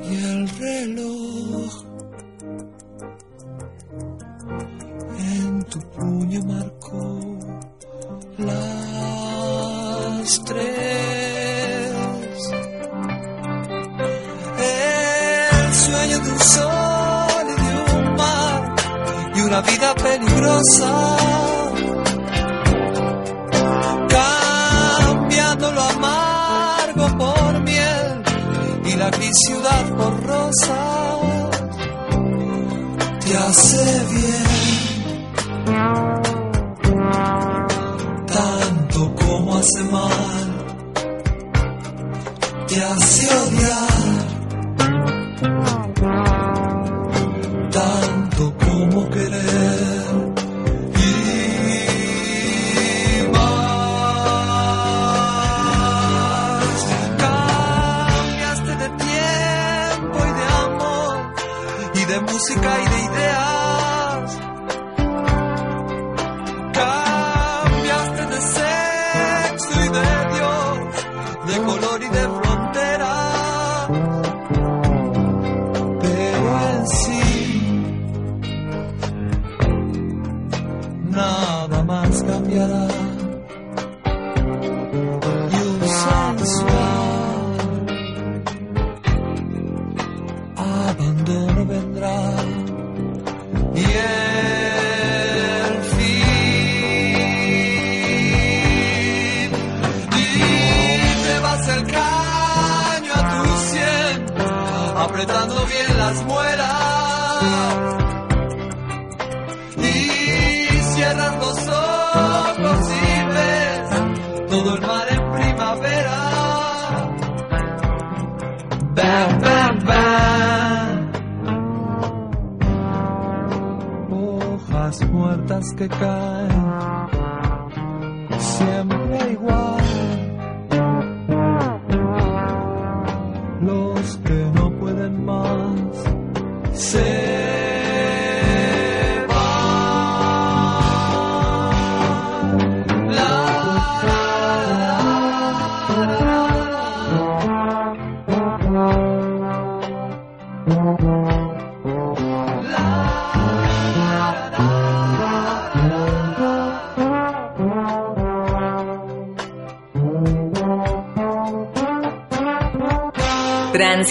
Y 0.09 0.15
el 0.15 0.47
reloj 0.49 1.83
en 5.19 5.63
tu 5.63 5.79
puño 5.79 6.41
marcó 6.45 7.19
las 8.37 10.43
tres 10.45 11.06
una 19.57 19.71
vida 19.71 19.95
peligrosa. 19.95 21.17
Cambiando 24.09 25.71
lo 25.71 25.81
amargo 25.81 27.17
por 27.17 27.63
miel 27.63 28.23
y 28.85 28.95
la 28.95 29.09
gris 29.09 29.35
ciudad 29.47 29.85
por 29.95 30.23
rosa. 30.23 31.17
Te 33.21 33.37
hace 33.37 34.05
bien 34.13 34.47
tanto 38.27 39.15
como 39.15 39.57
hace 39.57 39.83
mal. 39.91 40.47
Te 42.67 42.83
hace 42.83 43.27
odiar 43.33 44.06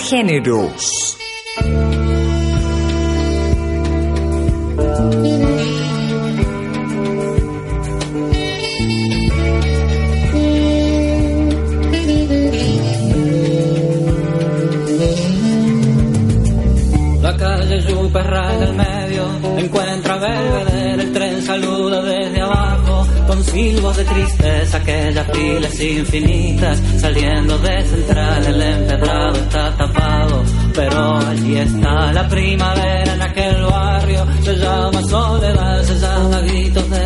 géneros. 0.08 1.18
La 17.20 17.36
calle 17.36 17.82
Superra 17.82 18.56
del 18.58 18.74
medio 18.74 19.24
encuentra 19.58 20.14
a 20.14 20.18
Belvedere, 20.18 21.02
el 21.02 21.12
tren 21.12 21.42
saluda 21.42 22.02
desde 22.02 22.40
abajo 22.40 23.06
con 23.26 23.42
silbos 23.42 23.96
de 23.96 24.04
tristeza 24.04 24.76
aquellas 24.78 25.26
filas 25.32 25.80
infinitas 25.80 26.80
saliendo 27.00 27.58
de 27.58 27.84
central 27.84 28.46
el 28.46 28.62
empedrado 28.62 29.36
está 29.36 29.75
pero 30.76 31.16
allí 31.16 31.56
está 31.56 32.12
la 32.12 32.28
primavera 32.28 33.14
en 33.14 33.22
aquel 33.22 33.64
barrio. 33.64 34.26
Se 34.42 34.54
llama 34.56 35.02
soledad 35.04 35.82
se 35.82 35.98
llama 35.98 36.40
gritos 36.42 36.90
de 36.90 37.05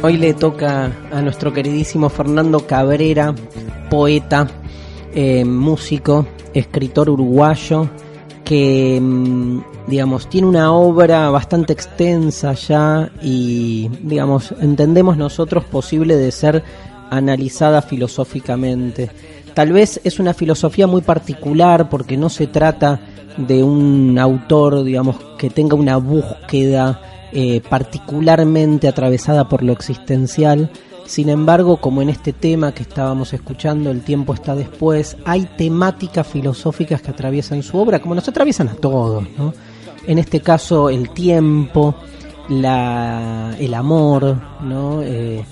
Hoy 0.00 0.16
le 0.16 0.32
toca 0.32 0.92
a 1.10 1.20
nuestro 1.20 1.52
queridísimo 1.52 2.08
Fernando 2.08 2.60
Cabrera, 2.60 3.34
poeta, 3.90 4.46
eh, 5.12 5.44
músico, 5.44 6.24
escritor 6.54 7.10
uruguayo, 7.10 7.88
que 8.44 9.00
mm, 9.02 9.60
digamos 9.88 10.28
tiene 10.28 10.46
una 10.46 10.72
obra 10.72 11.30
bastante 11.30 11.72
extensa 11.72 12.52
ya 12.52 13.10
y 13.20 13.90
digamos 14.02 14.54
entendemos 14.60 15.16
nosotros 15.16 15.64
posible 15.64 16.16
de 16.16 16.30
ser 16.30 16.62
analizada 17.10 17.82
filosóficamente. 17.82 19.10
Tal 19.52 19.72
vez 19.72 20.00
es 20.04 20.20
una 20.20 20.32
filosofía 20.32 20.86
muy 20.86 21.02
particular 21.02 21.88
porque 21.88 22.16
no 22.16 22.28
se 22.28 22.46
trata 22.46 23.00
de 23.36 23.64
un 23.64 24.16
autor, 24.16 24.84
digamos, 24.84 25.16
que 25.36 25.50
tenga 25.50 25.74
una 25.74 25.96
búsqueda 25.96 27.00
eh, 27.32 27.60
particularmente 27.68 28.88
atravesada 28.88 29.48
por 29.48 29.62
lo 29.62 29.72
existencial. 29.72 30.70
Sin 31.06 31.30
embargo, 31.30 31.78
como 31.78 32.02
en 32.02 32.10
este 32.10 32.34
tema 32.34 32.72
que 32.72 32.82
estábamos 32.82 33.32
escuchando, 33.32 33.90
El 33.90 34.02
tiempo 34.02 34.34
está 34.34 34.54
después, 34.54 35.16
hay 35.24 35.48
temáticas 35.56 36.26
filosóficas 36.26 37.00
que 37.00 37.10
atraviesan 37.10 37.62
su 37.62 37.78
obra, 37.78 38.00
como 38.00 38.14
nos 38.14 38.28
atraviesan 38.28 38.68
a 38.68 38.74
todos, 38.74 39.24
¿no? 39.38 39.54
En 40.06 40.18
este 40.18 40.40
caso, 40.40 40.90
el 40.90 41.10
tiempo, 41.10 41.94
la, 42.48 43.56
el 43.58 43.72
amor, 43.72 44.36
¿no? 44.62 45.02
Eh, 45.02 45.44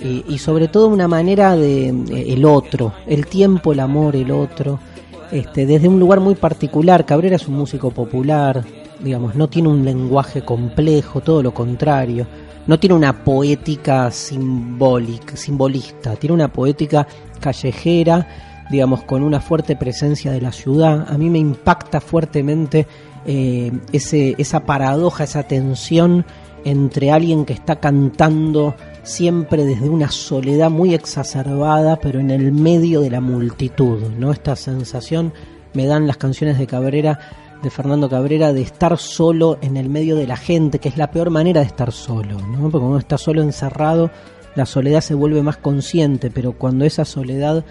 y, 0.00 0.24
y 0.28 0.38
sobre 0.38 0.68
todo 0.68 0.88
una 0.88 1.08
manera 1.08 1.56
de 1.56 1.88
eh, 1.88 2.24
el 2.28 2.44
otro, 2.44 2.92
el 3.06 3.26
tiempo, 3.26 3.72
el 3.72 3.80
amor, 3.80 4.14
el 4.14 4.30
otro, 4.30 4.78
este, 5.32 5.66
desde 5.66 5.88
un 5.88 5.98
lugar 5.98 6.20
muy 6.20 6.34
particular. 6.34 7.04
Cabrera 7.04 7.36
es 7.36 7.48
un 7.48 7.56
músico 7.56 7.90
popular, 7.90 8.64
digamos, 9.00 9.34
no 9.34 9.48
tiene 9.48 9.68
un 9.68 9.84
lenguaje 9.84 10.42
complejo, 10.42 11.20
todo 11.20 11.42
lo 11.42 11.52
contrario. 11.52 12.26
No 12.66 12.78
tiene 12.78 12.94
una 12.94 13.24
poética 13.24 14.10
simbólica, 14.10 15.36
simbolista, 15.36 16.16
tiene 16.16 16.34
una 16.34 16.52
poética 16.52 17.06
callejera, 17.40 18.26
digamos, 18.70 19.04
con 19.04 19.22
una 19.22 19.40
fuerte 19.40 19.76
presencia 19.76 20.32
de 20.32 20.40
la 20.40 20.52
ciudad. 20.52 21.06
A 21.08 21.16
mí 21.16 21.30
me 21.30 21.38
impacta 21.38 22.00
fuertemente 22.00 22.86
eh, 23.26 23.72
ese, 23.92 24.34
esa 24.38 24.66
paradoja, 24.66 25.24
esa 25.24 25.44
tensión 25.44 26.26
entre 26.64 27.10
alguien 27.10 27.44
que 27.44 27.52
está 27.54 27.76
cantando 27.76 28.74
siempre 29.02 29.64
desde 29.64 29.88
una 29.88 30.10
soledad 30.10 30.70
muy 30.70 30.92
exacerbada, 30.94 31.96
pero 31.96 32.20
en 32.20 32.30
el 32.30 32.52
medio 32.52 33.00
de 33.00 33.10
la 33.10 33.20
multitud, 33.20 34.00
¿no? 34.18 34.32
Esta 34.32 34.54
sensación 34.56 35.32
me 35.72 35.86
dan 35.86 36.06
las 36.06 36.16
canciones 36.16 36.58
de 36.58 36.66
Cabrera, 36.66 37.18
de 37.62 37.70
Fernando 37.70 38.08
Cabrera, 38.08 38.52
de 38.52 38.62
estar 38.62 38.98
solo 38.98 39.58
en 39.60 39.76
el 39.76 39.88
medio 39.88 40.16
de 40.16 40.26
la 40.26 40.36
gente, 40.36 40.78
que 40.78 40.88
es 40.88 40.96
la 40.96 41.10
peor 41.10 41.30
manera 41.30 41.60
de 41.60 41.66
estar 41.66 41.92
solo, 41.92 42.40
¿no? 42.40 42.62
Porque 42.62 42.72
cuando 42.72 42.88
uno 42.88 42.98
está 42.98 43.18
solo 43.18 43.42
encerrado, 43.42 44.10
la 44.54 44.66
soledad 44.66 45.00
se 45.00 45.14
vuelve 45.14 45.42
más 45.42 45.56
consciente, 45.56 46.30
pero 46.30 46.52
cuando 46.52 46.84
esa 46.84 47.04
soledad 47.04 47.64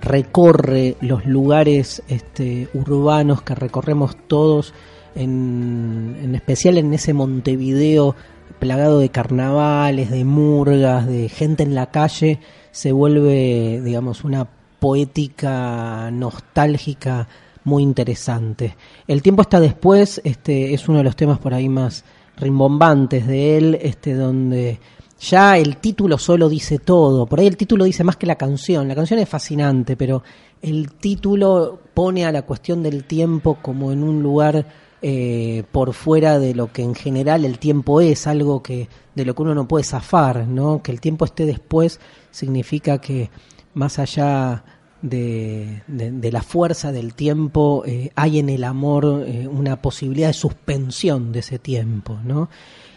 recorre 0.00 0.96
los 1.00 1.26
lugares 1.26 2.02
este, 2.08 2.68
urbanos 2.74 3.42
que 3.42 3.54
recorremos 3.54 4.16
todos, 4.26 4.74
en, 5.14 6.16
en 6.22 6.34
especial 6.34 6.78
en 6.78 6.92
ese 6.94 7.12
Montevideo 7.12 8.16
plagado 8.58 8.98
de 8.98 9.08
carnavales, 9.08 10.10
de 10.10 10.24
murgas, 10.24 11.06
de 11.06 11.28
gente 11.28 11.62
en 11.62 11.74
la 11.74 11.90
calle, 11.90 12.38
se 12.70 12.92
vuelve, 12.92 13.80
digamos, 13.82 14.24
una 14.24 14.48
poética 14.78 16.10
nostálgica 16.12 17.28
muy 17.64 17.82
interesante. 17.82 18.76
El 19.06 19.22
tiempo 19.22 19.42
está 19.42 19.60
después, 19.60 20.20
este 20.24 20.74
es 20.74 20.88
uno 20.88 20.98
de 20.98 21.04
los 21.04 21.16
temas 21.16 21.38
por 21.38 21.54
ahí 21.54 21.68
más 21.68 22.04
rimbombantes 22.36 23.26
de 23.26 23.58
él, 23.58 23.78
este 23.80 24.14
donde 24.14 24.78
ya 25.20 25.56
el 25.56 25.76
título 25.76 26.18
solo 26.18 26.48
dice 26.48 26.78
todo. 26.78 27.26
Por 27.26 27.40
ahí 27.40 27.46
el 27.46 27.56
título 27.56 27.84
dice 27.84 28.02
más 28.02 28.16
que 28.16 28.26
la 28.26 28.34
canción. 28.34 28.88
La 28.88 28.94
canción 28.94 29.20
es 29.20 29.28
fascinante, 29.28 29.96
pero 29.96 30.22
el 30.60 30.92
título 30.92 31.78
pone 31.94 32.24
a 32.24 32.32
la 32.32 32.42
cuestión 32.42 32.82
del 32.82 33.04
tiempo 33.04 33.58
como 33.62 33.92
en 33.92 34.02
un 34.02 34.22
lugar 34.22 34.66
eh, 35.00 35.64
por 35.70 35.92
fuera 35.94 36.38
de 36.38 36.54
lo 36.54 36.72
que 36.72 36.82
en 36.82 36.94
general 36.94 37.44
el 37.44 37.58
tiempo 37.58 38.00
es, 38.00 38.26
algo 38.26 38.62
que 38.62 38.88
de 39.14 39.24
lo 39.24 39.34
que 39.34 39.42
uno 39.42 39.54
no 39.54 39.68
puede 39.68 39.84
zafar, 39.84 40.46
¿no? 40.46 40.82
Que 40.82 40.92
el 40.92 41.00
tiempo 41.00 41.24
esté 41.24 41.46
después 41.46 42.00
significa 42.30 42.98
que 42.98 43.30
más 43.74 43.98
allá 43.98 44.64
de, 45.02 45.82
de, 45.88 46.32
la 46.32 46.42
fuerza 46.42 46.92
del 46.92 47.14
tiempo 47.14 47.82
eh, 47.84 48.10
hay 48.14 48.38
en 48.38 48.48
el 48.48 48.64
amor 48.64 49.24
eh, 49.26 49.48
una 49.48 49.82
posibilidad 49.82 50.28
de 50.28 50.34
suspensión 50.34 51.32
de 51.32 51.40
ese 51.40 51.58
tiempo, 51.58 52.18
¿no? 52.24 52.48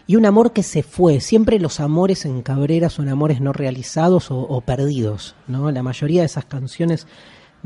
Y 0.08 0.14
un 0.14 0.24
amor 0.24 0.52
que 0.52 0.62
se 0.62 0.84
fue. 0.84 1.20
Siempre 1.20 1.58
los 1.58 1.80
amores 1.80 2.24
en 2.24 2.42
Cabrera 2.42 2.90
son 2.90 3.08
amores 3.08 3.40
no 3.40 3.52
realizados 3.52 4.30
o, 4.30 4.38
o 4.38 4.60
perdidos, 4.60 5.34
¿no? 5.48 5.72
La 5.72 5.82
mayoría 5.82 6.20
de 6.20 6.26
esas 6.26 6.44
canciones 6.44 7.08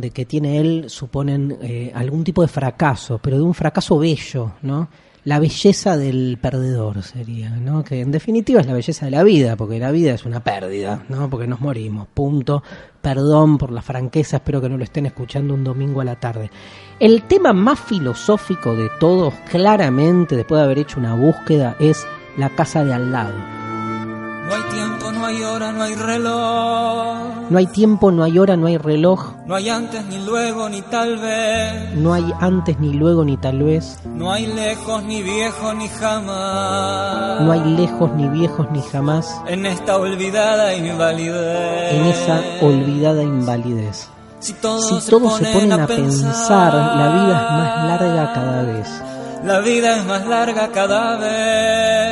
de 0.00 0.10
que 0.10 0.24
tiene 0.24 0.58
él 0.58 0.84
suponen 0.88 1.58
eh, 1.60 1.92
algún 1.94 2.24
tipo 2.24 2.42
de 2.42 2.48
fracaso, 2.48 3.20
pero 3.22 3.36
de 3.36 3.42
un 3.42 3.54
fracaso 3.54 3.98
bello, 3.98 4.52
¿no? 4.62 4.88
La 5.24 5.38
belleza 5.38 5.98
del 5.98 6.38
perdedor 6.40 7.02
sería, 7.02 7.50
¿no? 7.50 7.84
Que 7.84 8.00
en 8.00 8.10
definitiva 8.10 8.60
es 8.60 8.66
la 8.66 8.72
belleza 8.72 9.04
de 9.04 9.10
la 9.10 9.22
vida, 9.22 9.54
porque 9.54 9.78
la 9.78 9.90
vida 9.90 10.14
es 10.14 10.24
una 10.24 10.42
pérdida, 10.42 11.04
¿no? 11.10 11.28
Porque 11.28 11.46
nos 11.46 11.60
morimos, 11.60 12.08
punto. 12.08 12.62
Perdón 13.02 13.58
por 13.58 13.70
la 13.70 13.82
franqueza, 13.82 14.38
espero 14.38 14.62
que 14.62 14.70
no 14.70 14.78
lo 14.78 14.84
estén 14.84 15.04
escuchando 15.04 15.52
un 15.52 15.62
domingo 15.62 16.00
a 16.00 16.04
la 16.04 16.16
tarde. 16.16 16.50
El 16.98 17.24
tema 17.24 17.52
más 17.52 17.80
filosófico 17.80 18.74
de 18.74 18.90
todos, 18.98 19.34
claramente, 19.50 20.36
después 20.36 20.58
de 20.58 20.64
haber 20.64 20.78
hecho 20.78 20.98
una 20.98 21.14
búsqueda, 21.14 21.76
es 21.78 22.06
la 22.38 22.48
casa 22.48 22.82
de 22.84 22.94
al 22.94 23.12
lado. 23.12 23.34
No 23.36 24.54
hay 24.54 24.62
tiempo, 24.72 24.99
hay 25.30 25.42
hora, 25.44 25.72
no 25.72 25.82
hay 25.84 25.94
reloj. 25.94 27.16
No 27.50 27.58
hay 27.58 27.66
tiempo, 27.66 28.10
no 28.10 28.24
hay 28.24 28.38
hora, 28.38 28.56
no 28.56 28.66
hay 28.66 28.78
reloj. 28.78 29.32
No 29.46 29.54
hay 29.54 29.68
antes 29.68 30.04
ni 30.06 30.18
luego 30.24 30.68
ni 30.68 30.82
tal 30.82 31.18
vez. 31.18 31.94
No 31.94 32.12
hay 32.12 32.32
antes 32.40 32.78
ni 32.78 32.92
luego 32.92 33.24
ni 33.24 33.36
tal 33.36 33.62
vez. 33.62 33.98
No 34.04 34.32
hay 34.32 34.46
lejos 34.46 35.02
ni 35.04 35.22
viejo 35.22 35.72
ni 35.74 35.88
jamás. 35.88 37.40
No 37.42 37.52
hay 37.52 37.64
lejos 37.64 38.10
ni 38.14 38.28
viejos 38.28 38.66
ni 38.72 38.82
jamás. 38.82 39.40
En 39.46 39.66
esta 39.66 39.96
olvidada 39.96 40.74
invalidez. 40.74 41.94
En 41.94 42.06
esa 42.06 42.40
olvidada 42.60 43.22
invalidez. 43.22 44.08
Si 44.40 44.54
todos, 44.54 44.88
si 44.88 45.00
se, 45.00 45.10
todos 45.10 45.32
ponen 45.32 45.46
se 45.46 45.52
ponen 45.52 45.72
a 45.72 45.84
a 45.84 45.86
pensar, 45.86 46.74
la 46.74 47.08
vida 47.22 47.44
es 47.44 47.52
más 47.52 48.00
larga 48.00 48.32
cada 48.32 48.62
vez. 48.62 49.02
La 49.44 49.60
vida 49.60 49.96
es 49.96 50.04
más 50.04 50.26
larga 50.26 50.68
cada 50.72 51.16
vez. 51.16 52.09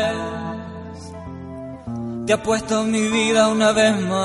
Te 2.29 2.35
apuesto 2.35 2.85
mi 2.85 3.09
vida 3.09 3.49
una 3.49 3.73
vez 3.73 3.99
más. 4.03 4.19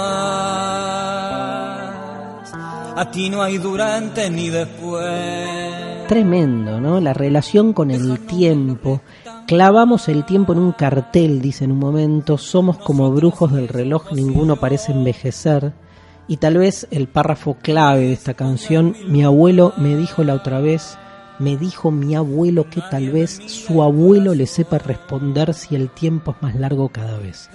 A 2.97 3.09
ti 3.09 3.29
no 3.29 3.41
hay 3.41 3.57
durante 3.59 4.29
ni 4.29 4.49
después. 4.49 6.05
Tremendo, 6.09 6.81
¿no? 6.81 6.99
La 6.99 7.13
relación 7.13 7.71
con 7.71 7.91
el 7.91 8.19
tiempo. 8.25 8.99
Clavamos 9.47 10.09
el 10.09 10.25
tiempo 10.25 10.51
en 10.51 10.59
un 10.59 10.73
cartel, 10.73 11.41
dice 11.41 11.63
en 11.63 11.71
un 11.71 11.79
momento. 11.79 12.37
Somos 12.37 12.77
como 12.77 13.09
brujos 13.09 13.53
del 13.53 13.69
reloj, 13.69 14.11
ninguno 14.11 14.57
parece 14.57 14.91
envejecer. 14.91 15.71
Y 16.27 16.35
tal 16.37 16.57
vez 16.57 16.89
el 16.91 17.07
párrafo 17.07 17.55
clave 17.61 18.01
de 18.01 18.11
esta 18.11 18.33
canción, 18.33 18.97
mi 19.07 19.23
abuelo 19.23 19.71
me 19.77 19.95
dijo 19.95 20.25
la 20.25 20.33
otra 20.33 20.59
vez, 20.59 20.97
me 21.39 21.57
dijo 21.57 21.91
mi 21.91 22.15
abuelo 22.15 22.69
que 22.69 22.81
tal 22.91 23.09
vez 23.09 23.41
su 23.47 23.81
abuelo 23.81 24.33
le 24.35 24.45
sepa 24.45 24.77
responder 24.77 25.53
si 25.53 25.75
el 25.75 25.89
tiempo 25.89 26.31
es 26.31 26.41
más 26.41 26.55
largo 26.55 26.89
cada 26.89 27.17
vez. 27.17 27.49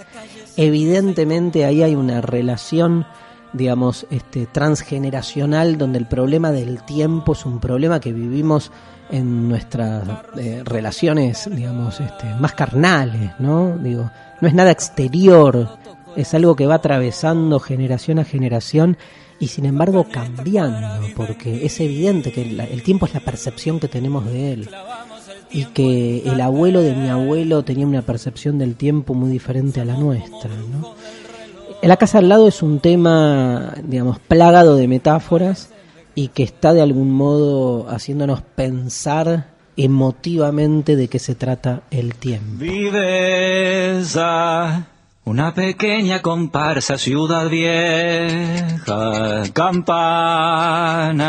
Evidentemente 0.61 1.63
ahí 1.63 1.83
hay 1.83 1.95
una 1.95 2.19
relación, 2.19 3.05
digamos, 3.53 4.05
este, 4.11 4.45
transgeneracional 4.45 5.77
donde 5.77 5.99
el 5.99 6.05
problema 6.05 6.51
del 6.51 6.83
tiempo 6.83 7.31
es 7.31 7.45
un 7.45 7.61
problema 7.61 8.01
que 8.01 8.11
vivimos 8.11 8.69
en 9.09 9.47
nuestras 9.47 10.03
eh, 10.35 10.61
relaciones, 10.65 11.49
digamos, 11.49 12.01
este, 12.01 12.25
más 12.41 12.55
carnales, 12.55 13.31
¿no? 13.39 13.77
Digo, 13.77 14.11
no 14.41 14.47
es 14.49 14.53
nada 14.53 14.71
exterior 14.71 15.77
Es 16.17 16.33
algo 16.33 16.57
que 16.57 16.67
va 16.67 16.75
atravesando 16.75 17.61
generación 17.61 18.19
a 18.19 18.25
generación 18.25 18.97
y 19.39 19.47
sin 19.47 19.63
embargo 19.63 20.07
cambiando, 20.11 21.07
porque 21.15 21.65
es 21.65 21.79
evidente 21.79 22.33
que 22.33 22.41
el 22.41 22.83
tiempo 22.83 23.05
es 23.05 23.13
la 23.13 23.21
percepción 23.21 23.79
que 23.79 23.87
tenemos 23.87 24.25
de 24.25 24.51
él 24.51 24.69
y 25.51 25.65
que 25.65 26.23
el 26.25 26.39
abuelo 26.41 26.81
de 26.81 26.95
mi 26.95 27.09
abuelo 27.09 27.63
tenía 27.63 27.87
una 27.87 28.01
percepción 28.01 28.57
del 28.59 28.75
tiempo 28.75 29.13
muy 29.13 29.29
diferente 29.31 29.81
a 29.81 29.85
la 29.85 29.95
nuestra. 29.95 30.49
¿no? 30.49 30.95
La 31.81 31.97
casa 31.97 32.19
al 32.19 32.29
lado 32.29 32.47
es 32.47 32.61
un 32.61 32.79
tema, 32.79 33.73
digamos, 33.83 34.19
plagado 34.19 34.75
de 34.75 34.87
metáforas 34.87 35.69
y 36.13 36.27
que 36.29 36.43
está 36.43 36.73
de 36.73 36.81
algún 36.81 37.11
modo 37.11 37.89
haciéndonos 37.89 38.41
pensar 38.41 39.47
emotivamente 39.77 40.95
de 40.97 41.07
qué 41.07 41.19
se 41.19 41.35
trata 41.35 41.83
el 41.89 42.15
tiempo. 42.15 42.57
Viveza, 42.57 44.07
una 45.23 45.53
pequeña 45.53 46.21
comparsa, 46.21 46.97
ciudad 46.97 47.47
vieja, 47.49 49.43
campana. 49.53 51.19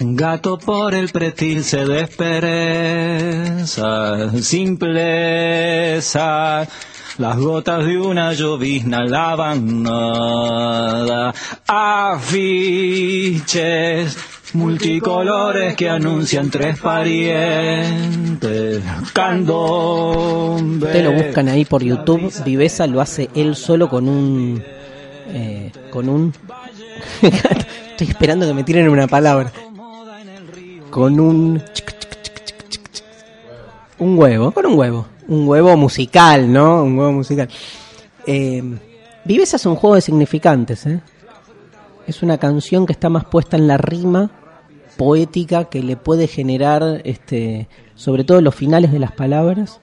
un 0.00 0.14
gato 0.14 0.58
por 0.58 0.94
el 0.94 1.08
pretil 1.08 1.64
se 1.64 1.86
despereza, 1.86 3.72
simpleza. 4.42 5.66
Las 7.16 7.38
gotas 7.38 7.86
de 7.86 7.98
una 7.98 8.34
llovizna 8.34 9.06
lavan 9.06 9.82
nada, 9.82 11.32
afiches, 11.66 12.98
multicolores 14.54 15.76
que 15.76 15.88
anuncian 15.88 16.50
tres 16.50 16.78
parientes, 16.78 18.40
candombe. 19.12 20.86
Ustedes 20.86 21.04
lo 21.04 21.12
buscan 21.12 21.48
ahí 21.48 21.64
por 21.64 21.82
YouTube, 21.82 22.32
Viveza 22.44 22.86
lo 22.86 23.00
hace 23.00 23.30
él 23.34 23.56
solo 23.56 23.88
con 23.88 24.08
un... 24.08 24.62
Eh, 25.28 25.72
con 25.90 26.08
un... 26.08 26.32
Estoy 27.22 28.08
esperando 28.08 28.46
que 28.46 28.54
me 28.54 28.62
tiren 28.64 28.88
una 28.88 29.06
palabra 29.06 29.52
con 30.96 31.20
un 31.20 31.62
un 33.98 34.18
huevo, 34.18 34.50
con 34.50 34.64
un 34.64 34.78
huevo, 34.78 35.06
un 35.28 35.46
huevo 35.46 35.76
musical, 35.76 36.50
¿no? 36.50 36.84
Un 36.84 36.98
huevo 36.98 37.12
musical. 37.12 37.48
Eh, 38.26 38.62
Viveza 39.24 39.56
es 39.56 39.66
un 39.66 39.76
juego 39.76 39.96
de 39.96 40.00
significantes, 40.00 40.86
¿eh? 40.86 41.00
Es 42.06 42.22
una 42.22 42.38
canción 42.38 42.86
que 42.86 42.92
está 42.92 43.08
más 43.08 43.24
puesta 43.24 43.56
en 43.56 43.66
la 43.66 43.78
rima 43.78 44.30
poética 44.96 45.64
que 45.64 45.82
le 45.82 45.96
puede 45.96 46.26
generar, 46.26 47.02
este, 47.04 47.68
sobre 47.94 48.24
todo 48.24 48.40
los 48.40 48.54
finales 48.54 48.92
de 48.92 48.98
las 48.98 49.12
palabras. 49.12 49.80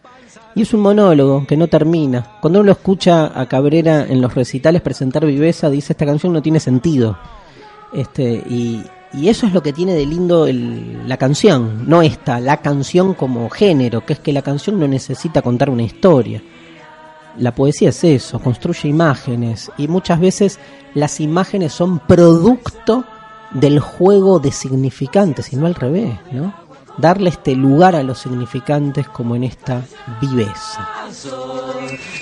Y 0.56 0.62
es 0.62 0.74
un 0.74 0.82
monólogo 0.82 1.46
que 1.48 1.58
no 1.58 1.68
termina. 1.68 2.38
Cuando 2.42 2.60
uno 2.60 2.68
lo 2.68 2.72
escucha 2.74 3.40
a 3.40 3.48
Cabrera 3.48 4.06
en 4.08 4.22
los 4.22 4.36
recitales 4.36 4.82
presentar 4.82 5.26
Viveza, 5.26 5.70
dice 5.70 5.94
esta 5.94 6.06
canción 6.06 6.34
no 6.34 6.42
tiene 6.42 6.60
sentido. 6.60 7.18
Este, 7.94 8.44
y, 8.50 8.84
y 9.14 9.30
eso 9.30 9.46
es 9.46 9.54
lo 9.54 9.62
que 9.62 9.74
tiene 9.74 9.94
de 9.94 10.06
lindo 10.06 10.48
el, 10.48 11.08
la 11.08 11.18
canción, 11.18 11.88
no 11.88 12.02
esta, 12.02 12.40
la 12.40 12.58
canción 12.58 13.14
como 13.14 13.50
género, 13.50 14.06
que 14.06 14.14
es 14.14 14.20
que 14.20 14.34
la 14.34 14.42
canción 14.42 14.80
no 14.80 14.88
necesita 14.88 15.42
contar 15.42 15.70
una 15.70 15.84
historia. 15.84 16.42
La 17.38 17.54
poesía 17.56 17.90
es 17.90 18.04
eso, 18.04 18.40
construye 18.40 18.88
imágenes 18.88 19.72
y 19.78 19.88
muchas 19.88 20.20
veces 20.20 20.60
las 20.94 21.20
imágenes 21.20 21.74
son 21.74 22.00
producto 22.00 23.06
del 23.52 23.80
juego 23.80 24.40
de 24.40 24.52
significantes 24.52 25.54
y 25.54 25.56
no 25.56 25.66
al 25.66 25.76
revés, 25.76 26.18
¿no? 26.32 26.54
Darle 26.98 27.30
este 27.30 27.56
lugar 27.56 27.96
a 27.96 28.04
los 28.04 28.20
significantes 28.20 29.08
como 29.08 29.36
en 29.36 29.44
esta 29.46 29.82
viveza. 30.22 30.88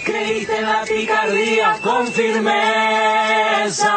Creíste 0.06 0.58
en 0.58 0.66
la 0.66 0.84
picardía 0.84 1.78
con 1.84 2.08
firmeza, 2.08 3.96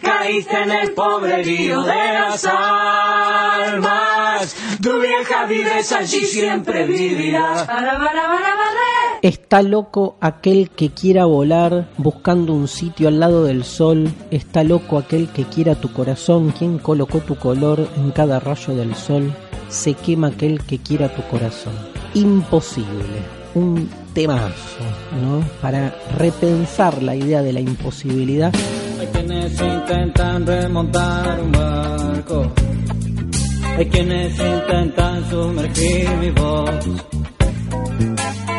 caíste 0.00 0.62
en 0.62 0.70
el 0.70 0.92
pobrerío 0.92 1.82
de 1.82 1.94
las 1.94 2.44
almas. 2.44 4.10
Tu 4.80 4.98
vieja 4.98 5.44
viveza 5.46 5.98
allí 5.98 6.20
siempre 6.20 6.86
vivirá. 6.86 7.66
Está 9.22 9.60
loco 9.60 10.16
aquel 10.20 10.70
que 10.70 10.90
quiera 10.90 11.26
volar 11.26 11.90
buscando 11.98 12.54
un 12.54 12.68
sitio 12.68 13.08
al 13.08 13.20
lado 13.20 13.44
del 13.44 13.64
sol. 13.64 14.10
Está 14.30 14.64
loco 14.64 14.96
aquel 14.96 15.28
que 15.28 15.44
quiera 15.44 15.74
tu 15.74 15.92
corazón. 15.92 16.54
Quien 16.56 16.78
colocó 16.78 17.18
tu 17.18 17.36
color 17.36 17.86
en 17.96 18.12
cada 18.12 18.40
rayo 18.40 18.74
del 18.74 18.94
sol? 18.94 19.34
Se 19.70 19.94
quema 19.94 20.28
aquel 20.28 20.62
que 20.64 20.78
quiera 20.78 21.08
tu 21.08 21.22
corazón. 21.22 21.72
Imposible. 22.14 23.22
Un 23.54 23.88
temazo, 24.12 24.80
¿no? 25.22 25.44
Para 25.62 25.94
repensar 26.18 27.00
la 27.02 27.14
idea 27.14 27.40
de 27.42 27.52
la 27.52 27.60
imposibilidad. 27.60 28.52
Hay 29.00 29.06
quienes 29.06 29.52
intentan 29.52 30.44
remontar 30.44 31.40
un 31.40 31.52
barco. 31.52 32.52
Hay 33.78 33.86
quienes 33.86 34.36
intentan 34.38 35.30
sumergir 35.30 36.10
mi 36.20 36.30
voz. 36.30 36.70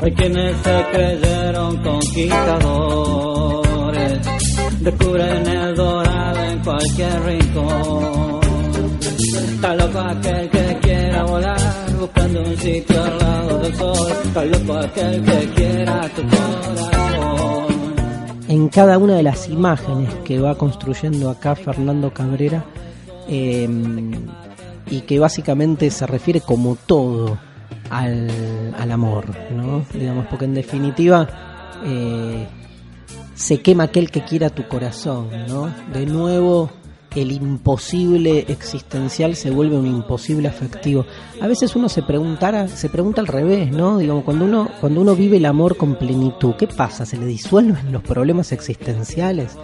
Hay 0.02 0.14
quienes 0.14 0.56
se 0.64 0.86
creyeron 0.94 1.84
conquistadores. 1.84 4.20
Descubren 4.80 5.46
el 5.48 5.76
dorado 5.76 6.44
en 6.44 6.60
cualquier 6.60 7.22
rincón. 7.24 8.32
Está 9.62 9.76
loco 9.76 10.00
aquel 10.00 10.50
que 10.50 10.80
volar 10.82 10.91
buscando 12.02 12.42
un 12.42 12.58
sitio 12.58 13.04
al 13.04 13.20
lado 13.20 13.60
del 13.60 13.76
sol. 13.76 14.12
Aquel 14.84 15.24
que 15.24 15.50
quiera 15.56 16.10
tu 16.10 16.22
corazón. 16.24 17.68
En 18.48 18.68
cada 18.70 18.98
una 18.98 19.16
de 19.16 19.24
las 19.24 19.48
imágenes 19.48 20.14
que 20.26 20.40
va 20.40 20.56
construyendo 20.56 21.30
acá 21.30 21.56
Fernando 21.56 22.12
Cabrera, 22.14 22.66
eh, 23.30 23.70
y 24.90 25.02
que 25.02 25.20
básicamente 25.20 25.90
se 25.92 26.06
refiere 26.08 26.42
como 26.42 26.76
todo 26.76 27.38
al, 27.90 28.30
al 28.78 28.92
amor, 28.92 29.26
¿no? 29.56 29.86
Digamos, 29.94 30.26
porque 30.26 30.46
en 30.46 30.56
definitiva 30.56 31.28
eh, 31.86 32.48
se 33.36 33.62
quema 33.62 33.84
aquel 33.84 34.10
que 34.10 34.24
quiera 34.24 34.50
tu 34.50 34.68
corazón, 34.68 35.30
¿no? 35.48 35.74
De 35.94 36.06
nuevo 36.06 36.72
el 37.16 37.32
imposible 37.32 38.46
existencial 38.48 39.36
se 39.36 39.52
vuelve 39.52 39.78
un 39.78 39.88
imposible 39.88 40.48
afectivo. 40.48 41.06
A 41.42 41.48
veces 41.48 41.76
uno 41.76 41.90
se 41.90 42.04
preguntara, 42.04 42.68
se 42.68 42.90
pregunta 42.90 43.22
al 43.22 43.28
revés, 43.28 43.72
¿no? 43.72 43.98
Digamos, 43.98 44.24
cuando 44.24 44.46
uno, 44.46 44.70
cuando 44.80 45.02
uno 45.02 45.16
vive 45.16 45.38
el 45.38 45.46
amor 45.46 45.76
con 45.76 45.96
plenitud, 45.96 46.56
¿qué 46.56 46.68
pasa? 46.68 47.06
¿Se 47.06 47.18
le 47.18 47.26
disuelven 47.26 47.92
los 47.92 48.02
problemas 48.04 48.52
existenciales? 48.52 49.58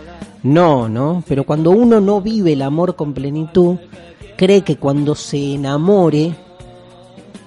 No, 0.43 0.89
¿no? 0.89 1.23
Pero 1.27 1.45
cuando 1.45 1.71
uno 1.71 2.01
no 2.01 2.21
vive 2.21 2.53
el 2.53 2.61
amor 2.61 2.95
con 2.95 3.13
plenitud, 3.13 3.77
cree 4.35 4.61
que 4.61 4.75
cuando 4.75 5.15
se 5.15 5.53
enamore 5.53 6.35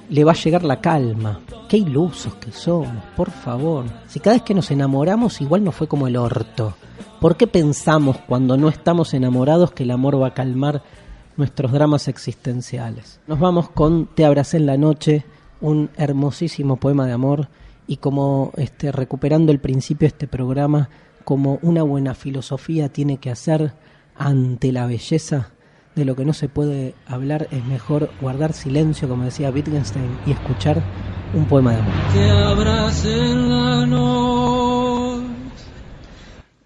le 0.08 0.24
va 0.24 0.32
a 0.32 0.36
llegar 0.36 0.64
la 0.64 0.80
calma. 0.80 1.40
Qué 1.70 1.76
ilusos 1.76 2.34
que 2.34 2.50
somos, 2.50 3.04
por 3.16 3.30
favor. 3.30 3.84
Si 4.08 4.18
cada 4.18 4.34
vez 4.34 4.42
que 4.42 4.54
nos 4.54 4.72
enamoramos 4.72 5.40
igual 5.40 5.62
no 5.62 5.70
fue 5.70 5.86
como 5.86 6.08
el 6.08 6.16
orto. 6.16 6.74
¿Por 7.20 7.36
qué 7.36 7.46
pensamos 7.46 8.16
cuando 8.26 8.56
no 8.56 8.68
estamos 8.68 9.14
enamorados 9.14 9.70
que 9.70 9.84
el 9.84 9.92
amor 9.92 10.20
va 10.20 10.26
a 10.26 10.34
calmar 10.34 10.82
nuestros 11.36 11.70
dramas 11.70 12.08
existenciales? 12.08 13.20
Nos 13.28 13.38
vamos 13.38 13.70
con 13.70 14.06
Te 14.06 14.24
abracé 14.24 14.56
en 14.56 14.66
la 14.66 14.76
noche, 14.76 15.24
un 15.60 15.90
hermosísimo 15.96 16.74
poema 16.74 17.06
de 17.06 17.12
amor 17.12 17.48
y 17.86 17.98
como 17.98 18.50
este 18.56 18.90
recuperando 18.90 19.52
el 19.52 19.60
principio 19.60 20.06
de 20.06 20.14
este 20.14 20.26
programa, 20.26 20.90
como 21.22 21.60
una 21.62 21.84
buena 21.84 22.14
filosofía 22.14 22.88
tiene 22.88 23.18
que 23.18 23.30
hacer 23.30 23.74
ante 24.16 24.72
la 24.72 24.86
belleza 24.86 25.52
de 26.00 26.06
lo 26.06 26.16
que 26.16 26.24
no 26.24 26.32
se 26.32 26.48
puede 26.48 26.94
hablar, 27.06 27.46
es 27.50 27.62
mejor 27.66 28.08
guardar 28.22 28.54
silencio, 28.54 29.06
como 29.06 29.24
decía 29.24 29.50
Wittgenstein, 29.50 30.08
y 30.26 30.30
escuchar 30.32 30.82
un 31.34 31.44
poema 31.44 31.72
de 31.72 31.78
amor. 31.80 31.92
Te 32.14 32.30
abracé 32.30 33.30
en 33.32 33.50
la 33.50 33.84
noche. 33.86 35.26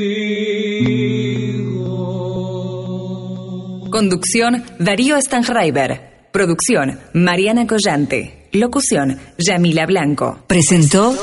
Conducción 3.92 4.64
Darío 4.80 5.22
Stanraiver. 5.22 6.09
Producción 6.32 7.00
Mariana 7.14 7.66
Collante. 7.66 8.48
Locución 8.52 9.20
Yamila 9.38 9.86
Blanco. 9.86 10.40
Presentó 10.48 11.16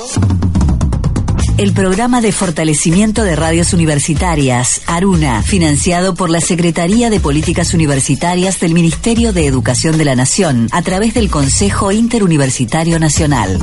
el 1.59 1.73
programa 1.73 2.21
de 2.21 2.33
fortalecimiento 2.33 3.23
de 3.23 3.35
radios 3.35 3.73
universitarias, 3.73 4.83
Aruna, 4.87 5.43
financiado 5.43 6.15
por 6.15 6.29
la 6.31 6.41
Secretaría 6.41 7.09
de 7.09 7.21
Políticas 7.21 7.73
Universitarias 7.73 8.61
del 8.61 8.75
Ministerio 8.75 9.33
de 9.33 9.47
Educación 9.47 9.97
de 9.97 10.05
la 10.05 10.17
Nación, 10.17 10.69
a 10.73 10.83
través 10.83 11.15
del 11.15 11.31
Consejo 11.31 11.93
Interuniversitario 11.93 12.99
Nacional. 12.99 13.59